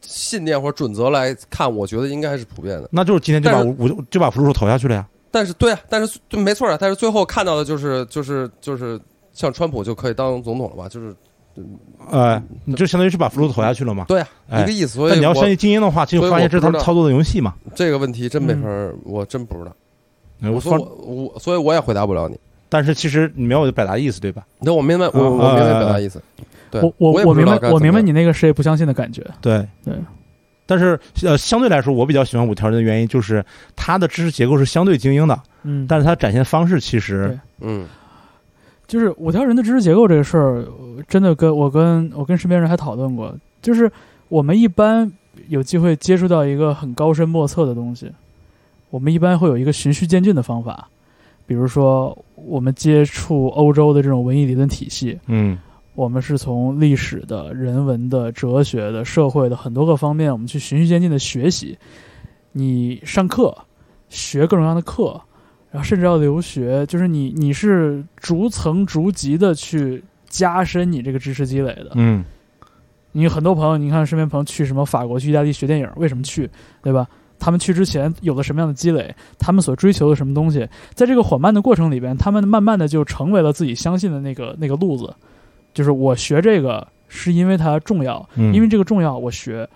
[0.00, 2.88] 信念或者准则来看，我觉得应该是普遍的。
[2.92, 5.06] 那就是今天就把但是五五就把福禄寿投下去了呀。
[5.30, 8.98] 但是对啊，但是对没错啊，但是最后看到的就是就是就是
[9.32, 10.88] 像川普就可以当总统了吧？
[10.88, 11.14] 就是
[12.10, 14.04] 呃，你就相当于是把福禄寿投下去了嘛。
[14.08, 14.94] 对啊，哎一个意思。
[14.94, 17.54] 所以但你要相信精英的话，就所以发现这是他操作的游戏嘛。
[17.74, 19.74] 这个问题真没嗯法儿，我真不知道。
[20.40, 22.38] 哎我说我我，所以我也回答不了你。
[22.76, 24.44] 但是其实你没有我的表达意思对吧？
[24.60, 26.22] 那我明白，我嗯我明白嗯表达意思。
[26.70, 29.24] 对，我我我明白我明白你那个谁也不相信的感觉。
[29.40, 29.94] 对对。
[30.66, 33.42] 但是呃，相对来说，我比较喜欢五条人的原因就是
[33.74, 37.86] 他的知识结构是相对精英的，嗯，但是他展现方式其实嗯
[38.86, 43.90] 就是五条人的知识结构这个事儿，呃真的跟我跟我跟身边人还讨论过，就是
[44.28, 45.10] 我们一般
[45.48, 48.12] 有机会接触到一个很高深莫测的东西，
[48.90, 50.88] 我们一般会有一个循序渐进的方法，
[51.46, 55.58] 比如说我们接触欧洲的这种文艺理论体系，嗯
[55.94, 61.76] 我们是从历史的、人文的、哲学的、社会的很多个方面，我们去循序渐进的学习。
[62.52, 63.56] 你上课
[64.10, 65.20] 学各种各样的课，
[65.70, 71.92] 然后甚至要留学，就是你你是逐层逐级的去加深你这个知识积累的。
[71.94, 72.24] 嗯
[73.12, 76.50] 你很多朋友，你看身边朋友去什么法国、去意大利学电影，为什么去？
[76.82, 77.08] 对吧？
[77.38, 79.14] 他们去之前有了什么样的积累？
[79.38, 80.68] 他们所追求的什么东西？
[80.94, 85.14] 在这个缓慢的过程里边，他们慢慢的就成为了自己相信的那个那个路子。
[85.74, 89.68] 就是我学这个是因为它重要，嗯，因为这个重要，我学，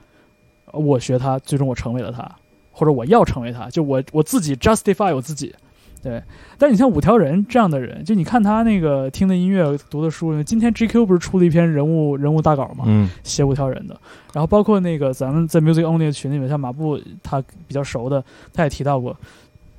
[0.73, 2.31] 我学它，最终我成为了它，
[2.73, 5.55] 或者我要成为它，就我我自己 justify 我自己。
[6.03, 6.23] 对，
[6.57, 12.85] 但你像五条人这样的人，就你看他那个听的音乐、读的书，今天 GQ 不是出了一篇人物人物大稿吗？
[12.87, 14.01] 嗯写五条人的，
[14.33, 19.15] 然后包括那个咱们在 Music Only 的群里面，像马布他比较熟的，他也提到过，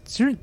[0.06, 0.36] 其实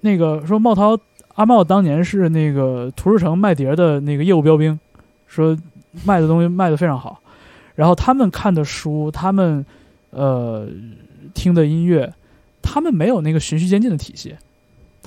[0.00, 0.98] 那个说茂涛
[1.36, 4.78] 阿茂当年是那个图书城卖碟的那个业务标兵，
[5.26, 5.56] 说
[6.04, 7.20] 卖的东西卖的非常好，
[7.74, 9.64] 然后他们看的书，他们
[10.10, 10.68] 呃
[11.32, 12.12] 听的音乐，
[12.60, 14.34] 他们没有那个循序渐进的体系，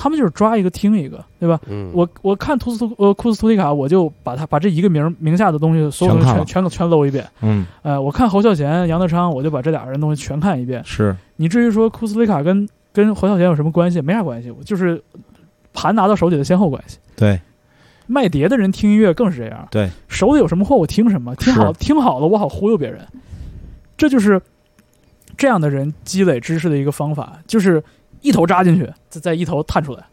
[0.02, 1.60] 他们就是抓一个听一个，对吧？
[1.68, 7.24] 嗯，我我看图斯图呃库斯图里卡，我就把他把这一个名名下的东西所有东西全全全全搂一遍。
[7.42, 10.82] 嗯呃，我看侯孝贤、杨德昌，我就把这俩人东西全看一遍。
[10.84, 14.02] 是你至于说库斯图里卡跟跟侯孝贤有什么关系？
[14.02, 15.00] 没啥关系，就是
[15.72, 16.98] 盘拿到手里的先后关系。
[17.16, 17.40] 对
[18.08, 23.06] 卖碟的人听音乐更是这样，对，手里有什么货我听什么，听好听好了我好忽悠别人，
[23.96, 24.42] 这就是
[25.38, 27.84] 这样的人积累知识的一个方法，就是
[28.22, 30.04] 一头扎进去，再再一头探出来，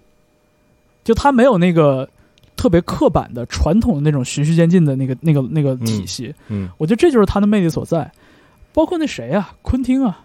[1.04, 2.08] 就他没有那个
[2.56, 6.68] 特别刻板的传统的那种循序渐进的那个那个那个体系，嗯。
[6.78, 8.10] 我觉得这就是他的魅力所在。
[8.74, 10.20] 包括那谁啊，昆汀啊，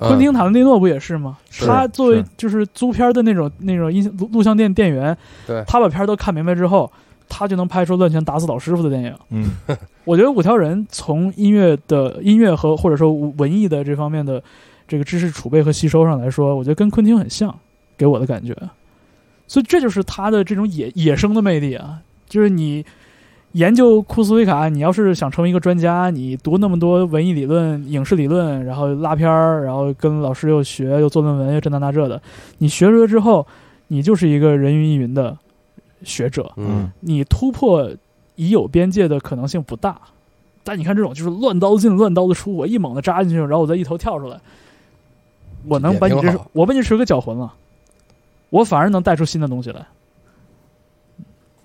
[0.00, 1.36] 嗯昆汀塔伦蒂诺不也是吗？
[1.50, 1.66] 是。
[1.66, 5.14] 他作为就是租片的那种那种音录录像店店员，
[5.46, 5.62] 对。
[5.66, 6.90] 他把片儿都看明白之后，
[7.28, 9.14] 他就能拍出乱拳打死老师傅的电影。
[9.30, 9.50] 嗯。
[10.04, 14.42] 我觉得五条人从音乐的音乐和或者说文艺的这方面的
[14.86, 17.54] 这个知识储备和吸收上来说，我觉得跟昆汀很像，
[17.96, 18.56] 给我的感觉。
[19.46, 22.84] 所以这就是他的这种野野生的魅力啊，就是你
[23.52, 32.20] 研究库斯维卡，你要是想成为一个专家，你读那么多文艺理论、影视理论，然后拉片儿，然后跟老师又学，又做论文，又这那那这的，
[32.58, 33.46] 你学出来之后，
[33.88, 35.36] 你就是一个人云亦云的
[36.02, 36.50] 学者。
[36.56, 37.90] 嗯，你突破
[38.36, 40.00] 已有边界的可能性不大。
[40.64, 44.40] 但你看这种就是乱刀进乱刀的出，我一猛的扎进去，然后我再一头跳出来，
[45.66, 47.52] 我能把你这我把你吃个搅浑了，
[48.50, 49.86] 我反而能带出新的东西来，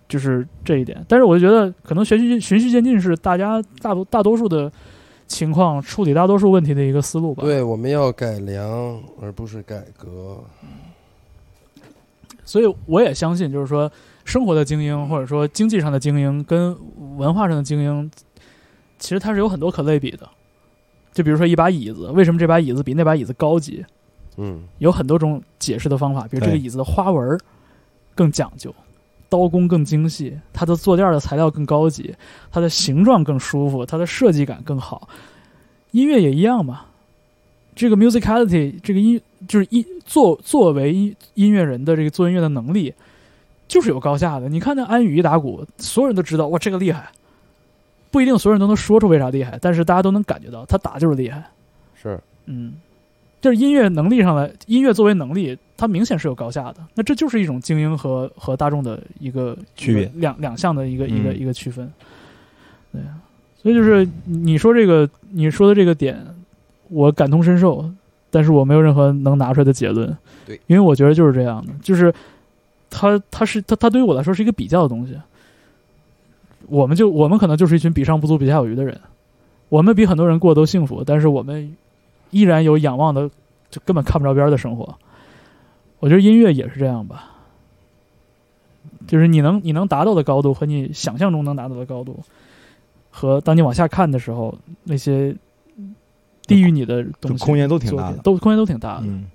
[0.07, 1.05] 就是这一点。
[1.07, 4.71] 但是我就觉得，可能循序循序渐进是大家大多大多数的
[5.27, 7.43] 情况处理大多数问题的一个思路吧。
[7.43, 10.43] 对，我们要改良而不是改革。
[12.43, 13.91] 所以我也相信，就是说，
[14.25, 16.75] 生活的精英或者说经济上的精英跟
[17.17, 18.11] 文化上的精英，
[18.97, 20.27] 其实它是有很多可类比的。
[21.13, 23.85] 就比如说一把椅子，为什么这把椅子比那把椅子高级？
[24.37, 27.37] 嗯，有很多种解释的方法，比如这个椅子的花纹儿
[28.15, 28.73] 更讲究，
[29.27, 32.15] 刀工更精细，它的坐垫的材料更高级，
[32.51, 35.09] 它的形状更舒服，它的设计感更好。
[35.91, 36.85] 音乐也一样嘛，
[37.75, 42.93] 这个 musicality 这个音就是音作作为音音乐人的这个做音乐的能力，
[43.67, 44.47] 就是有高下的。
[44.47, 47.09] 你看那安宇一打鼓，所有人都知道哇这个厉害，
[48.11, 51.43] 不一定所有人都能说出为啥厉害，但是大家都能感觉到他打就是厉害。
[52.01, 52.73] 是嗯，
[53.41, 56.77] 就是音乐能力上来，音乐作为能力，它明显是有高下的。
[56.95, 61.91] 那这就是一种精英和和大众的一个区别两两项的一个一个嗯一个区分。
[62.91, 63.21] 对啊，
[63.61, 66.17] 所以就是你说这个你说的这个点，
[66.87, 67.87] 我感同身受，
[68.31, 70.17] 但是我没有任何能拿出来的结论。
[70.47, 72.11] 对，因为我觉得就是这样的，就是
[72.89, 75.15] 它它是它它对于我来说是一个比较的东西。
[76.69, 78.99] 我们就我们可能就是一群比上不足、比下有余的人，
[79.69, 81.75] 我们比很多人过得都幸福，但是我们
[82.31, 83.29] 依然有仰望的，
[83.69, 84.97] 就根本看不着边儿的生活。
[85.99, 87.31] 我觉得音乐也是这样吧，
[89.07, 92.19] 就是你能你能达到的高度和你想象中能达到的高度，
[93.09, 95.35] 和当你往下看的时候，那些
[96.47, 99.07] 低于你的东西，空间都挺大的都空间都挺大的。
[99.07, 99.25] 嗯，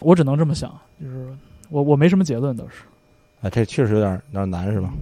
[0.00, 1.26] 我只能这么想，就是
[1.70, 2.82] 我我没什么结论，倒是。
[3.40, 4.92] 啊，这确实有点有点难，是吧？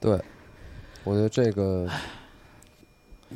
[0.00, 0.20] 对，
[1.04, 1.86] 我觉得这个，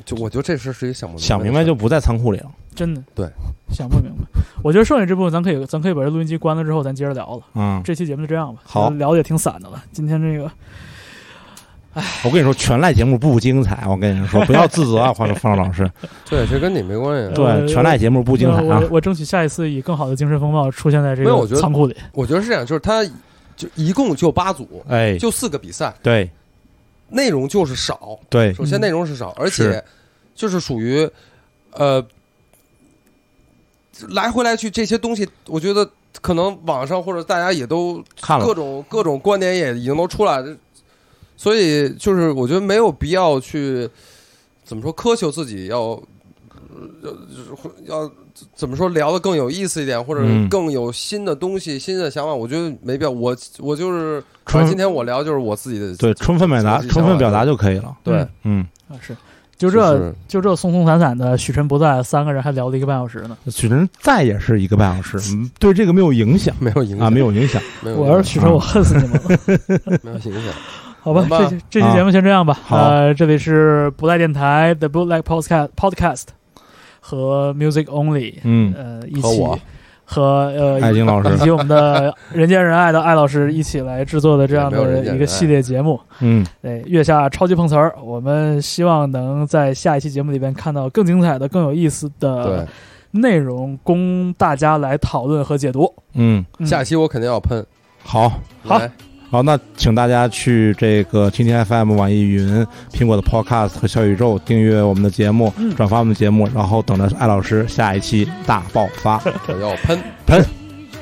[0.05, 2.51] 就我觉得这事是一想不想明白就不在仓库里了。
[2.75, 3.27] 真的对，
[3.71, 4.41] 想不明白。
[4.63, 7.41] 我觉得剩下这部分咱可以咱可以把这录音机关了之后，咱接着聊了。
[7.55, 9.83] 嗯，这期节目就这样吧，好聊的也挺散的了。
[9.91, 10.51] 今天这个
[12.23, 13.85] 我跟你说，全赖节目不精彩。
[13.87, 15.89] 我跟你说，不要自责啊， 方方老师。
[16.29, 17.41] 对，这跟你没关系。
[17.41, 18.87] 呃对，全赖节目不精彩啊我。
[18.91, 21.97] 我争取下一次以更好的精神风貌出现在这个没有我觉得仓库里。
[22.13, 23.03] 我觉得是这样，就是他
[23.55, 26.29] 就一共就八组，哎，就四个比赛，对
[27.09, 28.19] 内容就是少。
[28.29, 29.83] 对，首先嗯内容是少，而且
[30.35, 31.09] 就是属于
[31.71, 32.05] 呃
[34.09, 35.89] 来回来去这些东西，我觉得
[36.21, 38.45] 可能网上或者大家也都看了。
[38.45, 40.57] 各种各种观点也已经都出来了，
[41.35, 43.89] 所以就是我觉得没有必要去
[44.63, 46.01] 怎么说苛求自己要呃
[47.03, 48.11] 要要
[48.53, 53.09] 怎么说聊的更有意思一点，或者嗯更有新的东西、新的想法，我觉得没必要。
[53.11, 57.95] 我我就是反充正今天我聊就是我自己的对，充分表达，充分表达就可以了。
[58.03, 59.15] 对嗯，嗯，啊，是，
[59.57, 63.37] 就这就这松松散散的，许晨不在，三个人还聊了一个半小时呢。
[63.49, 67.61] 许晨在也是一个半小时，嗯对这个没有影响 没有影响啊，没有影响。
[67.81, 69.99] 没有我要是许晨，啊我恨死你们了。
[70.03, 70.53] 没有影响。
[70.99, 72.53] 好吧，好吧这期这期节目先这样吧。
[72.65, 76.23] 好呃，这里是不赖电台的 Bootleg Podcast Podcast
[77.09, 79.59] 和 Music Only，嗯，呃，一起和
[80.03, 80.21] 和
[80.57, 81.33] 呃艾金老师。
[81.33, 85.97] 以及我们的人见人爱的艾老师一起来制作的这样的人一个系列节目。
[86.19, 92.67] 嗯，对，月下超级碰瓷儿，我们希望能在下一期节目里边看到更精彩的、更有意思的，
[93.11, 95.93] 内容，供大家来讨论和解读。
[96.15, 96.67] 嗯，嗯。
[96.67, 97.65] 下期我肯定要喷。
[98.03, 98.29] 好，
[98.63, 98.79] 好。
[98.79, 98.91] 来
[99.29, 109.21] 好，那请大家去这个蜻蜓 FM、网易云、苹果的 Podcast 和小宇宙订阅我们的节目，嗯转发我们的节目，然后等着艾老师下一期大爆发。
[109.49, 109.99] 我要喷。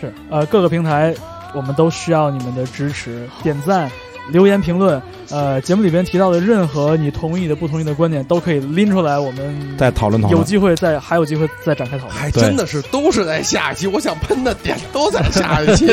[0.02, 1.14] 是呃，各个平台
[1.54, 3.90] 我们都需要你们的支持，点赞、
[4.30, 5.02] 留言、评论。
[5.32, 10.40] 呃，节目里边提到的任何你同意的、不同意的观点都可以拎出来，我们再讨论讨论。
[10.40, 12.16] 有机会再还有机会再展开讨论。
[12.16, 15.88] 还真的是都是在下一期，我想喷的点都在下一期，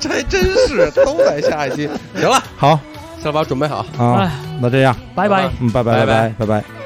[0.00, 1.88] 这 还真是都在下一期。
[2.14, 2.80] 行了，好
[3.22, 3.84] 下把准备好。
[3.98, 5.50] 啊哎，那这样，拜拜。
[5.60, 6.77] 嗯，拜拜拜拜拜拜拜。